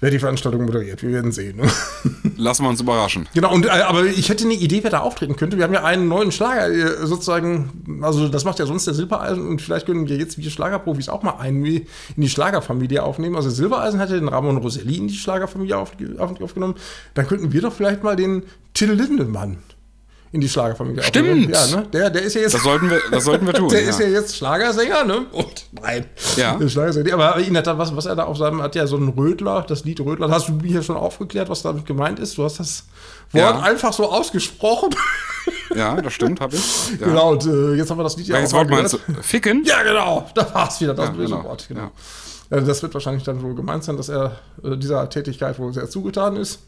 wer 0.00 0.10
die 0.10 0.18
Veranstaltung 0.18 0.64
moderiert. 0.64 1.02
Wir 1.02 1.12
werden 1.12 1.32
sehen. 1.32 1.60
Lassen 2.36 2.64
wir 2.64 2.70
uns 2.70 2.80
überraschen. 2.80 3.28
Genau, 3.34 3.52
und, 3.52 3.66
äh, 3.66 3.70
aber 3.70 4.04
ich 4.06 4.28
hätte 4.28 4.44
eine 4.44 4.54
Idee, 4.54 4.82
wer 4.82 4.90
da 4.90 5.00
auftreten 5.00 5.36
könnte. 5.36 5.56
Wir 5.56 5.64
haben 5.64 5.74
ja 5.74 5.84
einen 5.84 6.08
neuen 6.08 6.32
Schlager 6.32 6.68
äh, 6.68 7.06
sozusagen, 7.06 8.00
also 8.02 8.28
das 8.28 8.44
macht 8.44 8.58
ja 8.58 8.66
sonst 8.66 8.86
der 8.86 8.94
Silbereisen 8.94 9.46
und 9.46 9.60
vielleicht 9.60 9.86
können 9.86 10.08
wir 10.08 10.16
jetzt 10.16 10.38
wie 10.38 10.50
Schlagerprofis 10.50 11.08
auch 11.08 11.22
mal 11.22 11.38
einen 11.38 11.64
in 11.64 11.86
die 12.16 12.28
Schlagerfamilie 12.28 13.02
aufnehmen. 13.02 13.36
Also 13.36 13.50
Silbereisen 13.50 14.00
hat 14.00 14.10
ja 14.10 14.16
den 14.16 14.28
Ramon 14.28 14.56
Roselli 14.56 14.96
in 14.96 15.08
die 15.08 15.14
Schlagerfamilie 15.14 15.76
auf, 15.76 15.92
auf, 16.18 16.40
aufgenommen. 16.40 16.74
Dann 17.14 17.26
könnten 17.26 17.52
wir 17.52 17.60
doch 17.60 17.72
vielleicht 17.72 18.02
mal 18.02 18.16
den 18.16 18.42
Till 18.72 18.92
Lindemann 18.92 19.58
in 20.32 20.40
die 20.40 20.48
Schlagerfamilie. 20.48 21.02
Stimmt. 21.02 21.50
Ja, 21.50 21.66
ne? 21.66 21.86
Der, 21.92 22.10
der 22.10 22.22
ist 22.22 22.34
ja 22.34 22.42
jetzt. 22.42 22.54
Das 22.54 22.62
sollten 22.62 22.88
wir, 22.88 23.00
das 23.10 23.24
sollten 23.24 23.46
wir 23.46 23.54
tun. 23.54 23.68
der 23.68 23.82
ja. 23.82 23.88
ist 23.88 23.98
ja 23.98 24.06
jetzt 24.06 24.36
Schlagersänger, 24.36 25.04
ne? 25.04 25.26
Und 25.32 25.66
nein. 25.72 26.06
Ja. 26.36 26.56
Schlagersänger. 26.68 27.14
Aber 27.14 27.40
ihn 27.40 27.56
hat 27.56 27.66
da, 27.66 27.76
was, 27.76 27.94
was 27.96 28.06
er 28.06 28.14
da 28.14 28.24
auf 28.24 28.36
seinem, 28.36 28.62
hat 28.62 28.76
ja 28.76 28.86
so 28.86 28.96
einen 28.96 29.08
Rödler, 29.08 29.64
das 29.66 29.84
Lied 29.84 30.00
Rödler. 30.00 30.30
Hast 30.30 30.48
du 30.48 30.52
mir 30.52 30.68
hier 30.68 30.82
schon 30.82 30.96
aufgeklärt, 30.96 31.48
was 31.48 31.62
damit 31.62 31.84
gemeint 31.84 32.20
ist? 32.20 32.38
Du 32.38 32.44
hast 32.44 32.60
das 32.60 32.84
Wort 33.32 33.56
ja. 33.56 33.60
einfach 33.60 33.92
so 33.92 34.10
ausgesprochen. 34.10 34.90
Ja, 35.74 35.94
das 36.00 36.12
stimmt, 36.12 36.40
habe 36.40 36.54
ich. 36.54 36.90
Ja. 37.00 37.06
Genau, 37.06 37.30
und 37.30 37.46
äh, 37.46 37.74
jetzt 37.74 37.90
haben 37.90 37.98
wir 37.98 38.02
das 38.02 38.16
Lied 38.16 38.26
ja 38.26 38.34
Welches 38.34 38.52
Wort 38.52 38.68
meinst 38.68 38.92
du? 38.92 38.98
Ficken? 39.22 39.64
Ja, 39.64 39.82
genau. 39.82 40.28
Da 40.34 40.52
war 40.52 40.68
es 40.68 40.80
wieder, 40.80 40.94
das 40.94 41.10
böse 41.12 41.34
genau. 41.34 41.44
Wort. 41.44 41.66
Genau. 41.68 41.92
Das 42.50 42.82
wird 42.82 42.92
wahrscheinlich 42.92 43.22
dann 43.22 43.40
wohl 43.42 43.54
gemeint 43.54 43.84
sein, 43.84 43.96
dass 43.96 44.08
er 44.08 44.36
äh, 44.64 44.76
dieser 44.76 45.08
Tätigkeit 45.08 45.58
wohl 45.58 45.72
sehr 45.72 45.88
zugetan 45.88 46.36
ist. 46.36 46.58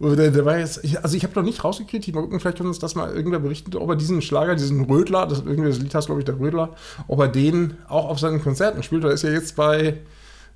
Der, 0.00 0.30
der 0.30 0.44
war 0.44 0.58
jetzt, 0.58 0.80
also 1.02 1.16
ich 1.16 1.22
habe 1.22 1.34
noch 1.36 1.44
nicht 1.44 1.62
rausgekriegt, 1.62 2.12
mal 2.14 2.22
gucken, 2.22 2.40
vielleicht 2.40 2.58
kann 2.58 2.66
uns 2.66 2.80
das 2.80 2.94
mal 2.94 3.14
irgendwer 3.14 3.38
berichten, 3.38 3.76
ob 3.76 3.88
er 3.88 3.96
diesen 3.96 4.22
Schlager, 4.22 4.56
diesen 4.56 4.84
Rödler, 4.84 5.26
das, 5.26 5.40
irgendwie 5.40 5.68
das 5.68 5.78
Lied 5.78 5.94
heißt, 5.94 6.06
glaube 6.06 6.20
ich, 6.20 6.24
der 6.24 6.38
Rödler, 6.38 6.70
ob 7.06 7.20
er 7.20 7.28
den 7.28 7.76
auch 7.88 8.08
auf 8.08 8.18
seinen 8.18 8.42
Konzerten 8.42 8.82
spielt. 8.82 9.04
Er 9.04 9.12
ist 9.12 9.22
ja 9.22 9.30
jetzt 9.30 9.54
bei, 9.54 10.00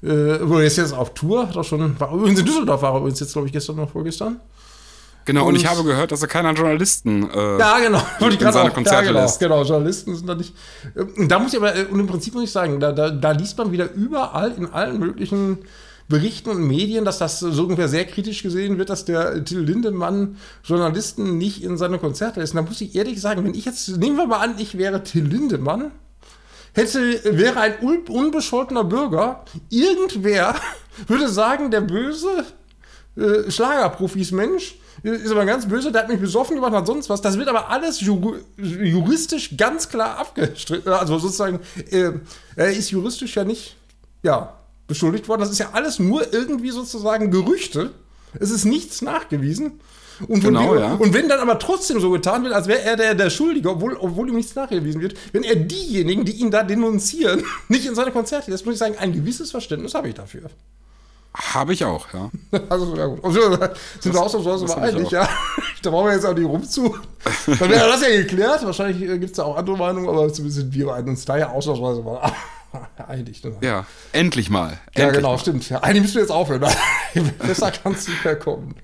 äh, 0.03 0.09
er 0.09 0.65
ist 0.65 0.77
jetzt 0.77 0.93
auf 0.93 1.15
Tour, 1.15 1.49
hat 1.49 1.57
auch 1.57 1.65
schon, 1.65 1.99
war 2.01 2.13
übrigens 2.13 2.41
in 2.41 2.47
Düsseldorf, 2.47 2.83
war 2.83 2.95
er 2.95 2.99
übrigens 2.99 3.21
jetzt, 3.21 3.33
glaube 3.33 3.47
ich, 3.47 3.53
gestern 3.53 3.79
oder 3.79 3.87
vorgestern. 3.87 4.41
Genau, 5.25 5.43
und, 5.43 5.49
und, 5.49 5.57
ich 5.57 5.67
habe 5.67 5.85
gehört, 5.85 6.11
dass 6.11 6.23
er 6.23 6.29
keiner 6.29 6.55
Journalisten 6.55 7.31
äh, 7.31 7.59
ja, 7.59 7.79
genau. 7.81 8.01
In 8.19 8.39
seine 8.41 8.71
auch, 8.71 8.75
Konzerte 8.75 9.05
ja, 9.05 9.13
genau, 9.13 9.21
lässt. 9.21 9.39
Genau, 9.39 9.63
Journalisten 9.63 10.17
sind 10.17 10.27
da 10.27 10.35
nicht. 10.35 10.55
Äh, 10.95 11.27
da 11.27 11.39
muss 11.39 11.53
ich 11.53 11.59
aber, 11.59 11.77
äh, 11.77 11.85
und 11.85 12.01
im 12.01 12.07
Prinzip 12.07 12.33
muss 12.33 12.45
ich 12.45 12.51
sagen, 12.51 12.81
da, 12.81 12.93
da, 12.93 13.11
da 13.11 13.33
liest 13.33 13.59
man 13.59 13.71
wieder 13.71 13.93
überall 13.93 14.53
in 14.53 14.73
allen 14.73 14.99
möglichen 14.99 15.59
Berichten 16.09 16.49
und 16.49 16.67
Medien, 16.67 17.05
dass 17.05 17.19
das 17.19 17.39
so 17.41 17.63
ungefähr 17.65 17.89
sehr 17.89 18.07
kritisch 18.07 18.43
gesehen 18.43 18.79
wird, 18.79 18.89
dass 18.89 19.05
der 19.05 19.45
Till 19.45 19.61
Lindemann 19.61 20.37
Journalisten 20.65 21.37
nicht 21.37 21.63
in 21.63 21.77
seine 21.77 21.99
Konzerte 21.99 22.41
lässt. 22.41 22.55
Und 22.55 22.65
da 22.65 22.69
muss 22.69 22.81
ich 22.81 22.95
ehrlich 22.95 23.21
sagen, 23.21 23.45
wenn 23.45 23.55
ich 23.55 23.67
jetzt, 23.67 23.89
nehmen 23.99 24.17
wir 24.17 24.27
mal 24.27 24.39
an, 24.39 24.55
ich 24.59 24.79
wäre 24.79 25.03
Till 25.03 25.27
Lindemann, 25.27 25.91
hätte, 26.73 27.21
wäre 27.25 27.61
ein 27.61 27.75
unbescholtener 28.09 28.85
Bürger, 28.85 29.45
irgendwer 29.69 30.55
würde 31.07 31.29
sagen, 31.29 31.71
der 31.71 31.83
böse 31.83 32.45
äh, 33.17 33.51
Schlagerprofis 33.51 34.33
Mensch, 34.33 34.77
ist 35.03 35.31
aber 35.31 35.45
ganz 35.45 35.69
böse, 35.69 35.93
der 35.93 36.03
hat 36.03 36.09
mich 36.09 36.21
besoffen 36.21 36.57
gemacht, 36.57 36.73
hat 36.73 36.87
sonst 36.87 37.09
was. 37.09 37.21
Das 37.21 37.39
wird 37.39 37.49
aber 37.49 37.71
alles 37.71 38.01
juristisch 38.01 39.57
ganz 39.57 39.89
klar 39.89 40.19
abgestritten. 40.19 40.93
Also 40.93 41.19
sozusagen, 41.19 41.61
äh, 41.91 42.13
er 42.57 42.73
ist 42.73 42.91
juristisch 42.91 43.37
ja 43.37 43.45
nicht, 43.45 43.77
ja, 44.23 44.59
beschuldigt 44.89 45.29
worden. 45.29 45.41
Das 45.41 45.51
ist 45.51 45.59
ja 45.59 45.71
alles 45.73 46.01
nur 46.01 46.33
irgendwie 46.33 46.71
sozusagen 46.71 47.31
Gerüchte. 47.31 47.93
Es 48.41 48.51
ist 48.51 48.65
nichts 48.65 49.01
nachgewiesen. 49.03 49.81
Und, 50.27 50.41
genau, 50.41 50.75
dem, 50.75 50.83
ja. 50.83 50.95
und 50.95 51.15
wenn 51.15 51.29
dann 51.29 51.39
aber 51.39 51.61
trotzdem 51.61 52.01
so 52.01 52.11
getan 52.11 52.43
wird, 52.43 52.53
als 52.53 52.67
wäre 52.67 52.83
er 52.83 52.97
der, 52.97 53.15
der 53.15 53.31
Schuldige, 53.31 53.71
obwohl, 53.71 53.97
obwohl 53.97 54.29
ihm 54.29 54.35
nichts 54.35 54.57
nachgewiesen 54.57 55.01
wird, 55.01 55.15
wenn 55.33 55.45
er 55.45 55.55
diejenigen, 55.55 56.25
die 56.25 56.33
ihn 56.33 56.51
da 56.51 56.65
denunzieren, 56.65 57.45
nicht 57.69 57.87
in 57.87 57.95
seine 57.95 58.11
Konzerte 58.11 58.51
lässt, 58.51 58.67
muss 58.67 58.75
ich 58.75 58.81
sagen, 58.81 58.97
ein 58.99 59.13
gewisses 59.13 59.53
Verständnis 59.53 59.95
habe 59.95 60.09
ich 60.09 60.15
dafür. 60.15 60.51
Habe 61.35 61.73
ich 61.73 61.85
auch, 61.85 62.07
ja. 62.13 62.31
Also, 62.69 62.97
ja 62.97 63.07
gut. 63.07 63.25
Also, 63.25 63.41
sind 64.01 64.13
wir 64.13 64.21
ausnahmsweise 64.21 64.65
mal 64.65 64.79
einig, 64.79 65.09
ja. 65.11 65.29
da 65.83 65.91
brauchen 65.91 66.07
wir 66.07 66.15
jetzt 66.15 66.27
auch 66.27 66.35
nicht 66.35 66.49
rumzu. 66.49 66.97
Dann 67.47 67.71
wäre 67.71 67.87
das 67.87 68.03
ja 68.03 68.09
geklärt. 68.09 68.65
Wahrscheinlich 68.65 69.01
äh, 69.09 69.19
gibt 69.19 69.31
es 69.31 69.37
da 69.37 69.45
auch 69.45 69.57
andere 69.57 69.77
Meinungen, 69.77 70.09
aber 70.09 70.33
zumindest 70.33 70.63
sind 70.63 70.75
wir 70.75 70.89
uns 70.89 71.25
da 71.25 71.37
ja 71.37 71.51
ausnahmsweise 71.51 72.03
mal 72.03 72.33
einig. 73.09 73.43
Ne? 73.45 73.57
Ja, 73.61 73.87
endlich 74.13 74.51
mal. 74.51 74.79
Ja, 74.97 75.05
endlich 75.05 75.19
genau, 75.19 75.33
mal. 75.33 75.39
stimmt. 75.39 75.69
Ja, 75.69 75.79
eigentlich 75.81 76.03
müssen 76.03 76.15
wir 76.15 76.23
jetzt 76.23 76.31
aufhören. 76.31 76.61
Besser 77.39 77.71
kann 77.71 77.93
es 77.93 78.09
nicht 78.09 78.25
mehr 78.25 78.37
kommen. 78.37 78.75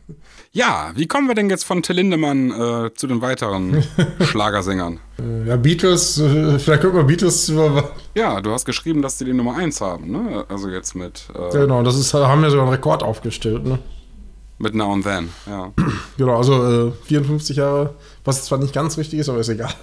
Ja, 0.52 0.92
wie 0.94 1.06
kommen 1.06 1.26
wir 1.26 1.34
denn 1.34 1.50
jetzt 1.50 1.64
von 1.64 1.82
Till 1.82 1.96
Lindemann 1.96 2.50
äh, 2.50 2.94
zu 2.94 3.08
den 3.08 3.20
weiteren 3.20 3.84
Schlagersängern? 4.20 5.00
Ja, 5.46 5.56
Beatles, 5.56 6.18
äh, 6.18 6.58
vielleicht 6.58 6.82
könnten 6.82 6.96
wir 6.96 7.04
Beatles 7.04 7.48
über. 7.48 7.90
Ja, 8.14 8.40
du 8.40 8.52
hast 8.52 8.64
geschrieben, 8.64 9.02
dass 9.02 9.18
die 9.18 9.24
die 9.24 9.32
Nummer 9.32 9.56
1 9.56 9.80
haben, 9.80 10.10
ne? 10.10 10.44
Also 10.48 10.68
jetzt 10.68 10.94
mit. 10.94 11.24
Äh, 11.34 11.50
genau, 11.50 11.82
das 11.82 11.96
ist, 11.96 12.14
haben 12.14 12.42
ja 12.42 12.50
sogar 12.50 12.66
einen 12.66 12.74
Rekord 12.74 13.02
aufgestellt, 13.02 13.64
ne? 13.64 13.80
Mit 14.58 14.76
Now 14.76 14.92
and 14.92 15.04
Then, 15.04 15.28
ja. 15.46 15.72
Genau, 16.16 16.36
also 16.36 16.88
äh, 16.88 16.92
54 17.06 17.56
Jahre, 17.56 17.96
was 18.24 18.44
zwar 18.44 18.58
nicht 18.58 18.72
ganz 18.72 18.96
richtig 18.96 19.18
ist, 19.18 19.28
aber 19.28 19.40
ist 19.40 19.48
egal. 19.48 19.74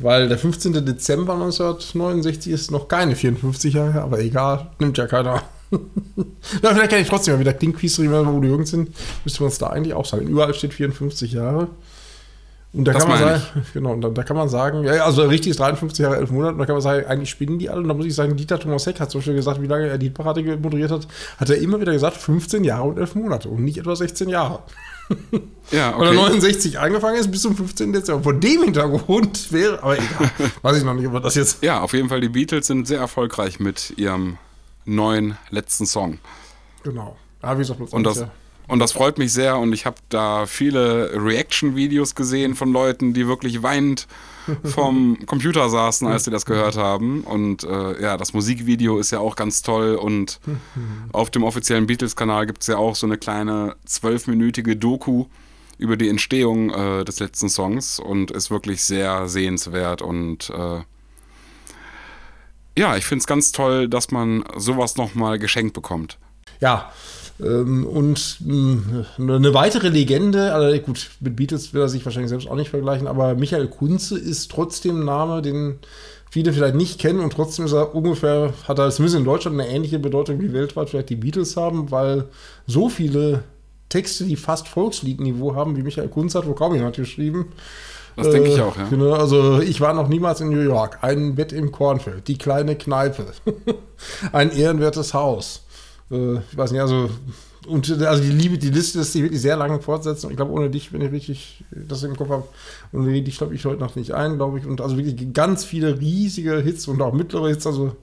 Weil 0.00 0.28
der 0.28 0.38
15. 0.38 0.84
Dezember 0.84 1.34
1969 1.34 2.52
ist 2.52 2.70
noch 2.70 2.88
keine 2.88 3.16
54 3.16 3.74
Jahre, 3.74 4.02
aber 4.02 4.20
egal, 4.20 4.70
nimmt 4.78 4.96
ja 4.98 5.06
keiner. 5.06 5.42
Na, 5.70 6.70
vielleicht 6.70 6.90
kann 6.90 7.00
ich 7.00 7.08
trotzdem 7.08 7.34
mal 7.34 7.40
wieder 7.40 7.52
Klingquiz 7.52 7.98
reden, 7.98 8.26
wo 8.26 8.40
die 8.40 8.48
Jugend 8.48 8.68
sind. 8.68 8.90
Müsste 9.24 9.42
man 9.42 9.50
es 9.50 9.58
da 9.58 9.68
eigentlich 9.68 9.94
auch 9.94 10.06
sagen. 10.06 10.26
Überall 10.26 10.54
steht 10.54 10.72
54 10.72 11.32
Jahre. 11.32 11.68
Und 12.72 12.84
da 12.84 12.92
Das 12.92 13.02
kann 13.02 13.10
man 13.10 13.18
sagen, 13.18 13.42
genau, 13.74 13.92
und 13.92 14.00
da, 14.02 14.08
da 14.10 14.22
kann 14.22 14.36
man 14.36 14.48
sagen, 14.48 14.84
ja, 14.84 15.04
also 15.04 15.22
richtig 15.22 15.50
ist 15.50 15.60
53 15.60 16.02
Jahre, 16.02 16.16
11 16.16 16.30
Monate, 16.30 16.52
und 16.52 16.58
da 16.58 16.66
kann 16.66 16.74
man 16.74 16.82
sagen, 16.82 17.06
eigentlich 17.06 17.30
spinnen 17.30 17.58
die 17.58 17.70
alle. 17.70 17.80
Und 17.80 17.88
da 17.88 17.94
muss 17.94 18.06
ich 18.06 18.14
sagen, 18.14 18.36
Dieter 18.36 18.58
Thomas 18.58 18.86
Heck 18.86 19.00
hat 19.00 19.10
zum 19.10 19.20
Beispiel 19.20 19.34
gesagt, 19.34 19.62
wie 19.62 19.66
lange 19.66 19.88
er 19.88 19.98
die 19.98 20.10
Parade 20.10 20.42
moderiert 20.56 20.90
hat, 20.90 21.08
hat 21.38 21.50
er 21.50 21.58
immer 21.58 21.80
wieder 21.80 21.92
gesagt, 21.92 22.16
15 22.16 22.64
Jahre 22.64 22.88
und 22.88 22.98
11 22.98 23.14
Monate 23.14 23.48
und 23.48 23.64
nicht 23.64 23.78
etwa 23.78 23.96
16 23.96 24.28
Jahre. 24.28 24.60
Ja, 25.70 25.98
Weil 25.98 26.06
er 26.16 26.22
okay. 26.22 26.30
69 26.30 26.78
angefangen 26.78 27.16
ist 27.16 27.30
bis 27.30 27.42
zum 27.42 27.54
15. 27.54 27.92
Dezember. 27.92 28.22
Vor 28.22 28.32
dem 28.32 28.62
Hintergrund 28.62 29.52
wäre, 29.52 29.82
aber 29.82 29.98
egal, 29.98 30.30
weiß 30.62 30.78
ich 30.78 30.84
noch 30.84 30.94
nicht, 30.94 31.06
ob 31.06 31.22
das 31.22 31.34
jetzt. 31.34 31.62
Ja, 31.62 31.80
auf 31.80 31.92
jeden 31.92 32.08
Fall, 32.08 32.22
die 32.22 32.30
Beatles 32.30 32.66
sind 32.66 32.86
sehr 32.86 33.00
erfolgreich 33.00 33.60
mit 33.60 33.92
ihrem 33.98 34.38
neuen 34.86 35.36
letzten 35.50 35.84
Song. 35.84 36.20
Genau. 36.84 37.18
Ja, 37.42 37.54
wie 37.54 37.58
gesagt, 37.58 37.80
Und 37.80 38.04
das, 38.04 38.20
ja. 38.20 38.30
Und 38.68 38.78
das 38.78 38.92
freut 38.92 39.18
mich 39.18 39.32
sehr 39.32 39.58
und 39.58 39.72
ich 39.72 39.86
habe 39.86 39.96
da 40.10 40.46
viele 40.46 41.10
Reaction-Videos 41.14 42.14
gesehen 42.14 42.54
von 42.54 42.72
Leuten, 42.72 43.14
die 43.14 43.26
wirklich 43.26 43.62
weinend 43.62 44.06
vom 44.62 45.18
Computer 45.26 45.68
saßen, 45.68 46.06
als 46.06 46.24
sie 46.24 46.30
das 46.30 46.44
gehört 46.44 46.76
haben. 46.76 47.22
Und 47.22 47.64
äh, 47.64 48.02
ja, 48.02 48.16
das 48.16 48.34
Musikvideo 48.34 48.98
ist 48.98 49.10
ja 49.10 49.20
auch 49.20 49.36
ganz 49.36 49.62
toll 49.62 49.96
und 49.96 50.40
auf 51.12 51.30
dem 51.30 51.44
offiziellen 51.44 51.86
Beatles-Kanal 51.86 52.46
gibt 52.46 52.60
es 52.60 52.68
ja 52.68 52.76
auch 52.76 52.94
so 52.94 53.06
eine 53.06 53.18
kleine 53.18 53.74
zwölfminütige 53.86 54.76
Doku 54.76 55.26
über 55.78 55.96
die 55.96 56.08
Entstehung 56.08 56.70
äh, 56.70 57.04
des 57.04 57.20
letzten 57.20 57.48
Songs 57.48 57.98
und 57.98 58.30
ist 58.30 58.50
wirklich 58.50 58.84
sehr 58.84 59.28
sehenswert 59.28 60.02
und 60.02 60.50
äh, 60.50 60.80
ja, 62.76 62.96
ich 62.96 63.04
finde 63.04 63.20
es 63.20 63.26
ganz 63.26 63.50
toll, 63.50 63.88
dass 63.88 64.12
man 64.12 64.44
sowas 64.56 64.96
nochmal 64.96 65.40
geschenkt 65.40 65.74
bekommt. 65.74 66.18
Ja, 66.60 66.90
ähm, 67.40 67.86
und 67.86 68.38
mh, 68.40 69.06
eine 69.18 69.54
weitere 69.54 69.88
Legende, 69.88 70.52
also 70.52 70.76
gut, 70.80 71.10
mit 71.20 71.36
Beatles 71.36 71.72
will 71.72 71.82
er 71.82 71.88
sich 71.88 72.04
wahrscheinlich 72.04 72.30
selbst 72.30 72.48
auch 72.48 72.56
nicht 72.56 72.70
vergleichen, 72.70 73.06
aber 73.06 73.34
Michael 73.34 73.68
Kunze 73.68 74.18
ist 74.18 74.50
trotzdem 74.50 75.00
ein 75.00 75.04
Name, 75.04 75.42
den 75.42 75.78
viele 76.30 76.52
vielleicht 76.52 76.74
nicht 76.74 77.00
kennen 77.00 77.20
und 77.20 77.32
trotzdem 77.32 77.64
ist 77.64 77.72
er 77.72 77.94
ungefähr, 77.94 78.52
hat 78.66 78.78
er 78.78 78.90
zumindest 78.90 79.18
in 79.18 79.24
Deutschland 79.24 79.60
eine 79.60 79.70
ähnliche 79.70 79.98
Bedeutung 79.98 80.40
wie 80.40 80.52
weltweit 80.52 80.90
vielleicht 80.90 81.10
die 81.10 81.16
Beatles 81.16 81.56
haben, 81.56 81.90
weil 81.90 82.24
so 82.66 82.88
viele 82.88 83.44
Texte, 83.88 84.24
die 84.24 84.36
fast 84.36 84.68
Volksliedniveau 84.68 85.54
haben, 85.54 85.76
wie 85.76 85.82
Michael 85.82 86.08
Kunze 86.08 86.38
hat, 86.38 86.46
wo 86.46 86.52
kaum 86.52 86.74
jemand 86.74 86.96
geschrieben. 86.96 87.52
Das 88.16 88.30
denke 88.30 88.50
ich 88.50 88.60
auch, 88.60 88.76
ja. 88.76 88.88
Genau, 88.88 89.12
also 89.12 89.60
ich 89.60 89.80
war 89.80 89.94
noch 89.94 90.08
niemals 90.08 90.40
in 90.40 90.50
New 90.50 90.60
York. 90.60 90.98
Ein 91.02 91.36
Bett 91.36 91.52
im 91.52 91.70
Kornfeld, 91.70 92.26
die 92.26 92.36
kleine 92.36 92.74
Kneipe, 92.74 93.26
ein 94.32 94.50
ehrenwertes 94.50 95.14
Haus. 95.14 95.62
Äh, 96.10 96.38
ich 96.38 96.56
weiß 96.56 96.72
nicht, 96.72 96.80
also 96.80 97.10
und 97.66 97.90
also 98.02 98.22
die 98.22 98.30
Liebe, 98.30 98.56
die 98.56 98.70
Liste 98.70 99.00
ist 99.00 99.14
die 99.14 99.22
wirklich 99.22 99.42
sehr 99.42 99.56
lange 99.56 99.80
fortsetzen. 99.80 100.30
Ich 100.30 100.36
glaube, 100.36 100.52
ohne 100.52 100.70
dich, 100.70 100.92
wenn 100.92 101.02
ich 101.02 101.12
richtig 101.12 101.64
das 101.70 102.02
im 102.02 102.16
Kopf 102.16 102.30
habe, 102.30 102.44
und 102.92 103.06
die 103.06 103.32
schnappe 103.32 103.54
ich 103.54 103.64
heute 103.64 103.80
noch 103.80 103.94
nicht 103.94 104.12
ein, 104.12 104.36
glaube 104.36 104.58
ich. 104.58 104.66
Und 104.66 104.80
also 104.80 104.96
wirklich 104.96 105.32
ganz 105.34 105.64
viele 105.64 105.98
riesige 106.00 106.58
Hits 106.60 106.88
und 106.88 107.02
auch 107.02 107.12
mittlere 107.12 107.48
Hits. 107.48 107.66
Also 107.66 107.96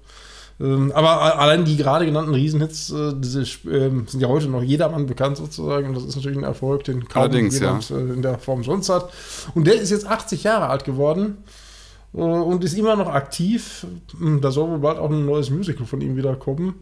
ähm, 0.59 0.91
aber 0.93 1.37
allein 1.39 1.65
die 1.65 1.75
gerade 1.75 2.05
genannten 2.05 2.33
Riesenhits, 2.33 2.89
äh, 2.91 3.13
diese, 3.17 3.43
ähm, 3.69 4.07
sind 4.07 4.21
ja 4.21 4.29
heute 4.29 4.47
noch 4.47 4.63
jedermann 4.63 5.05
bekannt 5.05 5.37
sozusagen. 5.37 5.89
Und 5.89 5.95
das 5.95 6.05
ist 6.05 6.15
natürlich 6.15 6.37
ein 6.37 6.43
Erfolg, 6.43 6.85
den 6.85 7.07
kaum 7.07 7.23
Allerdings, 7.23 7.59
jemand 7.59 7.91
äh, 7.91 7.99
in 7.99 8.21
der 8.21 8.39
Form 8.39 8.63
sonst 8.63 8.89
hat. 8.89 9.11
Und 9.53 9.67
der 9.67 9.75
ist 9.81 9.89
jetzt 9.89 10.07
80 10.07 10.43
Jahre 10.43 10.69
alt 10.69 10.85
geworden 10.85 11.37
äh, 12.13 12.19
und 12.19 12.63
ist 12.63 12.77
immer 12.77 12.95
noch 12.95 13.09
aktiv. 13.09 13.85
Hm, 14.17 14.39
Da 14.39 14.51
soll 14.51 14.69
wohl 14.69 14.79
bald 14.79 14.97
auch 14.97 15.09
ein 15.09 15.25
neues 15.25 15.49
Musical 15.49 15.85
von 15.85 15.99
ihm 15.99 16.15
wieder 16.15 16.35
kommen. 16.35 16.75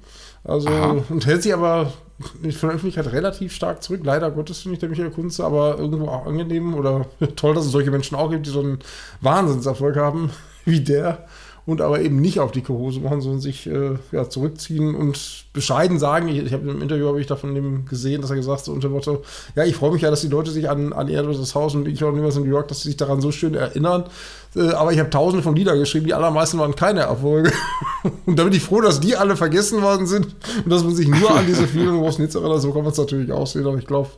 Also, 0.44 0.70
Aha. 0.70 1.04
und 1.10 1.26
hält 1.26 1.44
sich 1.44 1.54
aber 1.54 1.94
von 2.20 2.42
der 2.42 2.52
Öffentlichkeit 2.52 3.12
relativ 3.12 3.54
stark 3.54 3.82
zurück. 3.82 4.02
Leider 4.04 4.30
Gottes 4.32 4.60
finde 4.60 4.74
ich 4.76 4.80
der 4.80 4.90
Michael 4.90 5.12
Kunze, 5.12 5.44
aber 5.44 5.78
irgendwo 5.78 6.08
auch 6.08 6.26
angenehm 6.26 6.74
oder 6.74 7.06
toll, 7.36 7.56
dass 7.56 7.66
es 7.66 7.72
solche 7.72 7.92
Menschen 7.92 8.16
auch 8.16 8.30
gibt, 8.30 8.46
die 8.46 8.52
so 8.52 8.60
einen 8.60 8.80
Wahnsinnserfolg 9.22 9.96
haben 9.96 10.32
wie 10.66 10.82
der 10.82 11.26
und 11.66 11.82
aber 11.82 12.02
eben 12.02 12.20
nicht 12.20 12.40
auf 12.40 12.52
dicke 12.52 12.74
Hose 12.74 13.00
machen, 13.00 13.22
sondern 13.22 13.40
sich 13.40 13.68
äh, 13.68 13.96
ja, 14.12 14.30
zurückziehen 14.30 14.96
und 14.96 15.46
bescheiden 15.54 15.98
sagen. 15.98 16.28
Ich, 16.28 16.38
ich 16.40 16.54
habe 16.54 16.70
im 16.70 16.82
Interview 16.82 17.08
habe 17.08 17.22
ich 17.22 17.28
davon 17.28 17.86
gesehen, 17.86 18.22
dass 18.22 18.32
er 18.32 18.36
gesagt 18.36 18.66
so 18.66 18.74
unter 18.74 18.90
Motto, 18.90 19.24
ja, 19.56 19.64
ich 19.64 19.76
freue 19.76 19.92
mich 19.92 20.02
ja, 20.02 20.10
dass 20.10 20.22
die 20.22 20.28
Leute 20.28 20.52
sich 20.52 20.70
an, 20.70 20.92
an 20.92 21.08
Erdloses 21.08 21.56
Haus 21.56 21.76
und 21.76 21.88
ich 21.88 22.04
auch 22.04 22.12
niemals 22.12 22.36
in 22.36 22.44
New 22.44 22.50
York, 22.50 22.68
dass 22.68 22.82
sie 22.82 22.90
sich 22.90 22.98
daran 22.98 23.22
so 23.22 23.32
schön 23.32 23.56
erinnern. 23.56 24.06
Äh, 24.56 24.72
aber 24.72 24.92
ich 24.92 25.00
habe 25.00 25.10
tausende 25.10 25.42
von 25.42 25.56
Lieder 25.56 25.78
geschrieben, 25.78 26.06
die 26.06 26.14
allermeisten 26.14 26.60
waren 26.60 26.76
keine 26.76 27.02
Erfolge. 27.02 27.52
und 28.26 28.38
da 28.38 28.44
bin 28.44 28.54
ich 28.54 28.64
froh, 28.64 28.82
dass 28.82 29.00
die 29.00 29.16
alle 29.16 29.38
vergessen 29.38 29.82
worden 29.82 30.06
sind 30.06 30.36
und 30.64 30.70
dass 30.70 30.84
man 30.84 30.96
sich 30.96 31.08
nur 31.08 31.32
an 31.32 31.46
diese 31.48 31.68
vielen 31.68 31.98
großen 31.98 32.24
Hits 32.24 32.36
erinnert. 32.36 32.62
So 32.62 32.72
kann 32.72 32.84
man 32.84 32.92
es 32.92 32.98
natürlich 32.98 33.32
aussehen, 33.32 33.66
aber 33.66 33.78
ich 33.78 33.88
glaube, 33.88 34.10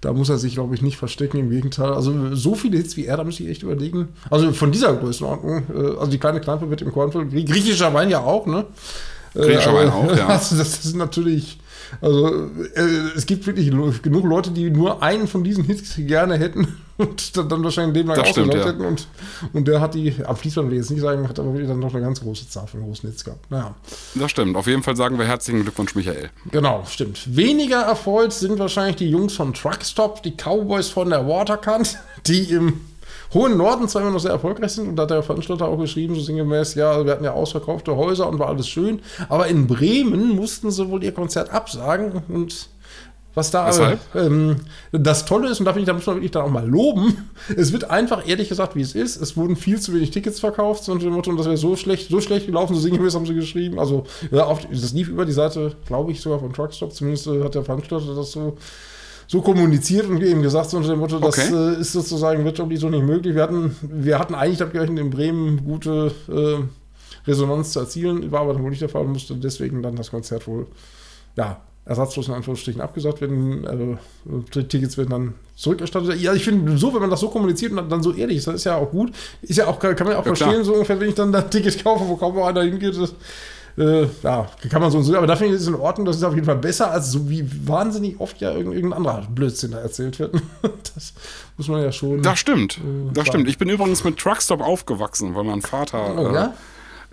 Da 0.00 0.12
muss 0.12 0.30
er 0.30 0.38
sich, 0.38 0.54
glaube 0.54 0.74
ich, 0.74 0.82
nicht 0.82 0.96
verstecken, 0.96 1.38
im 1.38 1.50
Gegenteil. 1.50 1.92
Also 1.92 2.34
so 2.34 2.54
viele 2.54 2.78
Hits 2.78 2.96
wie 2.96 3.04
er, 3.04 3.18
da 3.18 3.24
müsste 3.24 3.42
ich 3.42 3.50
echt 3.50 3.62
überlegen. 3.62 4.08
Also 4.30 4.52
von 4.52 4.72
dieser 4.72 4.94
Größenordnung, 4.94 5.62
äh, 5.74 5.98
also 5.98 6.06
die 6.06 6.18
kleine 6.18 6.40
Kneipe 6.40 6.70
wird 6.70 6.82
im 6.82 6.92
Kornfeld, 6.92 7.30
griechischer 7.30 7.92
Wein 7.92 8.08
ja 8.08 8.20
auch, 8.20 8.46
ne? 8.46 8.64
Griechischer 9.34 9.74
Wein 9.74 9.90
auch, 9.90 10.16
ja. 10.16 10.26
Also 10.28 10.56
das 10.56 10.84
ist 10.84 10.96
natürlich, 10.96 11.59
also 12.00 12.50
äh, 12.74 12.82
es 13.16 13.26
gibt 13.26 13.46
wirklich 13.46 13.70
genug 14.02 14.24
Leute, 14.24 14.50
die 14.50 14.70
nur 14.70 15.02
einen 15.02 15.26
von 15.26 15.44
diesen 15.44 15.64
Hits 15.64 15.94
gerne 15.96 16.38
hätten 16.38 16.68
und 16.96 17.36
dann 17.36 17.64
wahrscheinlich 17.64 17.94
dem 17.94 18.08
lang 18.08 18.18
ausgesorgt 18.18 18.54
ja. 18.54 18.66
hätten. 18.66 18.84
Und, 18.84 19.08
und 19.52 19.68
der 19.68 19.80
hat 19.80 19.94
die, 19.94 20.14
am 20.24 20.36
Fließband 20.36 20.68
will 20.68 20.74
ich 20.74 20.82
jetzt 20.82 20.90
nicht 20.90 21.00
sagen, 21.00 21.28
hat 21.28 21.38
aber 21.38 21.52
wirklich 21.52 21.68
dann 21.68 21.80
noch 21.80 21.94
eine 21.94 22.02
ganz 22.02 22.20
große 22.20 22.48
Zahl 22.48 22.66
von 22.66 22.82
großen 22.82 23.08
Hits 23.08 23.24
gehabt. 23.24 23.50
Naja. 23.50 23.74
Das 24.14 24.30
stimmt. 24.30 24.56
Auf 24.56 24.66
jeden 24.66 24.82
Fall 24.82 24.96
sagen 24.96 25.18
wir 25.18 25.26
herzlichen 25.26 25.62
Glückwunsch, 25.62 25.94
Michael. 25.94 26.30
Genau, 26.50 26.84
stimmt. 26.88 27.36
Weniger 27.36 27.82
erfreut 27.82 28.32
sind 28.32 28.58
wahrscheinlich 28.58 28.96
die 28.96 29.10
Jungs 29.10 29.34
von 29.34 29.54
Truckstop, 29.54 30.22
die 30.22 30.32
Cowboys 30.32 30.88
von 30.88 31.10
der 31.10 31.26
Waterkant, 31.26 31.98
die 32.26 32.44
im 32.52 32.80
hohen 33.32 33.56
Norden 33.56 33.88
zwar 33.88 34.02
immer 34.02 34.10
noch 34.10 34.20
sehr 34.20 34.32
erfolgreich 34.32 34.72
sind 34.72 34.88
und 34.88 34.96
da 34.96 35.02
hat 35.02 35.10
der 35.10 35.22
Veranstalter 35.22 35.68
auch 35.68 35.78
geschrieben, 35.78 36.14
so 36.14 36.20
sinngemäß, 36.20 36.74
ja, 36.74 37.04
wir 37.04 37.12
hatten 37.12 37.24
ja 37.24 37.32
ausverkaufte 37.32 37.96
Häuser 37.96 38.28
und 38.28 38.38
war 38.38 38.48
alles 38.48 38.68
schön, 38.68 39.00
aber 39.28 39.46
in 39.46 39.66
Bremen 39.66 40.34
mussten 40.34 40.70
sie 40.70 40.88
wohl 40.88 41.02
ihr 41.04 41.12
Konzert 41.12 41.50
absagen 41.50 42.22
und 42.28 42.68
was 43.34 43.52
da 43.52 43.96
ähm, 44.16 44.56
das 44.90 45.24
Tolle 45.24 45.48
ist, 45.50 45.60
und 45.60 45.66
da, 45.66 45.76
ich, 45.76 45.84
da 45.84 45.92
muss 45.92 46.06
man 46.06 46.16
wirklich 46.16 46.32
dann 46.32 46.42
auch 46.42 46.50
mal 46.50 46.68
loben, 46.68 47.30
es 47.56 47.72
wird 47.72 47.88
einfach 47.88 48.26
ehrlich 48.28 48.48
gesagt, 48.48 48.74
wie 48.74 48.80
es 48.80 48.94
ist. 48.94 49.16
Es 49.20 49.36
wurden 49.36 49.54
viel 49.54 49.80
zu 49.80 49.94
wenig 49.94 50.10
Tickets 50.10 50.40
verkauft, 50.40 50.88
und 50.88 51.00
das 51.00 51.46
wäre 51.46 51.56
so 51.56 51.76
schlecht, 51.76 52.10
so 52.10 52.20
schlecht 52.20 52.46
gelaufen, 52.46 52.74
so 52.74 52.80
sinngemäß 52.80 53.14
haben 53.14 53.26
sie 53.26 53.34
geschrieben. 53.34 53.78
Also, 53.78 54.04
ja, 54.32 54.46
auf, 54.46 54.66
das 54.68 54.92
lief 54.92 55.08
über 55.08 55.24
die 55.24 55.32
Seite, 55.32 55.76
glaube 55.86 56.10
ich, 56.10 56.20
sogar 56.20 56.40
von 56.40 56.52
Truckstop, 56.52 56.92
zumindest 56.92 57.28
hat 57.28 57.54
der 57.54 57.62
Veranstalter 57.62 58.16
das 58.16 58.32
so 58.32 58.56
so 59.30 59.40
kommuniziert 59.42 60.08
und 60.08 60.20
eben 60.24 60.42
gesagt, 60.42 60.70
so 60.70 60.76
unter 60.76 60.88
dem 60.88 60.98
Motto, 60.98 61.20
das 61.20 61.38
okay. 61.38 61.54
äh, 61.54 61.80
ist 61.80 61.92
sozusagen 61.92 62.44
wirtschaftlich 62.44 62.80
so 62.80 62.88
nicht 62.88 63.04
möglich. 63.04 63.36
Wir 63.36 63.44
hatten, 63.44 63.76
wir 63.80 64.18
hatten 64.18 64.34
eigentlich 64.34 64.58
damit 64.58 64.72
gerechnet, 64.72 64.98
in 64.98 65.10
Bremen 65.10 65.64
gute 65.64 66.10
äh, 66.28 67.28
Resonanz 67.28 67.70
zu 67.70 67.78
erzielen, 67.78 68.32
war 68.32 68.40
aber 68.40 68.54
dann 68.54 68.64
wohl 68.64 68.70
nicht 68.70 68.82
der 68.82 68.88
Fall 68.88 69.02
und 69.02 69.12
musste 69.12 69.36
deswegen 69.36 69.84
dann 69.84 69.94
das 69.94 70.10
Konzert 70.10 70.48
wohl, 70.48 70.66
ja, 71.36 71.60
ersatzlos 71.84 72.26
in 72.26 72.34
Anführungsstrichen 72.34 72.80
abgesagt 72.80 73.20
werden. 73.20 73.68
Also, 73.68 73.98
Tickets 74.62 74.98
werden 74.98 75.10
dann 75.10 75.34
zurückerstattet. 75.54 76.20
Ja, 76.20 76.34
ich 76.34 76.42
finde, 76.42 76.76
so, 76.76 76.92
wenn 76.92 77.00
man 77.00 77.10
das 77.10 77.20
so 77.20 77.28
kommuniziert 77.28 77.70
und 77.70 77.88
dann 77.88 78.02
so 78.02 78.12
ehrlich 78.12 78.38
ist, 78.38 78.48
das 78.48 78.56
ist 78.56 78.64
ja 78.64 78.78
auch 78.78 78.90
gut. 78.90 79.12
Ist 79.42 79.58
ja 79.58 79.68
auch, 79.68 79.78
kann 79.78 79.94
man 79.96 80.08
ja 80.08 80.14
auch 80.14 80.26
ja, 80.26 80.34
verstehen, 80.34 80.50
klar. 80.50 80.64
so 80.64 80.72
ungefähr, 80.72 80.98
wenn 80.98 81.08
ich 81.08 81.14
dann 81.14 81.32
ein 81.32 81.48
Ticket 81.48 81.84
kaufe, 81.84 82.08
wo 82.08 82.16
kaum 82.16 82.34
noch 82.34 82.46
einer 82.46 82.62
hingeht. 82.62 82.96
Das, 83.00 83.14
äh, 83.76 84.06
ja, 84.22 84.48
kann 84.70 84.80
man 84.80 84.90
so 84.90 84.98
und 84.98 85.04
so, 85.04 85.16
aber 85.16 85.26
da 85.26 85.36
finde 85.36 85.54
ich 85.54 85.62
es 85.62 85.68
in 85.68 85.74
Ordnung, 85.74 86.06
das 86.06 86.16
ist 86.16 86.24
auf 86.24 86.34
jeden 86.34 86.46
Fall 86.46 86.56
besser, 86.56 86.90
als 86.90 87.10
so 87.10 87.28
wie 87.28 87.48
wahnsinnig 87.66 88.18
oft 88.20 88.40
ja 88.40 88.52
irgendein 88.52 88.92
anderer 88.92 89.26
Blödsinn 89.28 89.72
da 89.72 89.78
erzählt 89.78 90.18
wird. 90.18 90.34
das 90.62 91.12
muss 91.56 91.68
man 91.68 91.82
ja 91.82 91.92
schon. 91.92 92.22
Das 92.22 92.38
stimmt, 92.38 92.78
äh, 92.78 93.12
das 93.12 93.28
stimmt. 93.28 93.48
Ich 93.48 93.58
bin 93.58 93.68
übrigens 93.68 94.04
mit 94.04 94.18
Truckstop 94.18 94.60
aufgewachsen, 94.60 95.34
weil 95.34 95.44
mein 95.44 95.62
Vater 95.62 96.16
oh, 96.18 96.34
ja? 96.34 96.54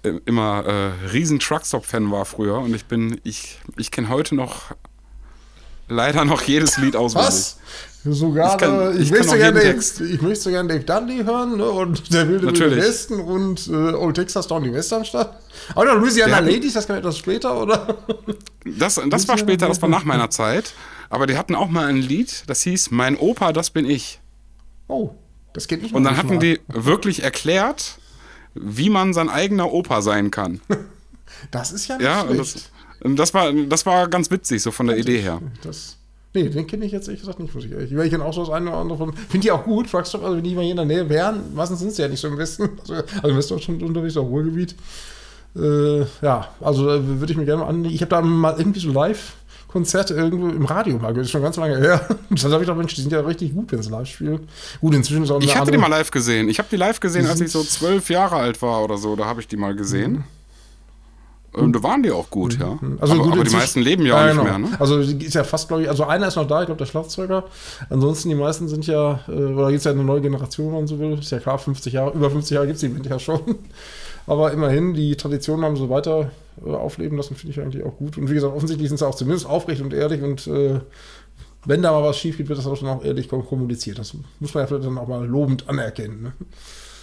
äh, 0.03 0.19
immer 0.25 0.65
äh, 0.65 1.07
riesen 1.11 1.39
Truckstop-Fan 1.39 2.11
war 2.11 2.25
früher 2.25 2.59
und 2.59 2.73
ich 2.73 2.85
bin, 2.85 3.19
ich, 3.23 3.59
ich 3.77 3.91
kenne 3.91 4.09
heute 4.09 4.35
noch 4.35 4.75
leider 5.89 6.25
noch 6.25 6.41
jedes 6.41 6.77
Lied 6.77 6.95
auswendig. 6.95 7.29
Was? 7.29 7.57
Sogar, 8.09 8.53
ich, 8.53 8.57
kann, 8.59 8.95
ich, 8.95 9.01
ich 9.01 9.11
möchte 9.11 9.37
gerne 9.37 9.59
Dave, 9.59 10.03
ich 10.05 10.21
möchte 10.21 10.49
gerne 10.51 10.69
Dave 10.69 10.83
Dudley 10.83 11.23
hören 11.23 11.57
ne? 11.57 11.69
und 11.69 12.13
der 12.13 12.27
wilde 12.27 12.47
Wilde 12.47 12.75
Westen 12.75 13.19
und 13.19 13.67
äh, 13.67 13.71
Old 13.71 14.15
Texas 14.15 14.47
Down 14.47 14.63
die 14.63 14.73
Westernstadt. 14.73 15.39
Aber 15.75 15.95
Louisiana 15.95 16.39
Ladies, 16.39 16.73
das 16.73 16.87
kam 16.87 16.97
etwas 16.97 17.17
später, 17.17 17.59
oder? 17.59 17.97
Das, 18.77 18.99
das 19.09 19.27
war 19.29 19.37
später, 19.37 19.69
das 19.69 19.81
war 19.81 19.87
nach 19.87 20.03
meiner 20.03 20.29
Zeit. 20.29 20.73
Aber 21.09 21.25
die 21.25 21.37
hatten 21.37 21.55
auch 21.55 21.69
mal 21.69 21.85
ein 21.85 21.95
Lied, 21.95 22.43
das 22.47 22.63
hieß 22.63 22.91
Mein 22.91 23.15
Opa, 23.15 23.53
das 23.53 23.69
bin 23.69 23.89
ich. 23.89 24.19
Oh, 24.89 25.11
das 25.53 25.69
geht 25.69 25.81
nicht 25.81 25.95
Und 25.95 26.03
dann 26.03 26.17
hatten 26.17 26.35
mal. 26.35 26.39
die 26.39 26.59
wirklich 26.67 27.23
erklärt, 27.23 27.97
wie 28.55 28.89
man 28.89 29.13
sein 29.13 29.29
eigener 29.29 29.71
Opa 29.71 30.01
sein 30.01 30.31
kann. 30.31 30.59
das 31.51 31.71
ist 31.71 31.87
ja 31.87 31.95
nicht 31.95 32.03
ja, 32.03 32.25
schlecht. 32.25 32.71
Das, 33.01 33.15
das, 33.15 33.33
war, 33.33 33.53
das 33.53 33.85
war 33.85 34.09
ganz 34.09 34.29
witzig, 34.31 34.61
so 34.61 34.71
von 34.71 34.87
der 34.87 34.97
Idee 34.97 35.21
her. 35.21 35.41
Das 35.63 35.97
Nee, 36.33 36.49
den 36.49 36.67
kenne 36.67 36.85
ich 36.85 36.91
jetzt 36.91 37.07
ehrlich 37.07 37.21
gesagt 37.21 37.39
nicht, 37.39 37.53
muss 37.55 37.65
ich 37.65 37.71
ehrlich. 37.71 37.91
Ich 37.91 38.09
kenne 38.11 38.23
auch 38.23 38.33
so 38.33 38.41
das 38.41 38.49
eine 38.49 38.69
oder 38.69 38.79
andere 38.79 38.97
von. 38.97 39.13
Finde 39.13 39.45
die 39.45 39.51
auch 39.51 39.63
gut, 39.63 39.89
Truckstop, 39.89 40.23
also 40.23 40.37
wenn 40.37 40.43
die 40.43 40.55
mal 40.55 40.61
hier 40.61 40.71
in 40.71 40.77
der 40.77 40.85
Nähe 40.85 41.09
wären, 41.09 41.55
meistens 41.55 41.79
sind 41.79 41.93
sie 41.93 42.01
ja 42.01 42.07
nicht 42.07 42.19
so 42.19 42.27
im 42.27 42.37
Westen. 42.37 42.69
Also, 42.81 42.93
also 42.93 43.27
im 43.27 43.37
Westdeutschland 43.37 43.83
unterwegs, 43.83 44.17
auch 44.17 44.25
Ruhrgebiet. 44.25 44.75
Äh, 45.55 46.01
ja, 46.21 46.49
also 46.61 46.85
würde 46.85 47.31
ich 47.31 47.37
mir 47.37 47.45
gerne 47.45 47.63
mal 47.63 47.69
an. 47.69 47.85
Ich 47.85 48.01
habe 48.01 48.09
da 48.09 48.21
mal 48.21 48.55
irgendwie 48.57 48.79
so 48.79 48.91
live. 48.91 49.33
Konzerte 49.67 50.13
irgendwo 50.13 50.47
im 50.47 50.65
Radio 50.65 50.97
mal, 50.97 51.13
das 51.13 51.25
ist 51.25 51.31
schon 51.31 51.41
ganz 51.41 51.57
lange 51.57 51.77
her. 51.77 52.07
Dann 52.29 52.51
habe 52.51 52.63
ich 52.63 52.67
doch, 52.69 52.75
Mensch, 52.75 52.95
die 52.95 53.01
sind 53.01 53.11
ja 53.11 53.19
richtig 53.19 53.53
gut, 53.53 53.71
wenn 53.71 53.81
sie 53.81 53.89
live 53.89 54.07
spielen. 54.07 54.47
Gut, 54.79 54.95
inzwischen 54.95 55.23
ist 55.23 55.31
auch 55.31 55.41
Ich 55.41 55.57
hatte 55.57 55.71
die 55.71 55.77
mal 55.77 55.87
live 55.87 56.09
gesehen. 56.09 56.47
Ich 56.47 56.57
habe 56.57 56.69
die 56.71 56.77
live 56.77 57.01
gesehen, 57.01 57.27
als 57.27 57.41
ich 57.41 57.51
so 57.51 57.61
zwölf 57.63 58.09
Jahre 58.09 58.37
alt 58.37 58.61
war 58.61 58.81
oder 58.83 58.97
so. 58.97 59.15
Da 59.17 59.25
habe 59.25 59.41
ich 59.41 59.47
die 59.47 59.57
mal 59.57 59.75
gesehen. 59.75 60.11
Mhm. 60.11 60.23
Und 61.61 61.73
da 61.73 61.83
waren 61.83 62.03
die 62.03 62.11
auch 62.11 62.29
gut, 62.29 62.59
ja. 62.59 62.77
Mhm. 62.79 62.97
Also 62.99 63.13
aber, 63.13 63.23
gut, 63.23 63.33
aber 63.33 63.43
die 63.43 63.55
meisten 63.55 63.81
leben 63.81 64.05
ja 64.05 64.15
auch 64.15 64.19
ja, 64.19 64.33
nicht 64.33 64.43
genau. 64.43 64.59
mehr, 64.59 64.69
ne? 64.69 64.77
Also 64.79 64.99
ist 64.99 65.33
ja 65.33 65.43
fast, 65.43 65.67
glaube 65.67 65.83
ich, 65.83 65.89
also 65.89 66.05
einer 66.05 66.27
ist 66.27 66.35
noch 66.35 66.47
da, 66.47 66.61
ich 66.61 66.65
glaube 66.67 66.79
der 66.79 66.85
Schlagzeuger. 66.85 67.43
Ansonsten 67.89 68.29
die 68.29 68.35
meisten 68.35 68.67
sind 68.67 68.85
ja, 68.87 69.19
äh, 69.27 69.31
oder 69.31 69.67
gibt 69.67 69.79
es 69.79 69.83
ja 69.85 69.91
eine 69.91 70.03
neue 70.03 70.21
Generation, 70.21 70.67
wenn 70.67 70.79
man 70.79 70.87
so 70.87 70.99
will. 70.99 71.17
Ist 71.17 71.31
ja 71.31 71.39
klar, 71.39 71.57
50 71.59 71.93
Jahre, 71.93 72.13
über 72.13 72.29
50 72.29 72.55
Jahre 72.55 72.67
gibt 72.67 72.81
es 72.81 72.89
die 72.89 73.09
ja 73.09 73.19
schon. 73.19 73.41
Aber 74.27 74.51
immerhin, 74.51 74.93
die 74.93 75.15
Traditionen 75.15 75.63
haben 75.63 75.77
so 75.77 75.89
weiter 75.89 76.31
äh, 76.65 76.69
aufleben 76.69 77.17
lassen, 77.17 77.35
finde 77.35 77.53
ich 77.53 77.61
eigentlich 77.61 77.83
auch 77.83 77.95
gut. 77.97 78.17
Und 78.17 78.29
wie 78.29 78.33
gesagt, 78.33 78.53
offensichtlich 78.53 78.89
sind 78.89 78.97
sie 78.97 79.07
auch 79.07 79.15
zumindest 79.15 79.47
aufrecht 79.47 79.81
und 79.81 79.93
ehrlich 79.93 80.21
und 80.21 80.47
äh, 80.47 80.81
wenn 81.65 81.81
da 81.81 81.91
mal 81.91 82.03
was 82.03 82.17
schief 82.17 82.37
geht, 82.37 82.47
wird 82.47 82.59
das 82.59 82.67
auch 82.67 82.77
schon 82.77 82.87
auch 82.87 83.03
ehrlich 83.03 83.27
kommuniziert. 83.29 83.99
Das 83.99 84.13
muss 84.39 84.53
man 84.53 84.63
ja 84.63 84.67
vielleicht 84.67 84.85
dann 84.85 84.97
auch 84.97 85.07
mal 85.07 85.25
lobend 85.25 85.67
anerkennen. 85.67 86.23
Ne? 86.23 86.31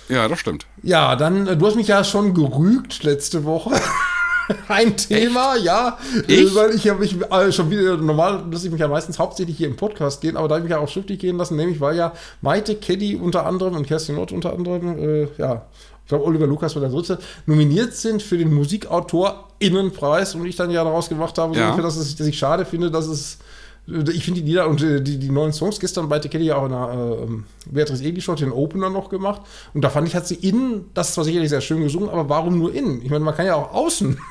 Ja, 0.08 0.28
das 0.28 0.38
stimmt. 0.38 0.66
Ja, 0.82 1.16
dann, 1.16 1.46
äh, 1.46 1.56
du 1.56 1.66
hast 1.66 1.76
mich 1.76 1.88
ja 1.88 2.04
schon 2.04 2.34
gerügt 2.34 3.02
letzte 3.02 3.44
Woche. 3.44 3.70
ein 4.68 4.96
Thema, 4.96 5.54
Echt? 5.54 5.64
ja. 5.64 5.98
Ich? 6.26 6.54
Weil 6.54 6.74
ich 6.74 6.84
ja 6.84 6.94
mich 6.94 7.16
äh, 7.30 7.52
schon 7.52 7.70
wieder 7.70 7.96
normal 7.96 8.44
lasse 8.50 8.66
ich 8.66 8.72
mich 8.72 8.80
ja 8.80 8.88
meistens 8.88 9.18
hauptsächlich 9.18 9.56
hier 9.56 9.68
im 9.68 9.76
Podcast 9.76 10.20
gehen, 10.20 10.36
aber 10.36 10.48
da 10.48 10.54
habe 10.54 10.60
ich 10.60 10.70
mich 10.70 10.76
ja 10.76 10.82
auch 10.82 10.88
schriftlich 10.88 11.18
gehen 11.18 11.36
lassen, 11.36 11.56
nämlich 11.56 11.80
weil 11.80 11.96
ja 11.96 12.12
Maite 12.40 12.76
Keddy 12.76 13.16
unter 13.16 13.46
anderem 13.46 13.76
und 13.76 13.86
Kerstin 13.86 14.16
Nord 14.16 14.32
unter 14.32 14.52
anderem, 14.52 14.98
äh, 14.98 15.28
ja, 15.38 15.66
ich 16.02 16.08
glaube 16.08 16.24
Oliver 16.24 16.46
Lukas 16.46 16.74
war 16.74 16.80
der 16.80 16.90
dritte, 16.90 17.18
nominiert 17.46 17.94
sind 17.94 18.22
für 18.22 18.36
den 18.36 18.52
Musikautor-Innenpreis 18.52 20.34
und 20.34 20.44
ich 20.44 20.56
dann 20.56 20.70
ja 20.70 20.84
daraus 20.84 21.08
gemacht 21.08 21.38
habe, 21.38 21.56
ja. 21.56 21.74
so 21.74 21.82
dass, 21.82 21.96
es, 21.96 22.14
dass 22.16 22.26
ich 22.26 22.38
schade 22.38 22.66
finde, 22.66 22.90
dass 22.90 23.06
es 23.06 23.38
ich 23.86 24.24
finde 24.24 24.40
die 24.40 24.46
Lieder 24.46 24.66
und 24.68 24.82
äh, 24.82 25.02
die, 25.02 25.18
die 25.18 25.30
neuen 25.30 25.52
Songs 25.52 25.78
gestern 25.78 26.08
bei 26.08 26.18
Kelly 26.18 26.46
ja 26.46 26.56
auch 26.56 26.64
in 26.64 26.70
der 26.70 27.26
äh, 27.28 27.70
Beatrice 27.70 28.02
Egli 28.02 28.22
Show 28.22 28.34
den 28.34 28.50
Opener 28.50 28.88
noch 28.88 29.10
gemacht. 29.10 29.42
Und 29.74 29.82
da 29.82 29.90
fand 29.90 30.08
ich, 30.08 30.14
hat 30.14 30.26
sie 30.26 30.36
innen, 30.36 30.90
das 30.94 31.12
zwar 31.12 31.24
sicherlich 31.24 31.50
sehr 31.50 31.60
schön 31.60 31.82
gesungen, 31.82 32.08
aber 32.08 32.28
warum 32.30 32.58
nur 32.58 32.74
innen? 32.74 33.02
Ich 33.02 33.10
meine, 33.10 33.24
man 33.24 33.34
kann 33.34 33.46
ja 33.46 33.54
auch 33.56 33.72
außen. 33.72 34.18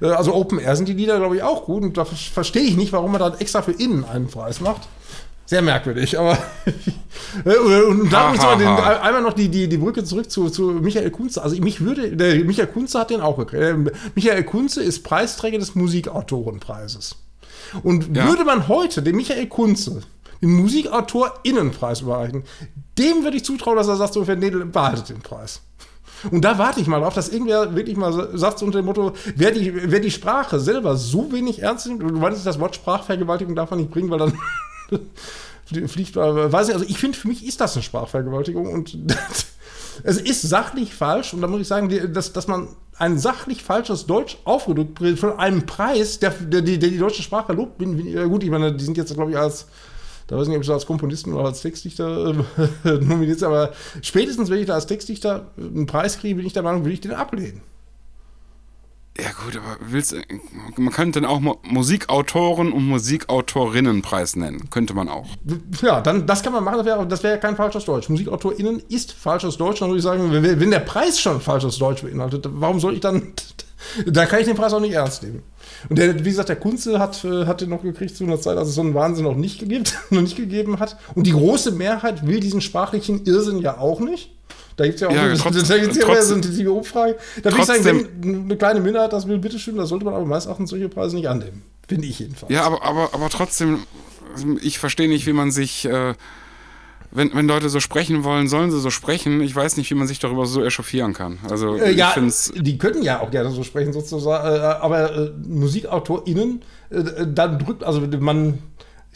Äh, 0.00 0.06
also 0.06 0.34
Open 0.34 0.58
Air 0.58 0.76
sind 0.76 0.88
die 0.88 0.94
Lieder, 0.94 1.18
glaube 1.18 1.36
ich, 1.36 1.42
auch 1.42 1.64
gut. 1.64 1.82
Und 1.82 1.96
da 1.98 2.04
verstehe 2.06 2.62
ich 2.62 2.76
nicht, 2.76 2.92
warum 2.92 3.12
man 3.12 3.20
dann 3.20 3.38
extra 3.38 3.60
für 3.60 3.72
innen 3.72 4.04
einen 4.04 4.28
Preis 4.28 4.60
macht. 4.60 4.88
Sehr 5.44 5.60
merkwürdig, 5.60 6.18
aber. 6.18 6.38
und 7.44 8.10
da 8.10 8.30
muss 8.30 8.38
man 8.38 8.58
den, 8.58 8.68
einmal 8.68 9.22
noch 9.22 9.34
die, 9.34 9.48
die, 9.48 9.68
die 9.68 9.76
Brücke 9.76 10.04
zurück 10.04 10.30
zu, 10.30 10.48
zu 10.48 10.62
Michael 10.70 11.10
Kunze. 11.10 11.42
Also, 11.42 11.60
mich 11.60 11.80
würde. 11.80 12.16
Der 12.16 12.44
Michael 12.44 12.68
Kunze 12.68 12.98
hat 12.98 13.10
den 13.10 13.20
auch 13.20 13.36
gekriegt. 13.36 13.62
Äh, 13.62 13.92
Michael 14.14 14.44
Kunze 14.44 14.82
ist 14.82 15.02
Preisträger 15.02 15.58
des 15.58 15.74
Musikautorenpreises. 15.74 17.16
Und 17.82 18.16
ja. 18.16 18.26
würde 18.28 18.44
man 18.44 18.68
heute 18.68 19.02
dem 19.02 19.16
Michael 19.16 19.46
Kunze 19.46 20.02
den 20.40 20.50
Musikautor-Innenpreis 20.50 22.02
überreichen, 22.02 22.44
dem 22.96 23.24
würde 23.24 23.36
ich 23.36 23.44
zutrauen, 23.44 23.76
dass 23.76 23.88
er 23.88 23.96
sagt, 23.96 24.14
so, 24.14 24.22
nee, 24.22 24.50
behaltet 24.50 25.08
den 25.08 25.20
Preis. 25.20 25.62
Und 26.30 26.44
da 26.44 26.58
warte 26.58 26.80
ich 26.80 26.86
mal 26.88 27.00
drauf, 27.00 27.14
dass 27.14 27.28
irgendwer 27.28 27.74
wirklich 27.76 27.96
mal 27.96 28.36
sagt, 28.36 28.58
so 28.58 28.66
unter 28.66 28.80
dem 28.80 28.86
Motto, 28.86 29.12
wer 29.36 29.52
die, 29.52 29.90
wer 29.90 30.00
die 30.00 30.10
Sprache 30.10 30.58
selber 30.58 30.96
so 30.96 31.32
wenig 31.32 31.62
ernst 31.62 31.86
nimmt, 31.86 32.02
du 32.02 32.06
meinst, 32.06 32.44
das 32.44 32.58
Wort 32.58 32.74
Sprachvergewaltigung 32.74 33.54
darf 33.54 33.70
man 33.70 33.80
nicht 33.80 33.90
bringen, 33.90 34.10
weil 34.10 34.18
dann 34.18 34.32
fliegt, 35.88 36.16
weiß 36.16 36.68
nicht, 36.68 36.74
also 36.74 36.86
ich 36.88 36.98
finde, 36.98 37.16
für 37.16 37.28
mich 37.28 37.46
ist 37.46 37.60
das 37.60 37.74
eine 37.74 37.82
Sprachvergewaltigung 37.84 38.72
und 38.72 38.98
es 40.02 40.16
ist 40.16 40.42
sachlich 40.42 40.92
falsch 40.92 41.34
und 41.34 41.40
da 41.40 41.46
muss 41.46 41.60
ich 41.60 41.68
sagen, 41.68 42.12
dass, 42.12 42.32
dass 42.32 42.48
man 42.48 42.68
ein 42.98 43.18
sachlich 43.18 43.62
falsches 43.62 44.06
Deutsch 44.06 44.38
aufgedrückt 44.44 45.18
von 45.18 45.38
einem 45.38 45.66
Preis, 45.66 46.18
der, 46.18 46.30
der, 46.30 46.62
der 46.62 46.76
die 46.76 46.98
deutsche 46.98 47.22
Sprache 47.22 47.52
lobt. 47.52 47.78
Bin, 47.78 47.96
bin, 47.96 48.28
gut, 48.28 48.42
ich 48.42 48.50
meine, 48.50 48.74
die 48.74 48.84
sind 48.84 48.96
jetzt, 48.96 49.14
glaube 49.14 49.30
ich, 49.30 49.38
als, 49.38 49.66
da 50.26 50.36
weiß 50.36 50.44
ich 50.44 50.48
nicht, 50.48 50.58
ob 50.58 50.64
sie 50.64 50.72
als 50.72 50.86
Komponisten 50.86 51.32
oder 51.32 51.46
als 51.46 51.62
Textdichter 51.62 52.34
äh, 52.84 52.90
nominiert 53.00 53.42
aber 53.42 53.72
spätestens, 54.02 54.50
wenn 54.50 54.58
ich 54.58 54.66
da 54.66 54.74
als 54.74 54.86
Textdichter 54.86 55.46
einen 55.56 55.86
Preis 55.86 56.18
kriege, 56.18 56.36
bin 56.36 56.46
ich 56.46 56.52
der 56.52 56.62
Meinung, 56.62 56.84
will 56.84 56.92
ich 56.92 57.00
den 57.00 57.12
ablehnen. 57.12 57.62
Ja 59.20 59.30
gut, 59.44 59.56
aber 59.56 59.76
willst, 59.80 60.14
man 60.76 60.92
könnte 60.92 61.20
dann 61.20 61.28
auch 61.28 61.40
Musikautoren 61.64 62.70
und 62.72 62.84
Musikautorinnenpreis 62.86 64.36
nennen. 64.36 64.70
Könnte 64.70 64.94
man 64.94 65.08
auch. 65.08 65.26
Ja, 65.82 66.00
dann 66.00 66.26
das 66.26 66.44
kann 66.44 66.52
man 66.52 66.62
machen, 66.62 66.78
das 66.78 66.86
wäre 66.86 67.06
das 67.06 67.22
wär 67.24 67.36
kein 67.38 67.56
falsches 67.56 67.84
Deutsch. 67.84 68.08
Musikautorinnen 68.08 68.80
ist 68.88 69.12
falsches 69.12 69.56
Deutsch. 69.56 69.80
Dann 69.80 69.88
würde 69.88 69.98
ich 69.98 70.04
sagen, 70.04 70.30
wenn 70.30 70.70
der 70.70 70.78
Preis 70.80 71.20
schon 71.20 71.40
falsches 71.40 71.78
Deutsch 71.78 72.02
beinhaltet, 72.02 72.46
warum 72.48 72.78
soll 72.78 72.94
ich 72.94 73.00
dann. 73.00 73.32
da 74.06 74.26
kann 74.26 74.40
ich 74.40 74.46
den 74.46 74.56
Preis 74.56 74.72
auch 74.72 74.80
nicht 74.80 74.92
ernst 74.92 75.24
nehmen. 75.24 75.42
Und 75.88 75.98
der, 75.98 76.24
wie 76.24 76.30
gesagt, 76.30 76.48
der 76.48 76.56
Kunze 76.56 77.00
hat, 77.00 77.24
äh, 77.24 77.46
hat 77.46 77.60
den 77.60 77.70
noch 77.70 77.82
gekriegt 77.82 78.16
zu 78.16 78.24
einer 78.24 78.40
Zeit, 78.40 78.56
als 78.56 78.68
es 78.68 78.74
so 78.76 78.82
einen 78.82 78.94
Wahnsinn 78.94 79.24
noch 79.24 79.36
nicht, 79.36 79.58
gegeben, 79.58 79.84
noch 80.10 80.22
nicht 80.22 80.36
gegeben 80.36 80.78
hat. 80.78 80.96
Und 81.16 81.26
die 81.26 81.32
große 81.32 81.72
Mehrheit 81.72 82.26
will 82.26 82.38
diesen 82.38 82.60
sprachlichen 82.60 83.24
Irrsinn 83.24 83.58
ja 83.58 83.78
auch 83.78 83.98
nicht. 83.98 84.37
Da 84.78 84.84
gibt 84.84 84.94
es 84.94 85.00
ja 85.00 85.08
auch 85.08 85.12
ja, 85.12 85.34
so, 85.34 85.42
trotz, 85.42 85.68
da 85.68 85.76
gibt's 85.76 85.96
ja 85.98 86.04
trotzdem, 86.04 86.40
so 86.40 86.60
eine 86.60 86.72
Umfrage. 86.72 87.16
Da 87.42 87.50
würde 87.50 87.58
ich 87.58 87.64
sagen, 87.64 87.84
wenn 87.84 88.44
eine 88.44 88.56
kleine 88.56 88.80
Minderheit 88.80 89.12
das 89.12 89.26
will, 89.26 89.38
bitteschön, 89.38 89.76
da 89.76 89.84
sollte 89.84 90.04
man 90.04 90.14
aber 90.14 90.24
meist 90.24 90.46
auch 90.46 90.58
solche 90.64 90.88
Preise 90.88 91.16
nicht 91.16 91.28
annehmen. 91.28 91.64
Finde 91.88 92.06
ich 92.06 92.20
jedenfalls. 92.20 92.52
Ja, 92.52 92.62
aber, 92.62 92.84
aber, 92.84 93.12
aber 93.12 93.28
trotzdem, 93.28 93.80
ich 94.62 94.78
verstehe 94.78 95.08
nicht, 95.08 95.26
wie 95.26 95.32
man 95.32 95.50
sich. 95.50 95.84
Äh, 95.84 96.14
wenn, 97.10 97.34
wenn 97.34 97.48
Leute 97.48 97.70
so 97.70 97.80
sprechen 97.80 98.22
wollen, 98.22 98.48
sollen 98.48 98.70
sie 98.70 98.78
so 98.78 98.90
sprechen. 98.90 99.40
Ich 99.40 99.56
weiß 99.56 99.78
nicht, 99.78 99.90
wie 99.90 99.94
man 99.94 100.06
sich 100.06 100.18
darüber 100.18 100.44
so 100.44 100.62
echauffieren 100.62 101.14
kann. 101.14 101.38
Also, 101.48 101.76
äh, 101.76 101.90
ja, 101.90 102.14
die 102.54 102.76
können 102.76 103.02
ja 103.02 103.20
auch 103.20 103.30
gerne 103.30 103.50
so 103.50 103.64
sprechen, 103.64 103.92
sozusagen. 103.92 104.46
Äh, 104.46 104.58
aber 104.60 105.16
äh, 105.16 105.30
MusikautorInnen, 105.48 106.62
äh, 106.90 107.02
dann 107.26 107.58
drückt, 107.58 107.82
also 107.82 108.02
man 108.20 108.58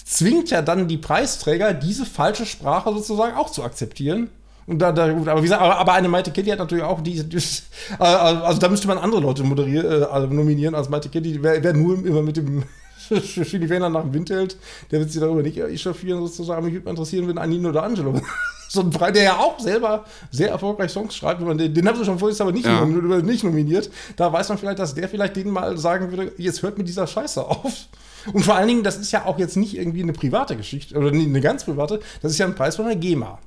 zwingt 0.05 0.51
ja 0.51 0.63
dann 0.63 0.89
die 0.89 0.97
Preisträger, 0.97 1.75
diese 1.75 2.07
falsche 2.07 2.47
Sprache 2.47 2.93
sozusagen 2.95 3.37
auch 3.37 3.51
zu 3.51 3.63
akzeptieren. 3.63 4.31
Und 4.67 4.79
da, 4.79 4.93
da, 4.93 5.07
aber 5.07 5.39
wie 5.39 5.43
gesagt, 5.43 5.63
aber 5.63 5.93
eine 5.93 6.09
Maite 6.09 6.31
Kitty 6.31 6.51
hat 6.51 6.59
natürlich 6.59 6.85
auch 6.85 7.01
diese. 7.01 7.27
Äh, 7.99 8.05
also 8.05 8.61
da 8.61 8.69
müsste 8.69 8.87
man 8.87 8.97
andere 8.97 9.21
Leute 9.21 9.43
moderieren, 9.43 10.03
äh, 10.03 10.05
also 10.05 10.29
nominieren 10.29 10.75
als 10.75 10.89
Maite 10.89 11.09
Kitty. 11.09 11.43
Wer, 11.43 11.63
wer 11.63 11.73
nur 11.73 11.95
immer 12.07 12.23
mit 12.23 12.37
dem 12.37 12.63
Chili 13.21 13.67
Fehler 13.67 13.89
nach 13.89 14.03
dem 14.03 14.15
Wind 14.15 14.31
hält, 14.31 14.57
der 14.91 15.01
wird 15.01 15.11
sich 15.11 15.21
darüber 15.21 15.43
nicht 15.43 15.59
echauffieren, 15.59 16.21
sozusagen. 16.21 16.65
Mich 16.65 16.75
würde 16.75 16.85
mal 16.85 16.91
interessieren, 16.93 17.27
wenn 17.29 17.39
Anino 17.39 17.71
oder 17.71 17.83
Angelo. 17.83 18.21
so 18.69 18.81
ein 18.81 18.91
Brei, 18.91 19.11
der 19.11 19.23
ja 19.23 19.37
auch 19.39 19.59
selber 19.59 20.05
sehr 20.31 20.51
erfolgreich 20.51 20.91
Songs 20.91 21.15
schreibt, 21.15 21.43
den, 21.43 21.75
den 21.75 21.89
haben 21.89 21.99
sie 21.99 22.05
schon 22.05 22.19
vorher 22.19 22.41
aber 22.41 22.53
nicht, 22.53 22.67
ja. 22.67 22.85
nicht 22.85 23.45
nominiert. 23.45 23.91
Da 24.17 24.33
weiß 24.33 24.49
man 24.49 24.59
vielleicht, 24.59 24.79
dass 24.79 24.95
der 24.95 25.09
vielleicht 25.09 25.37
denen 25.37 25.51
mal 25.51 25.77
sagen 25.77 26.11
würde: 26.11 26.33
Jetzt 26.39 26.63
hört 26.63 26.79
mit 26.79 26.89
dieser 26.89 27.07
Scheiße 27.07 27.45
auf. 27.45 27.89
Und 28.33 28.45
vor 28.45 28.55
allen 28.55 28.69
Dingen, 28.69 28.85
das 28.85 28.97
ist 28.97 29.11
ja 29.11 29.27
auch 29.27 29.39
jetzt 29.39 29.57
nicht 29.57 29.77
irgendwie 29.77 30.03
eine 30.03 30.13
private 30.13 30.57
Geschichte 30.57 30.97
oder 30.97 31.09
eine 31.09 31.41
ganz 31.41 31.65
private, 31.65 32.01
das 32.23 32.33
ist 32.33 32.39
ja 32.39 32.47
ein 32.47 32.55
Preis 32.55 32.77
von 32.77 32.87
der 32.87 32.97
GEMA. 32.97 33.39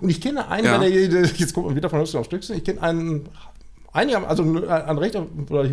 Und 0.00 0.08
ich 0.08 0.20
kenne 0.20 0.48
einen, 0.48 0.66
ja. 0.66 0.78
der, 0.78 1.24
jetzt 1.36 1.54
kommt 1.54 1.66
man 1.66 1.76
wieder 1.76 1.90
von 1.90 2.00
Höchstchen 2.00 2.20
auf 2.20 2.26
Stückchen, 2.26 2.56
ich 2.56 2.64
kenne 2.64 2.82
einen, 2.82 3.28
einiger, 3.92 4.26
also 4.28 4.42
einen 4.42 4.98
recht, 4.98 5.16
oder, 5.16 5.70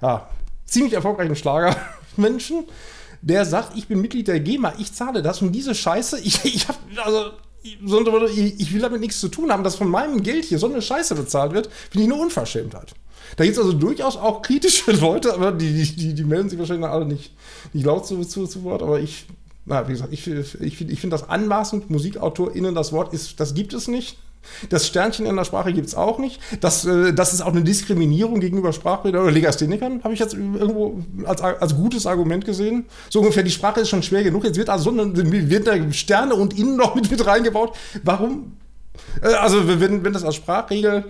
ja, 0.00 0.28
ziemlich 0.64 0.92
erfolgreichen 0.92 1.36
Schlagermenschen, 1.36 2.64
der 3.20 3.44
sagt, 3.44 3.76
ich 3.76 3.88
bin 3.88 4.00
Mitglied 4.00 4.28
der 4.28 4.40
GEMA, 4.40 4.74
ich 4.78 4.92
zahle 4.92 5.22
das 5.22 5.42
und 5.42 5.52
diese 5.52 5.74
Scheiße, 5.74 6.20
ich, 6.22 6.44
ich 6.44 6.68
habe, 6.68 6.78
also, 7.04 7.30
ich 7.62 8.72
will 8.72 8.80
damit 8.80 9.00
nichts 9.00 9.18
zu 9.20 9.28
tun 9.28 9.50
haben, 9.50 9.64
dass 9.64 9.74
von 9.74 9.88
meinem 9.88 10.22
Geld 10.22 10.44
hier 10.44 10.58
so 10.58 10.66
eine 10.68 10.80
Scheiße 10.80 11.14
bezahlt 11.16 11.52
wird, 11.52 11.68
finde 11.90 12.06
ich 12.06 12.12
eine 12.12 12.22
Unverschämtheit. 12.22 12.94
Da 13.36 13.44
gibt 13.44 13.56
es 13.56 13.62
also 13.62 13.76
durchaus 13.76 14.16
auch 14.16 14.42
kritische 14.42 14.92
Leute, 15.00 15.34
aber 15.34 15.52
die, 15.52 15.82
die, 15.82 16.14
die 16.14 16.24
melden 16.24 16.48
sich 16.48 16.58
wahrscheinlich 16.58 16.88
alle 16.88 17.04
nicht, 17.04 17.32
nicht 17.72 17.84
laut 17.84 18.06
zu, 18.06 18.24
zu, 18.24 18.46
zu 18.46 18.62
Wort, 18.62 18.82
aber 18.82 19.00
ich 19.00 19.26
na, 19.68 19.86
wie 19.86 19.92
gesagt, 19.92 20.12
ich, 20.12 20.26
ich, 20.26 20.80
ich 20.80 21.00
finde 21.00 21.14
das 21.14 21.28
anmaßend, 21.28 21.90
MusikautorInnen, 21.90 22.74
das 22.74 22.92
Wort 22.92 23.12
ist, 23.12 23.38
das 23.40 23.54
gibt 23.54 23.74
es 23.74 23.88
nicht. 23.88 24.18
Das 24.70 24.86
Sternchen 24.86 25.26
in 25.26 25.36
der 25.36 25.44
Sprache 25.44 25.72
gibt 25.72 25.88
es 25.88 25.94
auch 25.94 26.18
nicht. 26.18 26.40
Das, 26.60 26.84
äh, 26.84 27.12
das 27.12 27.34
ist 27.34 27.42
auch 27.42 27.52
eine 27.52 27.62
Diskriminierung 27.62 28.40
gegenüber 28.40 28.72
Sprachbildern 28.72 29.22
oder 29.22 29.32
Legasthenikern, 29.32 30.02
habe 30.04 30.14
ich 30.14 30.20
jetzt 30.20 30.34
irgendwo 30.34 31.02
als, 31.24 31.42
als 31.42 31.74
gutes 31.74 32.06
Argument 32.06 32.44
gesehen. 32.44 32.86
So 33.10 33.20
ungefähr, 33.20 33.42
die 33.42 33.50
Sprache 33.50 33.80
ist 33.80 33.90
schon 33.90 34.02
schwer 34.02 34.22
genug. 34.22 34.44
Jetzt 34.44 34.56
wird 34.56 34.70
also 34.70 34.94
wird 34.96 35.66
da 35.66 35.92
Sterne 35.92 36.34
und 36.34 36.58
Innen 36.58 36.76
noch 36.76 36.94
mit, 36.94 37.10
mit 37.10 37.26
reingebaut. 37.26 37.76
Warum? 38.04 38.52
Äh, 39.22 39.34
also, 39.34 39.80
wenn, 39.80 40.04
wenn 40.04 40.12
das 40.12 40.24
als 40.24 40.36
Sprachregel 40.36 41.04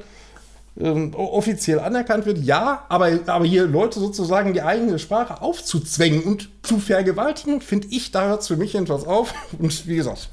ähm, 0.80 1.14
offiziell 1.14 1.80
anerkannt 1.80 2.26
wird, 2.26 2.38
ja, 2.38 2.84
aber, 2.88 3.10
aber 3.26 3.44
hier 3.44 3.66
Leute 3.66 3.98
sozusagen 3.98 4.52
die 4.52 4.62
eigene 4.62 4.98
Sprache 4.98 5.42
aufzuzwängen 5.42 6.22
und 6.22 6.50
zu 6.62 6.78
vergewaltigen, 6.78 7.60
finde 7.60 7.88
ich, 7.90 8.12
da 8.12 8.28
hört 8.28 8.42
es 8.42 8.48
für 8.48 8.56
mich 8.56 8.72
jedenfalls 8.72 9.04
auf. 9.04 9.34
Und 9.58 9.86
wie 9.86 9.96
gesagt, 9.96 10.30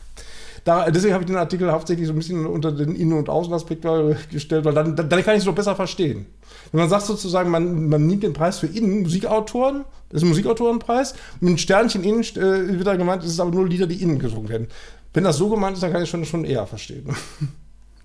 da, 0.64 0.90
deswegen 0.90 1.14
habe 1.14 1.24
ich 1.24 1.28
den 1.28 1.38
Artikel 1.38 1.72
hauptsächlich 1.72 2.08
so 2.08 2.14
ein 2.14 2.18
bisschen 2.18 2.46
unter 2.46 2.72
den 2.72 2.96
Innen- 2.96 3.18
und 3.18 3.30
Außenaspekt 3.30 3.86
gestellt, 4.32 4.66
weil 4.66 4.74
dann, 4.74 4.96
dann, 4.96 5.10
kann 5.10 5.36
ich 5.36 5.42
es 5.42 5.46
noch 5.46 5.56
besser 5.56 5.76
verstehen. 5.76 6.26
Wenn 6.72 6.80
man 6.80 6.90
sagt 6.90 7.06
sozusagen, 7.06 7.52
man, 7.52 7.88
man 7.88 8.08
nimmt 8.08 8.24
den 8.24 8.34
Preis 8.34 8.60
für 8.60 8.68
Innen, 8.68 9.04
Musikautoren, 9.04 9.86
das 10.10 10.18
ist 10.18 10.24
ein 10.24 10.30
Musikautorenpreis, 10.30 11.14
mit 11.40 11.50
einem 11.50 11.58
Sternchen 11.60 12.04
Innen 12.04 12.22
äh, 12.22 12.78
wird 12.78 12.88
da 12.88 12.96
gemeint, 12.96 13.24
es 13.24 13.30
ist 13.30 13.40
aber 13.40 13.52
nur 13.52 13.68
Lieder, 13.68 13.86
die 13.86 14.02
innen 14.02 14.18
gesungen 14.18 14.50
werden. 14.50 14.68
Wenn 15.14 15.24
das 15.24 15.38
so 15.38 15.50
gemeint 15.50 15.76
ist, 15.76 15.84
dann 15.84 15.92
kann 15.92 16.04
ich 16.04 16.10
schon, 16.10 16.26
schon 16.26 16.46
eher 16.46 16.66
verstehen. 16.66 17.16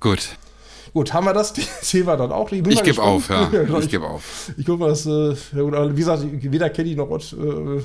Gut. 0.00 0.36
Gut, 0.92 1.12
haben 1.12 1.26
wir 1.26 1.32
das 1.32 1.52
Thema 1.52 2.16
dann 2.16 2.32
auch? 2.32 2.50
Ich, 2.60 2.66
ich 2.66 2.82
gebe 2.82 3.02
auf, 3.02 3.28
ja. 3.28 3.48
ich, 3.78 3.88
gebe 3.88 4.06
auf. 4.06 4.52
Ich 4.56 4.66
gucke 4.66 4.80
mal, 4.80 4.88
das, 4.88 5.06
äh, 5.06 5.34
wie 5.52 5.96
gesagt, 5.96 6.24
weder 6.24 6.70
Kenny 6.70 6.94
noch 6.94 7.10
Ott, 7.10 7.32
äh, 7.32 7.82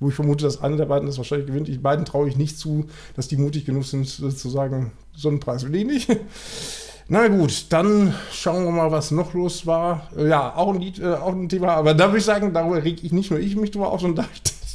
wo 0.00 0.08
ich 0.08 0.14
vermute, 0.14 0.44
dass 0.44 0.60
einer 0.60 0.76
der 0.76 0.86
beiden 0.86 1.06
das 1.06 1.18
wahrscheinlich 1.18 1.46
gewinnt. 1.46 1.68
Ich, 1.68 1.82
beiden 1.82 2.04
traue 2.04 2.28
ich 2.28 2.36
nicht 2.36 2.58
zu, 2.58 2.86
dass 3.14 3.28
die 3.28 3.36
mutig 3.36 3.64
genug 3.64 3.84
sind, 3.84 4.06
äh, 4.20 4.34
zu 4.34 4.48
sagen, 4.48 4.92
so 5.14 5.28
einen 5.28 5.40
Preis 5.40 5.64
will 5.64 5.74
ich 5.74 5.84
nicht. 5.84 6.08
Na 7.10 7.26
gut, 7.28 7.66
dann 7.70 8.14
schauen 8.32 8.64
wir 8.64 8.70
mal, 8.70 8.90
was 8.90 9.12
noch 9.12 9.32
los 9.32 9.66
war. 9.66 10.10
Ja, 10.16 10.54
auch 10.54 10.74
ein 10.74 10.80
Lied, 10.80 10.98
äh, 10.98 11.14
auch 11.14 11.32
ein 11.32 11.48
Thema, 11.48 11.68
aber 11.68 11.94
da 11.94 12.08
würde 12.08 12.18
ich 12.18 12.24
sagen, 12.24 12.52
darüber 12.52 12.84
reg 12.84 13.02
ich 13.02 13.12
nicht 13.12 13.30
nur 13.30 13.40
ich 13.40 13.56
mich 13.56 13.70
drüber 13.70 13.90
auf, 13.90 14.00
sondern 14.00 14.26
da 14.26 14.30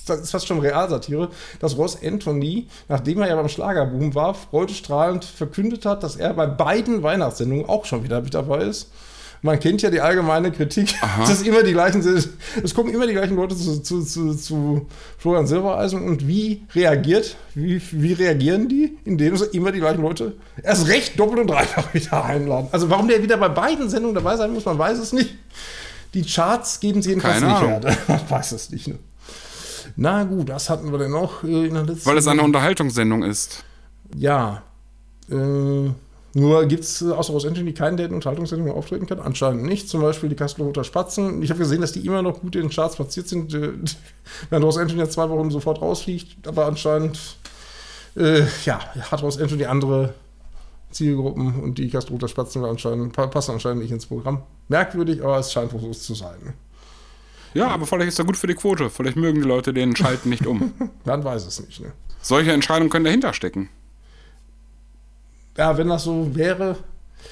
das 0.06 0.22
ist 0.22 0.32
fast 0.32 0.48
schon 0.48 0.60
Realsatire, 0.60 1.30
dass 1.60 1.78
Ross 1.78 1.98
Anthony, 2.04 2.68
nachdem 2.90 3.22
er 3.22 3.30
ja 3.30 3.36
beim 3.36 3.50
Schlagerboom 3.50 4.16
war, 4.16 4.34
freudestrahlend 4.34 5.26
verkündet 5.26 5.86
hat, 5.86 6.04
dass 6.04 6.16
er 6.16 6.34
bei 6.34 6.46
beiden 6.46 7.04
Weihnachtssendungen 7.04 7.68
auch 7.68 7.86
schon 7.86 8.04
wieder 8.04 8.22
mit 8.22 8.34
dabei 8.34 8.64
ist. 8.64 8.90
Man 9.46 9.60
kennt 9.60 9.82
ja 9.82 9.90
die 9.90 10.00
allgemeine 10.00 10.54
Kritik, 10.54 10.96
Aha. 11.02 11.26
dass 11.28 11.42
immer 11.42 11.64
die 11.64 11.74
gleichen, 11.74 12.02
es 12.02 12.74
kommen 12.74 12.94
immer 12.94 13.06
die 13.06 13.12
gleichen 13.12 13.36
Leute 13.36 13.58
zu, 13.58 13.82
zu, 13.82 14.02
zu, 14.02 14.34
zu 14.36 14.88
Florian 15.18 15.48
Silbereisen 15.48 16.02
und 16.02 16.26
wie 16.26 16.64
reagiert, 16.74 17.36
wie, 17.54 17.82
wie 17.92 18.14
reagieren 18.14 18.70
die? 18.70 18.98
Indem 19.04 19.36
sie 19.36 19.46
immer 19.48 19.74
die 19.74 19.80
gleichen 19.80 20.02
Leute 20.02 20.38
erst 20.64 20.88
recht 20.88 21.20
doppelt 21.20 21.42
und 21.42 21.48
dreifach 21.48 21.94
wieder 21.94 22.24
einladen. 22.24 22.70
Also 22.72 22.90
warum 22.90 23.10
der 23.10 23.22
wieder 23.22 23.36
bei 23.36 23.50
beiden 23.50 23.90
Sendungen 23.90 24.16
dabei 24.16 24.38
sein 24.38 24.54
muss, 24.54 24.64
man 24.64 24.78
weiß 24.78 24.98
es 25.00 25.12
nicht. 25.12 25.36
Die 26.14 26.24
Charts 26.24 26.80
geben 26.80 27.02
sie 27.02 27.10
jedenfalls 27.10 27.42
Keine 27.42 27.52
nicht 27.52 27.62
her. 27.62 27.98
Man 28.08 28.30
weiß 28.30 28.52
es 28.52 28.70
nicht. 28.70 28.88
Ne? 28.88 29.00
Na 29.96 30.24
gut, 30.24 30.50
was 30.50 30.70
hatten 30.70 30.92
wir 30.92 31.00
denn 31.00 31.12
noch 31.12 31.44
äh, 31.44 31.68
in 31.68 31.74
der 31.74 31.84
letzten 31.84 32.06
Weil 32.06 32.18
es 32.18 32.28
eine 32.28 32.42
Unterhaltungssendung 32.42 33.24
ist. 33.24 33.64
Ja. 34.16 34.64
Äh, 35.30 35.90
nur 36.36 36.66
gibt 36.66 36.84
es 36.84 37.02
äh, 37.02 37.12
außer 37.12 37.32
Ross 37.32 37.46
Anthony 37.46 37.74
keinen, 37.74 37.98
der 37.98 38.08
in 38.08 38.14
Unterhaltungssendungen 38.14 38.74
auftreten 38.74 39.06
kann? 39.06 39.20
Anscheinend 39.20 39.64
nicht. 39.64 39.88
Zum 39.88 40.02
Beispiel 40.02 40.30
die 40.30 40.36
Kastelroter 40.36 40.84
Spatzen. 40.84 41.44
Ich 41.44 41.50
habe 41.52 41.60
gesehen, 41.60 41.82
dass 41.82 41.92
die 41.92 42.06
immer 42.06 42.22
noch 42.22 42.42
gut 42.42 42.56
in 42.56 42.64
den 42.64 42.70
Charts 42.72 42.96
platziert 42.96 43.28
sind, 43.28 43.54
äh, 43.54 43.74
während 44.50 44.66
Ross 44.66 44.78
Anthony 44.78 45.02
ja 45.02 45.10
zwei 45.10 45.30
Wochen 45.30 45.52
sofort 45.52 45.82
rausfliegt. 45.82 46.48
Aber 46.48 46.66
anscheinend 46.66 47.20
äh, 48.16 48.44
ja, 48.66 48.80
hat 49.12 49.22
Ross 49.22 49.40
Anthony 49.40 49.66
andere 49.66 50.16
Zielgruppen 50.90 51.62
und 51.62 51.78
die 51.78 51.90
Kastelroter 51.90 52.28
Spatzen 52.28 52.64
anscheinend, 52.64 53.14
passen 53.14 53.52
anscheinend 53.52 53.84
nicht 53.84 53.92
ins 53.92 54.06
Programm. 54.06 54.44
Merkwürdig, 54.68 55.24
aber 55.24 55.40
es 55.40 55.52
scheint 55.52 55.74
wohl 55.74 55.82
so 55.82 55.92
zu 55.92 56.16
sein. 56.16 56.54
Ja, 57.54 57.68
aber 57.68 57.86
vielleicht 57.86 58.10
ist 58.10 58.20
er 58.20 58.26
gut 58.26 58.38
für 58.38 58.48
die 58.48 58.56
Quote. 58.56 58.90
Vielleicht 58.90 59.16
mögen 59.16 59.42
die 59.42 59.48
Leute 59.48 59.74
den 59.74 59.96
Schalten 59.96 60.30
nicht 60.30 60.46
um. 60.46 60.74
Man 61.06 61.24
weiß 61.24 61.46
es 61.46 61.66
nicht. 61.66 61.82
Ne? 61.82 61.92
Solche 62.22 62.52
Entscheidungen 62.52 62.90
können 62.90 63.06
dahinter 63.06 63.34
stecken. 63.34 63.70
Ja, 65.58 65.78
wenn 65.78 65.90
das 65.90 66.04
so 66.04 66.36
wäre. 66.36 66.78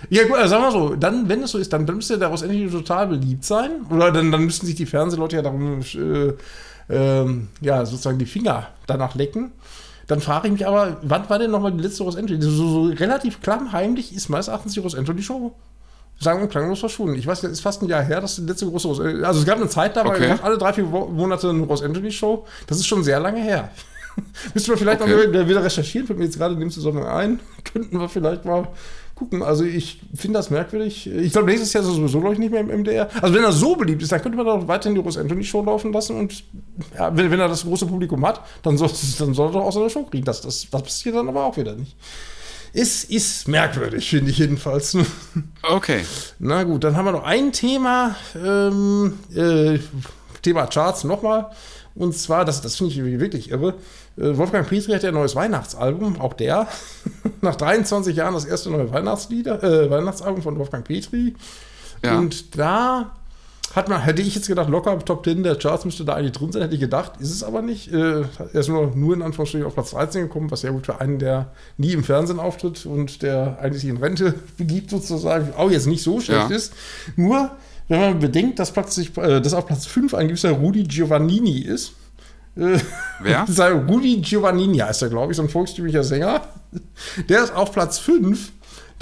Ja, 0.09 0.23
gut, 0.25 0.37
also 0.37 0.49
sagen 0.49 0.63
wir 0.63 0.71
so, 0.71 0.95
dann, 0.95 1.27
wenn 1.27 1.43
es 1.43 1.51
so 1.51 1.57
ist, 1.57 1.73
dann 1.73 1.85
müsste 1.85 2.17
daraus 2.17 2.43
endlich 2.43 2.71
total 2.71 3.07
beliebt 3.07 3.43
sein. 3.43 3.81
Oder 3.89 4.11
dann, 4.11 4.31
dann 4.31 4.45
müssten 4.45 4.65
sich 4.65 4.75
die 4.75 4.85
Fernsehleute 4.85 5.37
ja 5.37 5.41
darum, 5.41 5.81
äh, 5.81 6.33
äh, 6.93 7.37
ja, 7.61 7.85
sozusagen 7.85 8.19
die 8.19 8.25
Finger 8.25 8.67
danach 8.87 9.15
lecken. 9.15 9.51
Dann 10.07 10.19
frage 10.19 10.47
ich 10.47 10.53
mich 10.53 10.67
aber, 10.67 10.97
wann 11.03 11.29
war 11.29 11.39
denn 11.39 11.51
nochmal 11.51 11.71
die 11.71 11.83
letzte 11.83 12.03
Ross 12.03 12.15
Anthony? 12.15 12.41
So, 12.41 12.49
so 12.51 12.83
relativ 12.83 13.41
klammheimlich 13.41 14.13
ist 14.15 14.29
meines 14.29 14.49
Erachtens 14.49 14.73
die 14.73 14.79
Ross 14.79 14.95
Anthony 14.95 15.21
Show 15.23 15.55
sagen 16.21 16.41
und 16.41 16.49
klanglos 16.49 16.79
verschwunden. 16.79 17.15
Ich 17.15 17.25
weiß, 17.25 17.43
es 17.43 17.51
ist 17.51 17.61
fast 17.61 17.81
ein 17.81 17.87
Jahr 17.87 18.03
her, 18.03 18.21
dass 18.21 18.35
die 18.35 18.43
letzte 18.43 18.67
große 18.67 18.87
Rose. 18.87 19.21
Also 19.25 19.39
es 19.39 19.45
gab 19.45 19.57
eine 19.57 19.67
Zeit 19.67 19.95
da, 19.95 20.05
okay. 20.05 20.35
alle 20.41 20.57
drei, 20.57 20.71
vier 20.71 20.83
Monate 20.85 21.49
eine 21.49 21.63
Rose 21.63 21.83
Anthony 21.83 22.11
Show. 22.11 22.45
Das 22.67 22.77
ist 22.77 22.87
schon 22.87 23.03
sehr 23.03 23.19
lange 23.19 23.41
her. 23.41 23.71
Müssten 24.53 24.71
wir 24.71 24.77
vielleicht 24.77 25.01
okay. 25.01 25.27
mal 25.27 25.47
wieder 25.47 25.63
recherchieren, 25.63 26.05
fällt 26.05 26.19
mir 26.19 26.25
jetzt 26.25 26.37
gerade 26.37 26.53
in 26.53 26.59
dem 26.59 26.69
Zusammenhang 26.69 27.07
ein. 27.07 27.39
Könnten 27.73 27.99
wir 27.99 28.07
vielleicht 28.07 28.45
mal 28.45 28.67
gucken. 29.15 29.41
Also 29.41 29.63
ich 29.63 30.01
finde 30.15 30.39
das 30.39 30.49
merkwürdig. 30.49 31.07
Ich 31.07 31.31
glaube, 31.31 31.47
nächstes 31.47 31.73
Jahr 31.73 31.83
ist 31.83 31.89
er 31.89 31.95
sowieso, 31.95 32.19
glaube 32.19 32.33
ich, 32.33 32.39
nicht 32.39 32.51
mehr 32.51 32.61
im 32.61 32.67
MDR. 32.67 33.09
Also 33.21 33.33
wenn 33.33 33.43
er 33.43 33.51
so 33.51 33.75
beliebt 33.75 34.01
ist, 34.01 34.11
dann 34.11 34.21
könnte 34.21 34.37
man 34.37 34.45
doch 34.45 34.67
weiterhin 34.67 34.95
die 34.95 35.01
Rose 35.01 35.19
Anthony 35.19 35.43
Show 35.43 35.63
laufen 35.63 35.91
lassen 35.93 36.17
und 36.17 36.43
ja, 36.97 37.15
wenn, 37.15 37.31
wenn 37.31 37.39
er 37.39 37.47
das 37.47 37.63
große 37.63 37.85
Publikum 37.85 38.25
hat, 38.25 38.41
dann 38.63 38.77
soll, 38.77 38.89
dann 39.19 39.33
soll 39.33 39.49
er 39.49 39.53
doch 39.53 39.61
auch 39.61 39.71
seine 39.71 39.89
Show 39.89 40.03
kriegen. 40.03 40.25
Das, 40.25 40.41
das, 40.41 40.67
das 40.69 40.81
passiert 40.81 41.15
dann 41.15 41.29
aber 41.29 41.45
auch 41.45 41.57
wieder 41.57 41.75
nicht. 41.75 41.95
Es 42.73 43.03
ist 43.03 43.47
merkwürdig, 43.47 44.09
finde 44.09 44.31
ich 44.31 44.37
jedenfalls. 44.37 44.97
Okay. 45.63 46.03
Na 46.39 46.63
gut, 46.63 46.83
dann 46.83 46.95
haben 46.95 47.05
wir 47.05 47.11
noch 47.11 47.23
ein 47.23 47.51
Thema. 47.51 48.15
Ähm, 48.35 49.19
äh, 49.35 49.77
Thema 50.41 50.65
Charts 50.65 51.03
nochmal. 51.03 51.51
Und 51.93 52.15
zwar, 52.15 52.45
das, 52.45 52.61
das 52.61 52.77
finde 52.77 52.93
ich 52.93 53.19
wirklich 53.19 53.51
irre. 53.51 53.75
Äh, 54.17 54.35
Wolfgang 54.37 54.67
Petri 54.67 54.91
hat 54.93 55.03
ja 55.03 55.09
ein 55.09 55.15
neues 55.15 55.35
Weihnachtsalbum, 55.35 56.19
auch 56.19 56.33
der. 56.33 56.67
Nach 57.41 57.55
23 57.55 58.15
Jahren 58.15 58.33
das 58.33 58.45
erste 58.45 58.71
neue 58.71 58.91
Weihnachtslieder, 58.91 59.63
äh, 59.63 59.89
Weihnachtsalbum 59.89 60.41
von 60.41 60.57
Wolfgang 60.57 60.83
Petri. 60.83 61.35
Ja. 62.03 62.17
Und 62.17 62.57
da 62.57 63.11
Hat 63.73 63.87
man, 63.87 64.01
hätte 64.01 64.21
ich 64.21 64.35
jetzt 64.35 64.47
gedacht, 64.47 64.69
locker 64.69 64.99
Top 64.99 65.23
10 65.23 65.43
der 65.43 65.55
Charts 65.55 65.85
müsste 65.85 66.03
da 66.03 66.15
eigentlich 66.15 66.33
drin 66.33 66.51
sein, 66.51 66.61
hätte 66.61 66.75
ich 66.75 66.81
gedacht. 66.81 67.13
Ist 67.19 67.31
es 67.31 67.43
aber 67.43 67.61
nicht. 67.61 67.91
Äh, 67.91 68.21
er 68.21 68.59
ist 68.59 68.67
nur, 68.67 68.95
nur 68.95 69.13
in 69.13 69.21
Anführungsstrichen 69.21 69.65
auf 69.65 69.75
Platz 69.75 69.91
13 69.91 70.23
gekommen, 70.23 70.51
was 70.51 70.61
ja 70.63 70.71
gut 70.71 70.85
für 70.85 70.99
einen, 70.99 71.19
der 71.19 71.51
nie 71.77 71.93
im 71.93 72.03
Fernsehen 72.03 72.39
auftritt 72.39 72.85
und 72.85 73.21
der 73.21 73.59
eigentlich 73.61 73.85
in 73.85 73.97
Rente 73.97 74.35
begibt, 74.57 74.89
sozusagen, 74.89 75.53
auch 75.55 75.71
jetzt 75.71 75.87
nicht 75.87 76.03
so 76.03 76.19
schlecht 76.19 76.49
ja. 76.49 76.55
ist. 76.55 76.73
Nur, 77.15 77.51
wenn 77.87 77.99
man 77.99 78.19
bedenkt, 78.19 78.59
dass, 78.59 78.71
Platz, 78.71 78.97
äh, 78.97 79.41
dass 79.41 79.53
auf 79.53 79.65
Platz 79.65 79.85
5 79.85 80.13
ein 80.15 80.27
gewisser 80.27 80.51
Rudi 80.51 80.83
Giovannini 80.83 81.59
ist. 81.59 81.93
Äh, 82.57 82.77
Wer? 83.21 83.45
Rudi 83.87 84.17
Giovannini 84.17 84.79
heißt 84.79 85.03
er, 85.03 85.09
glaube 85.09 85.31
ich, 85.31 85.37
so 85.37 85.43
ein 85.43 85.49
volkstümlicher 85.49 86.03
Sänger. 86.03 86.41
Der 87.29 87.43
ist 87.43 87.55
auf 87.55 87.71
Platz 87.71 87.99
5 87.99 88.51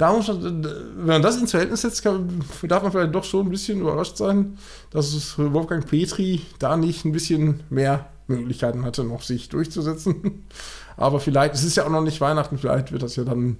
da 0.00 0.14
muss 0.14 0.28
man, 0.28 0.64
wenn 0.64 1.06
man 1.06 1.20
das 1.20 1.36
ins 1.36 1.50
Verhältnis 1.50 1.82
setzt, 1.82 2.02
kann, 2.02 2.42
darf 2.62 2.82
man 2.82 2.90
vielleicht 2.90 3.14
doch 3.14 3.24
schon 3.24 3.46
ein 3.46 3.50
bisschen 3.50 3.80
überrascht 3.82 4.16
sein, 4.16 4.56
dass 4.90 5.36
Wolfgang 5.36 5.86
Petri 5.86 6.40
da 6.58 6.78
nicht 6.78 7.04
ein 7.04 7.12
bisschen 7.12 7.64
mehr 7.68 8.06
Möglichkeiten 8.26 8.86
hatte, 8.86 9.04
noch 9.04 9.20
sich 9.20 9.50
durchzusetzen. 9.50 10.46
Aber 10.96 11.20
vielleicht, 11.20 11.54
es 11.54 11.64
ist 11.64 11.76
ja 11.76 11.84
auch 11.84 11.90
noch 11.90 12.00
nicht 12.00 12.18
Weihnachten, 12.22 12.56
vielleicht 12.56 12.92
wird 12.92 13.02
das 13.02 13.16
ja 13.16 13.24
dann 13.24 13.58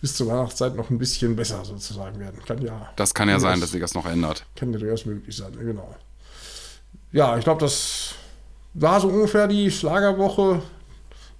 bis 0.00 0.16
zur 0.16 0.28
Weihnachtszeit 0.28 0.76
noch 0.76 0.88
ein 0.88 0.96
bisschen 0.96 1.36
besser 1.36 1.62
sozusagen 1.62 2.18
werden. 2.18 2.40
Kann 2.46 2.62
ja. 2.62 2.90
Das 2.96 3.12
kann 3.12 3.28
ja 3.28 3.38
sein, 3.38 3.60
dass 3.60 3.72
sich 3.72 3.80
das 3.80 3.92
noch 3.92 4.06
ändert. 4.06 4.46
Kann 4.56 4.72
ja 4.72 4.78
durchaus 4.78 5.04
möglich 5.04 5.36
sein, 5.36 5.52
genau. 5.58 5.94
Ja, 7.12 7.36
ich 7.36 7.44
glaube, 7.44 7.60
das 7.60 8.14
war 8.72 8.98
so 8.98 9.08
ungefähr 9.08 9.46
die 9.46 9.70
Schlagerwoche 9.70 10.62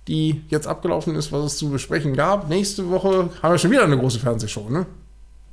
die 0.09 0.43
jetzt 0.49 0.67
abgelaufen 0.67 1.15
ist, 1.15 1.33
was 1.33 1.45
es 1.45 1.57
zu 1.59 1.71
besprechen 1.71 2.15
gab. 2.15 2.49
Nächste 2.49 2.89
Woche 2.91 3.31
haben 3.43 3.53
wir 3.53 3.59
schon 3.59 3.71
wieder 3.71 3.85
eine 3.85 3.99
große 3.99 4.19
Fernsehshow, 4.19 4.69
ne? 4.69 4.87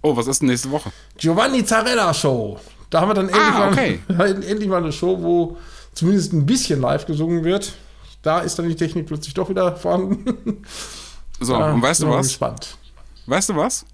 Oh, 0.01 0.15
was 0.15 0.27
ist 0.27 0.41
denn 0.41 0.49
nächste 0.49 0.71
Woche? 0.71 0.91
Giovanni 1.17 1.63
Zarella 1.63 2.13
Show. 2.13 2.59
Da 2.89 3.01
haben 3.01 3.09
wir 3.09 3.13
dann 3.13 3.29
ah, 3.31 3.67
endlich, 3.67 3.99
okay. 4.07 4.13
mal, 4.17 4.43
endlich 4.43 4.69
mal 4.69 4.77
eine 4.77 4.91
Show, 4.91 5.21
wo 5.21 5.57
zumindest 5.93 6.33
ein 6.33 6.45
bisschen 6.45 6.81
live 6.81 7.05
gesungen 7.05 7.43
wird. 7.43 7.73
Da 8.21 8.39
ist 8.39 8.57
dann 8.57 8.67
die 8.67 8.75
Technik 8.75 9.07
plötzlich 9.07 9.33
doch 9.33 9.49
wieder 9.49 9.75
vorhanden. 9.75 10.63
So, 11.41 11.53
ja, 11.53 11.71
und 11.71 11.81
weißt 11.81 12.01
du 12.01 12.09
was? 12.09 12.27
Gespannt. 12.27 12.77
Weißt 13.25 13.47
du 13.47 13.55
was? 13.55 13.85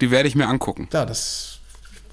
Die 0.00 0.10
werde 0.10 0.28
ich 0.28 0.34
mir 0.34 0.48
angucken. 0.48 0.88
Ja, 0.92 1.06
das 1.06 1.60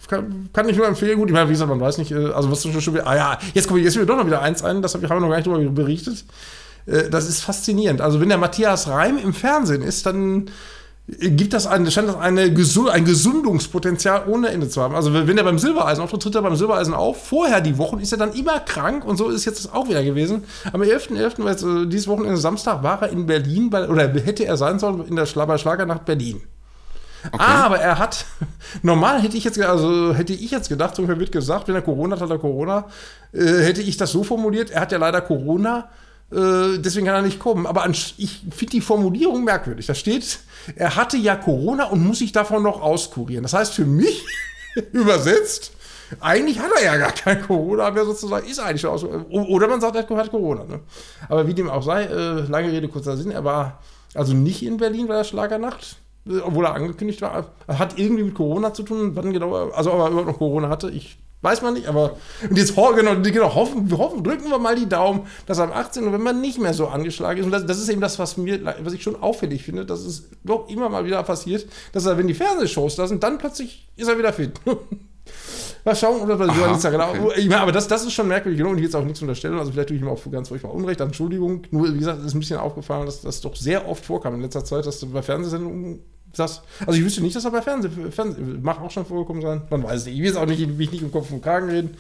kann, 0.08 0.50
kann 0.54 0.70
ich 0.70 0.78
nur 0.78 0.88
empfehlen. 0.88 1.18
Gut, 1.18 1.30
ich 1.30 1.34
meine, 1.34 1.48
wie 1.50 1.54
gesagt, 1.54 1.70
man 1.70 1.80
weiß 1.80 1.98
nicht, 1.98 2.12
äh, 2.12 2.28
also 2.28 2.52
was 2.52 2.62
du 2.62 2.80
schon 2.80 2.94
wieder. 2.94 3.08
Ah 3.08 3.16
ja, 3.16 3.40
jetzt 3.54 3.68
kommt 3.68 3.82
jetzt 3.82 3.98
mir 3.98 4.06
doch 4.06 4.18
noch 4.18 4.26
wieder 4.26 4.42
eins 4.42 4.64
ein, 4.64 4.82
das 4.82 4.94
haben 4.94 5.02
wir 5.02 5.10
noch 5.10 5.30
gar 5.30 5.38
nicht 5.38 5.48
darüber 5.48 5.72
berichtet. 5.72 6.26
Äh, 6.88 7.10
das 7.10 7.28
ist 7.28 7.42
faszinierend. 7.42 8.02
Also 8.02 8.20
wenn 8.20 8.30
der 8.30 8.38
Matthias 8.38 8.88
Reim 8.88 9.18
im 9.18 9.34
Fernsehen 9.34 9.84
ist, 9.84 10.06
dann 10.06 10.50
gibt 11.08 11.54
das 11.54 11.68
eine, 11.68 11.90
scheint 11.90 12.10
das 12.10 12.18
eine, 12.18 12.42
ein 12.42 13.06
Gesundungspotenzial 13.06 14.28
ohne 14.28 14.50
Ende 14.50 14.68
zu 14.68 14.82
haben. 14.82 14.94
Also 14.94 15.14
wenn 15.14 15.38
er 15.38 15.44
beim 15.46 15.58
Silbereisen 15.58 16.04
auftritt, 16.04 16.24
tritt 16.24 16.36
er 16.36 16.42
beim 16.42 16.58
Silbereisen 16.58 16.94
auf. 16.94 17.28
Vorher 17.28 17.62
die 17.62 17.78
Wochen 17.78 18.00
ist 18.00 18.12
er 18.12 18.18
dann 18.18 18.34
immer 18.34 18.60
krank 18.60 19.06
und 19.06 19.16
so 19.16 19.30
ist 19.30 19.46
jetzt 19.46 19.74
auch 19.74 19.88
wieder 19.88 20.04
gewesen. 20.04 20.44
Am 20.74 20.82
11.11., 20.82 21.38
.11., 21.38 21.84
äh, 21.84 21.88
dieses 21.88 22.10
Wochenende 22.10 22.38
Samstag, 22.38 22.84
war 22.84 23.02
er 23.04 23.10
in 23.10 23.26
Berlin, 23.26 23.70
bei, 23.70 23.88
oder 23.88 24.10
hätte 24.10 24.44
er 24.46 24.58
sein 24.58 24.80
sollen 24.80 25.06
in 25.08 25.16
der 25.16 25.26
Schla 25.26 25.58
Schlagernacht 25.58 26.04
Berlin. 26.04 26.42
Okay. 27.32 27.44
Aber 27.44 27.80
er 27.80 28.00
hat, 28.00 28.26
normal 28.82 29.22
hätte 29.22 29.38
ich 29.38 29.46
jetzt, 29.46 29.60
also 29.62 30.14
hätte 30.14 30.34
ich 30.34 30.52
jetzt 30.52 30.68
gedacht, 30.68 30.96
so 30.96 31.08
wird 31.08 31.32
gesagt, 31.32 31.70
wenn 31.70 31.76
er 31.76 31.82
Corona 31.82 32.16
hat, 32.16 32.22
hat 32.22 32.30
er 32.30 32.38
Corona, 32.38 32.86
äh, 33.32 33.46
hätte 33.64 33.82
ich 33.82 33.96
das 33.96 34.12
so 34.12 34.26
formuliert, 34.26 34.72
er 34.72 34.82
hat 34.82 34.92
ja 34.92 34.98
leider 34.98 35.22
Corona, 35.22 35.88
äh, 36.32 36.78
deswegen 36.80 37.06
kann 37.06 37.16
er 37.16 37.22
nicht 37.22 37.40
kommen. 37.40 37.66
Aber 37.66 37.88
ich 37.90 38.42
finde 38.52 38.72
die 38.72 38.82
Formulierung 38.82 39.44
merkwürdig. 39.44 39.86
Da 39.86 39.96
steht, 39.96 40.40
er 40.76 40.96
hatte 40.96 41.18
ja 41.18 41.36
Corona 41.36 41.86
und 41.86 42.06
muss 42.06 42.20
sich 42.20 42.32
davon 42.32 42.64
noch 42.64 42.82
auskurieren. 42.82 43.44
Das 43.44 43.54
heißt 43.54 43.74
für 43.74 43.86
mich 43.86 44.26
übersetzt, 44.92 45.72
eigentlich 46.20 46.60
hat 46.60 46.72
er 46.78 46.86
ja 46.86 46.98
gar 46.98 47.12
kein 47.12 47.42
Corona 47.42 47.92
mehr 47.92 48.06
sozusagen, 48.06 48.48
ist 48.48 48.60
eigentlich 48.60 48.82
schon 48.82 48.92
aus. 48.92 49.04
Oder 49.04 49.68
man 49.68 49.82
sagt, 49.82 49.96
er 49.96 50.18
hat 50.18 50.32
Corona. 50.32 50.64
Ne? 50.64 50.80
Aber 51.28 51.48
wie 51.48 51.54
dem 51.54 51.70
auch 51.70 51.84
sei, 51.84 52.04
äh, 52.04 52.42
lange 52.42 52.72
Rede, 52.72 52.88
kurzer 52.88 53.18
Sinn, 53.18 53.32
er 53.32 53.44
war 53.44 53.80
also 54.14 54.34
nicht 54.34 54.64
in 54.64 54.78
Berlin 54.78 55.08
bei 55.08 55.16
der 55.16 55.24
Schlagernacht, 55.24 55.98
äh, 56.28 56.40
obwohl 56.40 56.66
er 56.66 56.76
angekündigt 56.76 57.22
war. 57.22 57.46
Er 57.68 57.80
hat 57.80 57.98
irgendwie 57.98 58.24
mit 58.24 58.36
Corona 58.36 58.74
zu 58.74 58.84
tun, 58.84 59.16
wann 59.16 59.34
genau, 59.34 59.70
also 59.72 59.94
ob 59.94 60.00
er 60.00 60.08
überhaupt 60.08 60.28
noch 60.28 60.38
Corona 60.38 60.70
hatte, 60.70 60.90
ich 60.90 61.18
Weiß 61.42 61.62
man 61.62 61.76
nicht, 61.76 61.88
aber 61.88 62.18
und 62.50 62.58
jetzt 62.58 62.76
genau, 62.76 63.22
genau, 63.22 63.54
hoffen, 63.54 63.90
wir 63.92 64.00
hoffen, 64.00 64.24
drücken 64.24 64.50
wir 64.50 64.58
mal 64.58 64.76
die 64.76 64.90
Daumen, 64.90 65.28
dass 65.46 65.60
er 65.60 65.66
am 65.66 65.72
18. 65.72 66.06
November 66.06 66.34
nicht 66.34 66.60
mehr 66.60 66.74
so 66.74 66.88
angeschlagen 66.88 67.40
ist. 67.40 67.46
Und 67.46 67.52
das, 67.52 67.66
das, 67.66 67.78
ist 67.78 67.90
eben 67.90 68.02
das, 68.02 68.18
was 68.18 68.38
mir, 68.38 68.60
was 68.82 68.94
ich 68.94 69.04
schon 69.04 69.16
auffällig 69.16 69.64
finde, 69.64 69.86
dass 69.86 70.00
es 70.00 70.30
doch 70.44 70.68
immer 70.68 70.90
mal 70.90 71.06
wieder 71.06 71.22
passiert, 71.22 71.68
dass 71.92 72.08
er, 72.08 72.18
wenn 72.18 72.28
die 72.28 72.34
Fernsehshows 72.34 72.96
da 72.96 73.06
sind, 73.06 73.22
dann 73.22 73.38
plötzlich 73.38 73.88
ist 73.96 74.08
er 74.08 74.18
wieder 74.18 74.34
fit. 74.34 74.60
mal 75.86 75.96
schauen, 75.96 76.22
oder 76.22 76.40
was 76.40 76.50
Aha, 76.50 76.74
okay. 76.74 76.92
genau. 76.92 77.32
Ich 77.36 77.48
meine, 77.48 77.62
aber 77.62 77.72
das, 77.72 77.88
das 77.88 78.04
ist 78.04 78.14
schon 78.14 78.28
merkwürdig 78.28 78.58
genug 78.58 78.74
und 78.74 78.80
jetzt 78.80 78.96
auch 78.96 79.04
nichts 79.04 79.22
unterstellen. 79.22 79.58
Also 79.58 79.72
vielleicht 79.72 79.90
tue 79.90 79.98
ich 79.98 80.04
ihm 80.04 80.10
auch 80.10 80.20
ganz 80.32 80.50
furchtbar 80.50 80.74
Unrecht. 80.74 81.02
Entschuldigung. 81.02 81.64
Nur, 81.72 81.94
wie 81.94 82.00
gesagt, 82.00 82.24
ist 82.26 82.34
ein 82.34 82.40
bisschen 82.40 82.60
aufgefallen, 82.60 83.06
dass 83.06 83.22
das 83.22 83.42
doch 83.42 83.56
sehr 83.56 83.88
oft 83.88 84.06
vorkam 84.06 84.36
in 84.36 84.42
letzter 84.42 84.66
Zeit, 84.66 84.86
dass 84.86 85.06
bei 85.06 85.22
Fernsehsendungen 85.22 86.00
das, 86.40 86.62
also 86.86 86.94
ich 86.94 87.04
wüsste 87.04 87.22
nicht, 87.22 87.36
dass 87.36 87.46
er 87.46 87.52
bei 87.52 87.62
Fernsehen, 87.62 88.12
Fernsehen 88.12 88.62
mag 88.62 88.82
auch 88.82 88.92
schon 88.92 89.06
vorgekommen 89.06 89.42
sein. 89.42 89.62
Man 89.70 89.84
weiß 89.84 90.06
nicht. 90.06 90.16
Ich 90.16 90.20
will 90.20 90.28
jetzt 90.28 90.38
auch 90.38 90.46
nicht, 90.46 90.66
mich 90.78 90.92
nicht 90.92 91.02
im 91.02 91.12
Kopf 91.12 91.32
und 91.32 91.42
Kragen 91.42 91.70
reden. 91.70 91.98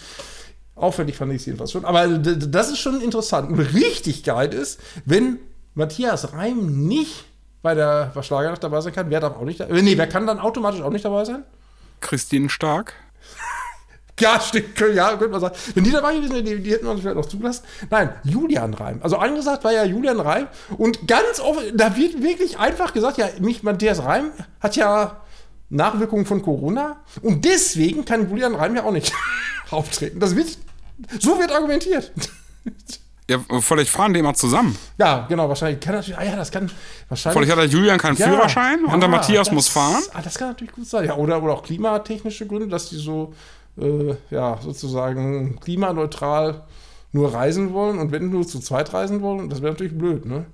Auffällig 0.75 1.17
fand 1.17 1.33
ich 1.33 1.41
es 1.41 1.45
jedenfalls 1.45 1.71
schon. 1.71 1.85
Aber 1.85 2.07
das 2.07 2.69
ist 2.69 2.79
schon 2.79 3.01
interessant. 3.01 3.51
Und 3.51 3.59
richtig 3.59 4.23
geil 4.23 4.53
ist, 4.53 4.79
wenn 5.05 5.39
Matthias 5.73 6.33
Reim 6.33 6.87
nicht 6.87 7.25
bei 7.61 7.73
der 7.73 8.11
Verschlagernacht 8.13 8.63
dabei 8.63 8.81
sein 8.81 8.93
kann, 8.93 9.09
wer 9.09 9.19
darf 9.19 9.35
auch 9.35 9.43
nicht 9.43 9.59
dabei 9.59 9.81
Nee, 9.81 9.97
wer 9.97 10.07
kann 10.07 10.27
dann 10.27 10.39
automatisch 10.39 10.81
auch 10.81 10.91
nicht 10.91 11.05
dabei 11.05 11.25
sein? 11.25 11.43
Christine 11.99 12.49
Stark. 12.49 12.93
Ja, 14.19 14.39
stimmt, 14.39 14.79
ja, 14.95 15.09
könnte 15.09 15.29
man 15.29 15.41
sagen. 15.41 15.55
Wenn 15.75 15.83
die 15.83 15.91
dabei 15.91 16.15
gewesen 16.15 16.33
wären, 16.33 16.45
die, 16.45 16.59
die 16.59 16.71
hätten 16.71 16.85
wir 16.85 16.91
uns 16.91 17.01
vielleicht 17.01 17.17
noch 17.17 17.27
zugelassen. 17.27 17.63
Nein, 17.89 18.13
Julian 18.23 18.73
Reim. 18.73 18.99
Also 19.03 19.17
angesagt 19.17 19.63
war 19.63 19.71
ja 19.71 19.83
Julian 19.83 20.19
Reim. 20.19 20.47
Und 20.77 21.07
ganz 21.07 21.39
oft, 21.39 21.61
da 21.75 21.95
wird 21.95 22.21
wirklich 22.23 22.57
einfach 22.57 22.93
gesagt, 22.93 23.17
ja, 23.17 23.27
mich, 23.39 23.61
Matthias 23.61 24.03
Reim 24.03 24.31
hat 24.59 24.75
ja 24.75 25.21
Nachwirkungen 25.69 26.25
von 26.25 26.41
Corona. 26.41 26.97
Und 27.21 27.45
deswegen 27.45 28.05
kann 28.05 28.29
Julian 28.29 28.55
Reim 28.55 28.75
ja 28.75 28.83
auch 28.83 28.91
nicht 28.91 29.13
auftreten. 29.69 30.19
Das 30.19 30.35
wird, 30.35 30.57
so 31.19 31.37
wird 31.39 31.51
argumentiert. 31.51 32.11
Ja, 33.29 33.39
vielleicht 33.59 33.89
fahren 33.89 34.13
die 34.13 34.21
immer 34.21 34.33
zusammen. 34.33 34.77
Ja, 34.97 35.25
genau, 35.27 35.49
wahrscheinlich 35.49 35.81
kann 35.81 35.95
natürlich, 35.95 36.17
ah 36.17 36.23
ja, 36.23 36.37
das 36.37 36.49
kann 36.49 36.71
wahrscheinlich. 37.09 37.37
Vielleicht 37.37 37.51
hat 37.51 37.59
der 37.59 37.77
Julian 37.77 37.97
keinen 37.97 38.15
ja, 38.15 38.29
Führerschein 38.29 38.79
ja, 38.87 38.93
und 38.93 39.01
der 39.01 39.09
Matthias 39.09 39.47
das, 39.47 39.53
muss 39.53 39.67
fahren. 39.67 40.01
Ah, 40.13 40.21
das 40.21 40.37
kann 40.37 40.47
natürlich 40.49 40.73
gut 40.73 40.87
sein. 40.87 41.05
Ja, 41.05 41.15
oder, 41.15 41.43
oder 41.43 41.53
auch 41.53 41.63
klimatechnische 41.63 42.47
Gründe, 42.47 42.69
dass 42.69 42.89
die 42.89 42.95
so 42.95 43.33
äh, 43.79 44.15
ja, 44.29 44.57
sozusagen 44.61 45.59
klimaneutral 45.59 46.63
nur 47.11 47.33
reisen 47.33 47.73
wollen 47.73 47.99
und 47.99 48.11
wenn 48.11 48.29
nur 48.29 48.45
zu 48.45 48.59
zweit 48.59 48.93
reisen 48.93 49.21
wollen, 49.21 49.49
das 49.49 49.61
wäre 49.61 49.71
natürlich 49.71 49.97
blöd, 49.97 50.25
ne? 50.25 50.45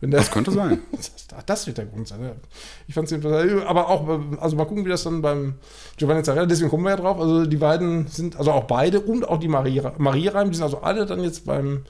Wenn 0.00 0.12
der, 0.12 0.20
das 0.20 0.30
könnte 0.30 0.52
sein. 0.52 0.78
das, 0.92 1.12
das, 1.44 1.66
wird 1.66 1.78
der 1.78 1.86
Grund 1.86 2.06
sein. 2.06 2.22
Ja. 2.22 2.32
Ich 2.86 2.94
fand 2.94 3.10
es 3.10 3.64
aber 3.66 3.88
auch, 3.88 4.08
also 4.40 4.56
mal 4.56 4.64
gucken, 4.64 4.84
wie 4.84 4.90
das 4.90 5.02
dann 5.02 5.22
beim 5.22 5.54
Giovanni 5.96 6.22
Zarella, 6.22 6.46
deswegen 6.46 6.70
kommen 6.70 6.84
wir 6.84 6.90
ja 6.90 6.96
drauf. 6.96 7.18
Also 7.18 7.46
die 7.46 7.56
beiden 7.56 8.06
sind, 8.06 8.36
also 8.36 8.52
auch 8.52 8.64
beide 8.64 9.00
und 9.00 9.28
auch 9.28 9.38
die 9.38 9.48
Marie, 9.48 9.82
Marie 9.98 10.28
Reim, 10.28 10.50
die 10.50 10.56
sind 10.56 10.64
also 10.64 10.82
alle 10.82 11.04
dann 11.04 11.22
jetzt 11.24 11.46
beim, 11.46 11.84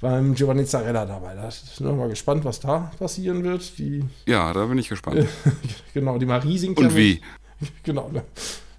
beim 0.00 0.34
Giovanni 0.34 0.64
Zarella 0.64 1.06
dabei. 1.06 1.34
Da 1.34 1.42
bin 1.42 1.90
ich 1.90 1.96
mal 1.96 2.08
gespannt, 2.08 2.44
was 2.44 2.60
da 2.60 2.92
passieren 3.00 3.42
wird. 3.42 3.78
Die, 3.78 4.04
ja, 4.26 4.52
da 4.52 4.66
bin 4.66 4.78
ich 4.78 4.88
gespannt. 4.88 5.26
genau, 5.94 6.18
die 6.18 6.26
Marie 6.26 6.56
singt 6.56 6.78
und 6.78 6.90
ja. 6.90 6.96
Wie? 6.96 7.20
Mit, 7.58 7.70
genau. 7.82 8.10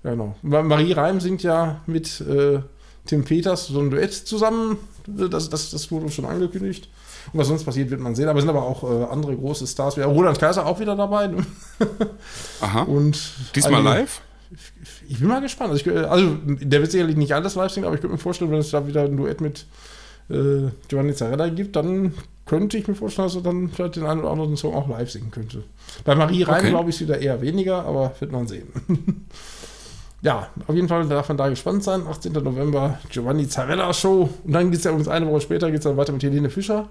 Genau. 0.03 0.35
Marie 0.41 0.93
Reim 0.93 1.19
singt 1.19 1.43
ja 1.43 1.81
mit 1.85 2.21
äh, 2.21 2.59
Tim 3.05 3.23
Peters 3.23 3.67
so 3.67 3.79
ein 3.79 3.89
Duett 3.89 4.13
zusammen. 4.13 4.77
Das, 5.05 5.49
das, 5.49 5.71
das 5.71 5.91
wurde 5.91 6.09
schon 6.09 6.25
angekündigt. 6.25 6.89
Und 7.33 7.39
was 7.39 7.47
sonst 7.47 7.63
passiert, 7.63 7.89
wird 7.89 8.01
man 8.01 8.15
sehen. 8.15 8.27
Aber 8.27 8.39
es 8.39 8.43
sind 8.43 8.49
aber 8.49 8.63
auch 8.63 8.83
äh, 8.83 9.11
andere 9.11 9.35
große 9.35 9.67
Stars. 9.67 9.97
Roland 9.97 10.39
Kaiser 10.39 10.65
auch 10.65 10.79
wieder 10.79 10.95
dabei. 10.95 11.29
Aha. 12.61 12.83
Und 12.83 13.19
Diesmal 13.55 13.81
eine, 13.81 14.01
live? 14.01 14.21
Ich 15.07 15.19
bin 15.19 15.27
mal 15.27 15.41
gespannt. 15.41 15.71
Also, 15.71 15.91
ich, 15.91 15.97
also, 16.07 16.37
der 16.45 16.81
wird 16.81 16.91
sicherlich 16.91 17.15
nicht 17.15 17.33
alles 17.33 17.55
live 17.55 17.71
singen, 17.71 17.85
aber 17.85 17.95
ich 17.95 18.01
könnte 18.01 18.15
mir 18.15 18.21
vorstellen, 18.21 18.51
wenn 18.51 18.59
es 18.59 18.71
da 18.71 18.85
wieder 18.87 19.03
ein 19.03 19.17
Duett 19.17 19.39
mit 19.39 19.65
äh, 20.29 20.69
Giovanni 20.87 21.13
Zarella 21.13 21.49
gibt, 21.49 21.75
dann 21.75 22.13
könnte 22.45 22.77
ich 22.77 22.87
mir 22.87 22.95
vorstellen, 22.95 23.27
dass 23.27 23.35
er 23.35 23.43
dann 23.43 23.69
vielleicht 23.69 23.95
den 23.95 24.05
einen 24.05 24.21
oder 24.21 24.31
anderen 24.31 24.57
Song 24.57 24.73
auch 24.73 24.89
live 24.89 25.09
singen 25.09 25.31
könnte. 25.31 25.63
Bei 26.03 26.15
Marie 26.15 26.43
Reim 26.43 26.59
okay. 26.59 26.69
glaube 26.69 26.89
ich 26.89 26.95
es 26.95 27.01
wieder 27.01 27.19
eher 27.19 27.41
weniger, 27.41 27.85
aber 27.85 28.13
wird 28.19 28.31
man 28.31 28.47
sehen. 28.47 28.67
ja, 30.21 30.47
auf 30.67 30.75
jeden 30.75 30.87
Fall 30.87 31.07
darf 31.07 31.29
man 31.29 31.37
da 31.37 31.49
gespannt 31.49 31.83
sein. 31.83 32.05
18. 32.07 32.33
November, 32.33 32.99
Giovanni 33.09 33.47
Zarella 33.47 33.91
Show. 33.91 34.29
Und 34.43 34.53
dann 34.53 34.69
geht 34.69 34.79
es 34.79 34.85
ja 34.85 34.91
übrigens 34.91 35.07
eine 35.07 35.27
Woche 35.27 35.41
später 35.41 35.71
geht's 35.71 35.83
dann 35.83 35.97
weiter 35.97 36.13
mit 36.13 36.21
Helene 36.21 36.49
Fischer. 36.49 36.87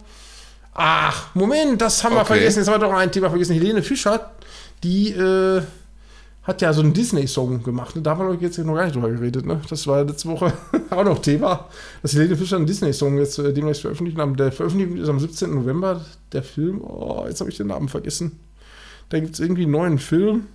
Ach, 0.75 1.35
Moment, 1.35 1.81
das 1.81 2.03
haben 2.03 2.13
okay. 2.13 2.21
wir 2.21 2.27
vergessen. 2.27 2.59
Jetzt 2.59 2.69
haben 2.69 2.81
wir 2.81 2.89
doch 2.89 2.95
ein 2.95 3.13
Thema 3.13 3.29
vergessen. 3.31 3.55
Helene 3.55 3.83
Fischer, 3.83 4.33
die 4.83 5.11
äh, 5.11 5.63
hat 6.43 6.61
ja 6.61 6.73
so 6.73 6.81
einen 6.81 6.93
Disney-Song 6.93 7.63
gemacht. 7.63 7.95
Da 8.03 8.17
haben 8.17 8.29
wir 8.29 8.37
jetzt 8.41 8.59
noch 8.59 8.75
gar 8.75 8.85
nicht 8.85 8.97
drüber 8.97 9.11
geredet. 9.11 9.47
Ne? 9.47 9.61
Das 9.69 9.87
war 9.87 10.03
letzte 10.03 10.29
Woche 10.29 10.53
auch 10.91 11.05
noch 11.05 11.21
Thema, 11.21 11.69
dass 12.03 12.15
Helene 12.15 12.37
Fischer 12.37 12.57
einen 12.57 12.67
Disney-Song 12.67 13.17
jetzt 13.19 13.39
äh, 13.39 13.53
demnächst 13.53 13.83
veröffentlicht 13.83 14.19
haben. 14.19 14.37
Der 14.37 14.51
veröffentlicht 14.51 15.03
ist 15.03 15.09
am 15.09 15.21
17. 15.21 15.55
November. 15.55 16.05
Der 16.33 16.43
Film, 16.43 16.83
oh, 16.83 17.25
jetzt 17.29 17.41
habe 17.41 17.51
ich 17.51 17.57
den 17.57 17.69
Namen 17.69 17.89
vergessen. 17.89 18.41
Da 19.09 19.21
gibt 19.21 19.35
es 19.35 19.41
irgendwie 19.41 19.63
einen 19.63 19.73
neuen 19.73 19.99
Film. 19.99 20.47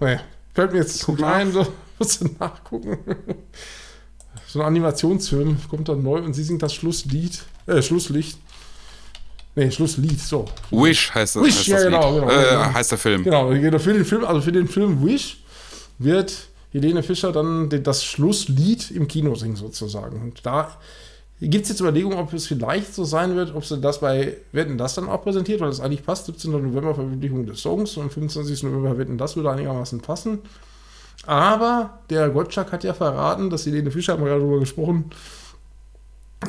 Naja, 0.00 0.20
Fällt 0.56 0.72
mir 0.72 0.78
jetzt 0.78 1.04
Guck 1.04 1.22
ein, 1.22 1.52
so. 1.52 1.66
Musst 1.98 2.22
du 2.22 2.28
nachgucken. 2.40 2.98
So 4.48 4.60
ein 4.60 4.66
Animationsfilm 4.66 5.58
kommt 5.68 5.88
dann 5.88 6.02
neu 6.04 6.20
und 6.20 6.32
sie 6.32 6.44
singt 6.44 6.62
das 6.62 6.72
Schlusslied, 6.72 7.42
äh, 7.66 7.82
Schlusslicht. 7.82 8.38
Nee, 9.56 9.70
Schlusslied, 9.70 10.20
so. 10.20 10.44
Wish 10.70 11.12
heißt 11.12 11.36
das. 11.36 11.42
Wish, 11.42 11.56
heißt 11.56 11.68
ja, 11.68 11.76
das 11.76 11.84
genau, 11.84 12.14
genau, 12.14 12.30
Äh, 12.30 12.50
genau. 12.50 12.74
heißt 12.74 12.90
der 12.92 12.98
Film. 12.98 13.24
Genau, 13.24 13.50
für 13.80 13.92
den 13.92 14.04
Film, 14.04 14.24
also 14.24 14.40
für 14.40 14.52
den 14.52 14.68
Film 14.68 15.04
Wish 15.04 15.42
wird 15.98 16.48
Helene 16.72 17.02
Fischer 17.02 17.32
dann 17.32 17.68
das 17.82 18.04
Schlusslied 18.04 18.90
im 18.92 19.08
Kino 19.08 19.34
singen 19.34 19.56
sozusagen. 19.56 20.22
Und 20.22 20.46
da 20.46 20.78
gibt 21.40 21.64
es 21.64 21.68
jetzt 21.70 21.80
Überlegungen, 21.80 22.18
ob 22.18 22.32
es 22.32 22.46
vielleicht 22.46 22.94
so 22.94 23.04
sein 23.04 23.36
wird, 23.36 23.54
ob 23.54 23.64
sie 23.64 23.78
das 23.78 24.00
bei 24.00 24.36
Wetten 24.52 24.78
das 24.78 24.94
dann 24.94 25.08
auch 25.08 25.22
präsentiert, 25.22 25.60
weil 25.60 25.68
das 25.68 25.80
eigentlich 25.80 26.04
passt. 26.04 26.26
17. 26.26 26.50
November 26.50 26.94
Veröffentlichung 26.94 27.44
des 27.46 27.60
Songs 27.60 27.96
und 27.96 28.10
25. 28.12 28.62
November 28.64 28.96
Wetten 28.98 29.18
das 29.18 29.36
würde 29.36 29.50
einigermaßen 29.50 30.00
passen. 30.00 30.38
Aber 31.26 31.98
der 32.10 32.28
Gottschalk 32.30 32.72
hat 32.72 32.84
ja 32.84 32.94
verraten, 32.94 33.50
dass 33.50 33.66
Helene 33.66 33.90
Fischer, 33.90 34.14
haben 34.14 34.24
wir 34.24 34.32
ja 34.32 34.38
darüber 34.38 34.60
gesprochen, 34.60 35.10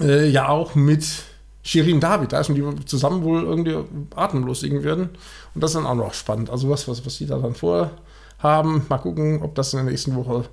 äh, 0.01 0.27
ja 0.29 0.49
auch 0.49 0.75
mit 0.75 1.05
Shirin 1.63 1.99
David, 1.99 2.31
da 2.31 2.39
ist 2.39 2.49
und 2.49 2.55
die 2.55 2.85
zusammen 2.85 3.23
wohl 3.23 3.43
irgendwie 3.43 3.75
atemlos 4.15 4.61
singen 4.61 4.83
werden. 4.83 5.09
Und 5.53 5.61
das 5.63 5.71
ist 5.71 5.75
dann 5.77 5.85
auch 5.85 5.95
noch 5.95 6.13
spannend. 6.13 6.49
Also 6.49 6.69
was, 6.69 6.87
was, 6.87 7.05
was 7.05 7.17
die 7.17 7.25
da 7.25 7.37
dann 7.39 7.55
vorhaben, 7.55 8.85
mal 8.89 8.97
gucken, 8.99 9.41
ob 9.41 9.55
das 9.55 9.73
in 9.73 9.77
der 9.83 9.91
nächsten 9.91 10.15
Woche 10.15 10.45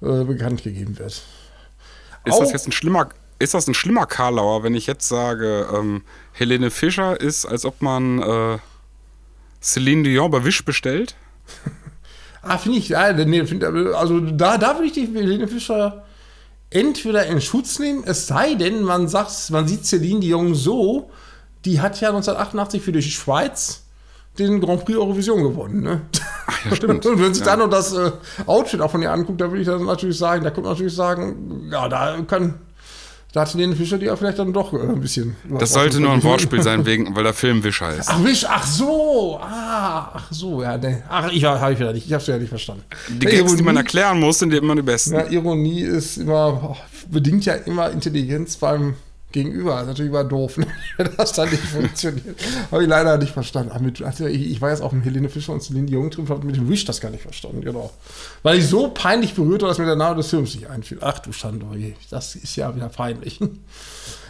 äh, 0.00 0.24
bekannt 0.24 0.62
gegeben 0.64 0.98
wird. 0.98 1.12
Ist 2.24 2.34
Auch- 2.34 2.40
das 2.40 2.52
jetzt 2.52 2.66
ein 2.66 2.72
schlimmer, 2.72 3.08
ist 3.38 3.54
das 3.54 3.66
ein 3.66 3.74
schlimmer 3.74 4.06
Karlauer, 4.06 4.62
wenn 4.62 4.74
ich 4.74 4.86
jetzt 4.86 5.08
sage, 5.08 5.68
ähm, 5.74 6.02
Helene 6.32 6.70
Fischer 6.70 7.20
ist, 7.20 7.44
als 7.44 7.64
ob 7.64 7.82
man 7.82 8.22
äh, 8.22 8.58
Celine 9.60 10.02
Dion 10.02 10.30
bei 10.30 10.44
Wish 10.44 10.64
bestellt? 10.64 11.14
Ah, 12.44 12.58
finde 12.58 12.78
ich, 12.78 12.88
find, 12.88 13.62
also 13.62 14.18
da, 14.18 14.58
da 14.58 14.74
würde 14.74 14.86
ich 14.86 14.92
die 14.92 15.06
Helene 15.06 15.46
Fischer 15.46 16.02
entweder 16.70 17.24
in 17.26 17.40
Schutz 17.40 17.78
nehmen, 17.78 18.02
es 18.04 18.26
sei 18.26 18.54
denn, 18.54 18.82
man 18.82 19.06
sagt, 19.06 19.50
man 19.50 19.68
sieht 19.68 19.86
Celine 19.86 20.18
Dion 20.18 20.52
so, 20.56 21.10
die 21.64 21.80
hat 21.80 22.00
ja 22.00 22.08
1988 22.08 22.82
für 22.82 22.90
die 22.90 23.02
Schweiz 23.02 23.84
den 24.38 24.60
Grand 24.60 24.84
Prix 24.84 24.98
Eurovision 24.98 25.42
gewonnen, 25.42 25.82
ne? 25.82 26.00
Ach 26.46 26.64
ja, 26.64 26.76
stimmt. 26.76 27.04
Und 27.06 27.20
wenn 27.20 27.34
sich 27.34 27.44
ja. 27.44 27.50
dann 27.50 27.60
noch 27.60 27.70
das 27.70 27.92
äh, 27.92 28.12
Outfit 28.46 28.80
auch 28.80 28.90
von 28.90 29.02
ihr 29.02 29.12
anguckt, 29.12 29.40
da 29.40 29.50
würde 29.50 29.60
ich 29.60 29.66
dann 29.66 29.84
natürlich 29.84 30.16
sagen, 30.16 30.42
da 30.42 30.50
kommt 30.50 30.66
natürlich 30.66 30.94
sagen, 30.94 31.68
ja, 31.70 31.88
da 31.88 32.18
kann, 32.26 32.54
da 33.32 33.40
hat 33.42 33.54
Helene 33.54 33.74
Fischer 33.74 33.96
die 33.98 34.06
ja 34.06 34.16
vielleicht 34.16 34.38
dann 34.38 34.52
doch 34.52 34.72
äh, 34.74 34.78
ein 34.78 35.00
bisschen. 35.00 35.36
Das 35.58 35.72
sollte 35.72 36.00
nur 36.00 36.12
ein 36.12 36.22
Wortspiel 36.22 36.62
sein, 36.62 36.84
wegen, 36.86 37.14
weil 37.16 37.24
der 37.24 37.32
Film 37.34 37.64
Wish 37.64 37.80
heißt. 37.80 38.08
Ach, 38.10 38.22
Wisch, 38.24 38.44
ach 38.46 38.66
so, 38.66 39.38
ah, 39.40 40.10
ach 40.14 40.28
so, 40.30 40.62
ja, 40.62 40.76
ne. 40.76 41.02
Ach, 41.08 41.30
ich 41.32 41.44
habe 41.44 41.72
ich 41.72 41.78
wieder 41.78 41.92
nicht, 41.92 42.06
ich 42.06 42.12
habe 42.12 42.20
es 42.20 42.26
ja 42.26 42.38
nicht 42.38 42.50
verstanden. 42.50 42.84
Die 43.08 43.26
Ja, 43.26 43.40
Gags, 43.42 43.56
die 43.56 43.62
man 43.62 43.76
erklären 43.76 44.20
muss, 44.20 44.38
sind 44.38 44.52
immer 44.52 44.74
die 44.74 44.82
besten. 44.82 45.14
Ja, 45.14 45.26
Ironie 45.28 45.80
ist 45.80 46.18
immer, 46.18 46.76
bedingt 47.10 47.44
ja 47.46 47.54
immer 47.54 47.90
Intelligenz 47.90 48.56
beim 48.56 48.94
Gegenüber. 49.32 49.72
Das 49.72 49.82
ist 49.82 49.88
natürlich 49.88 50.10
immer 50.10 50.24
doof, 50.24 50.56
ne? 50.58 50.66
wenn 50.96 51.08
das 51.16 51.32
dann 51.32 51.50
nicht 51.50 51.62
funktioniert. 51.62 52.36
Habe 52.70 52.82
ich 52.82 52.88
leider 52.88 53.18
nicht 53.18 53.32
verstanden. 53.32 53.72
Mit, 53.84 54.02
also 54.02 54.26
ich, 54.26 54.50
ich 54.50 54.60
war 54.60 54.70
jetzt 54.70 54.82
auch 54.82 54.92
mit 54.92 55.04
Helene 55.04 55.28
Fischer 55.28 55.52
und 55.52 55.62
Celine 55.62 55.90
drin, 55.90 56.28
habe 56.28 56.46
mit 56.46 56.56
dem 56.56 56.68
Wish 56.68 56.84
das 56.84 57.00
gar 57.00 57.10
nicht 57.10 57.22
verstanden, 57.22 57.62
genau. 57.62 57.90
Weil 58.42 58.58
ich 58.58 58.68
so 58.68 58.88
peinlich 58.88 59.34
berührt 59.34 59.62
war, 59.62 59.68
dass 59.68 59.78
mir 59.78 59.86
der 59.86 59.96
Name 59.96 60.16
des 60.16 60.28
Films 60.28 60.54
nicht 60.54 60.68
einfiel. 60.68 60.98
Ach 61.00 61.18
du 61.18 61.32
Schande, 61.32 61.66
oh 61.70 61.76
das 62.10 62.36
ist 62.36 62.56
ja 62.56 62.74
wieder 62.74 62.88
peinlich. 62.88 63.40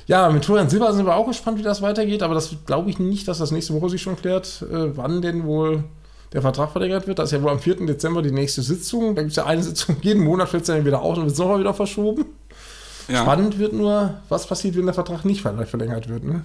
Ja, 0.08 0.28
mit 0.30 0.44
Florian 0.44 0.68
Silber 0.68 0.92
sind 0.92 1.06
wir 1.06 1.14
auch 1.14 1.28
gespannt, 1.28 1.58
wie 1.58 1.62
das 1.62 1.80
weitergeht, 1.80 2.24
aber 2.24 2.34
das 2.34 2.50
glaube 2.66 2.90
ich 2.90 2.98
nicht, 2.98 3.28
dass 3.28 3.38
das 3.38 3.52
nächste 3.52 3.72
Woche 3.72 3.88
sich 3.88 4.02
schon 4.02 4.16
klärt, 4.16 4.62
äh, 4.62 4.96
wann 4.96 5.22
denn 5.22 5.44
wohl 5.44 5.84
der 6.32 6.42
Vertrag 6.42 6.72
verlängert 6.72 7.06
wird. 7.06 7.18
Das 7.18 7.30
ist 7.30 7.38
ja 7.38 7.42
wohl 7.42 7.50
am 7.50 7.60
4. 7.60 7.86
Dezember 7.86 8.22
die 8.22 8.32
nächste 8.32 8.62
Sitzung. 8.62 9.14
Da 9.14 9.22
gibt 9.22 9.30
es 9.30 9.36
ja 9.36 9.46
eine 9.46 9.62
Sitzung, 9.62 9.96
jeden 10.02 10.24
Monat 10.24 10.48
fällt 10.48 10.62
es 10.62 10.68
dann 10.68 10.84
wieder 10.84 11.02
aus 11.02 11.18
und 11.18 11.24
wird 11.24 11.34
es 11.34 11.38
nochmal 11.38 11.60
wieder 11.60 11.74
verschoben. 11.74 12.24
Ja. 13.08 13.22
Spannend 13.22 13.58
wird 13.58 13.72
nur, 13.72 14.20
was 14.28 14.46
passiert, 14.46 14.76
wenn 14.76 14.84
der 14.86 14.94
Vertrag 14.94 15.24
nicht 15.24 15.44
verl- 15.44 15.64
verlängert 15.66 16.08
wird. 16.08 16.24
Ne? 16.24 16.44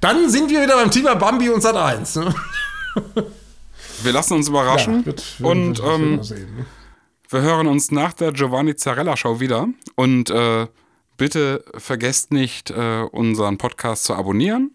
Dann 0.00 0.28
sind 0.30 0.50
wir 0.50 0.62
wieder 0.62 0.76
beim 0.76 0.90
Thema 0.90 1.14
Bambi 1.14 1.48
und 1.50 1.60
Sat 1.60 1.76
1. 1.76 2.16
Ne? 2.16 2.34
Wir 4.02 4.12
lassen 4.12 4.34
uns 4.34 4.48
überraschen 4.48 5.04
wird- 5.06 5.38
wird- 5.40 5.48
und 5.50 5.78
wird- 5.78 5.88
ähm, 5.94 6.22
sehen, 6.22 6.56
ne? 6.56 6.66
wir 7.30 7.40
hören 7.40 7.66
uns 7.66 7.90
nach 7.90 8.12
der 8.12 8.32
Giovanni 8.32 8.74
Zarella 8.76 9.16
Show 9.16 9.38
wieder. 9.40 9.68
Und 9.94 10.28
äh, 10.28 10.66
bitte 11.16 11.64
vergesst 11.78 12.30
nicht, 12.32 12.70
äh, 12.70 13.02
unseren 13.10 13.56
Podcast 13.58 14.04
zu 14.04 14.14
abonnieren. 14.14 14.72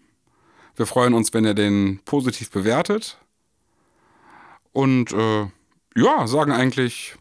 Wir 0.74 0.86
freuen 0.86 1.14
uns, 1.14 1.32
wenn 1.34 1.44
ihr 1.44 1.54
den 1.54 2.00
positiv 2.04 2.50
bewertet. 2.50 3.18
Und 4.72 5.12
äh, 5.12 5.46
ja, 5.94 6.26
sagen 6.26 6.50
eigentlich 6.52 7.14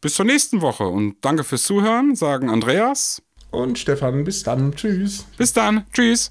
bis 0.00 0.14
zur 0.14 0.24
nächsten 0.24 0.60
Woche. 0.60 0.84
Und 0.88 1.16
danke 1.20 1.44
fürs 1.44 1.62
Zuhören, 1.64 2.16
sagen 2.16 2.48
Andreas. 2.50 3.22
Und 3.50 3.78
Stefan, 3.78 4.24
bis 4.24 4.42
dann. 4.42 4.74
Tschüss. 4.74 5.26
Bis 5.36 5.52
dann. 5.52 5.84
Tschüss. 5.92 6.30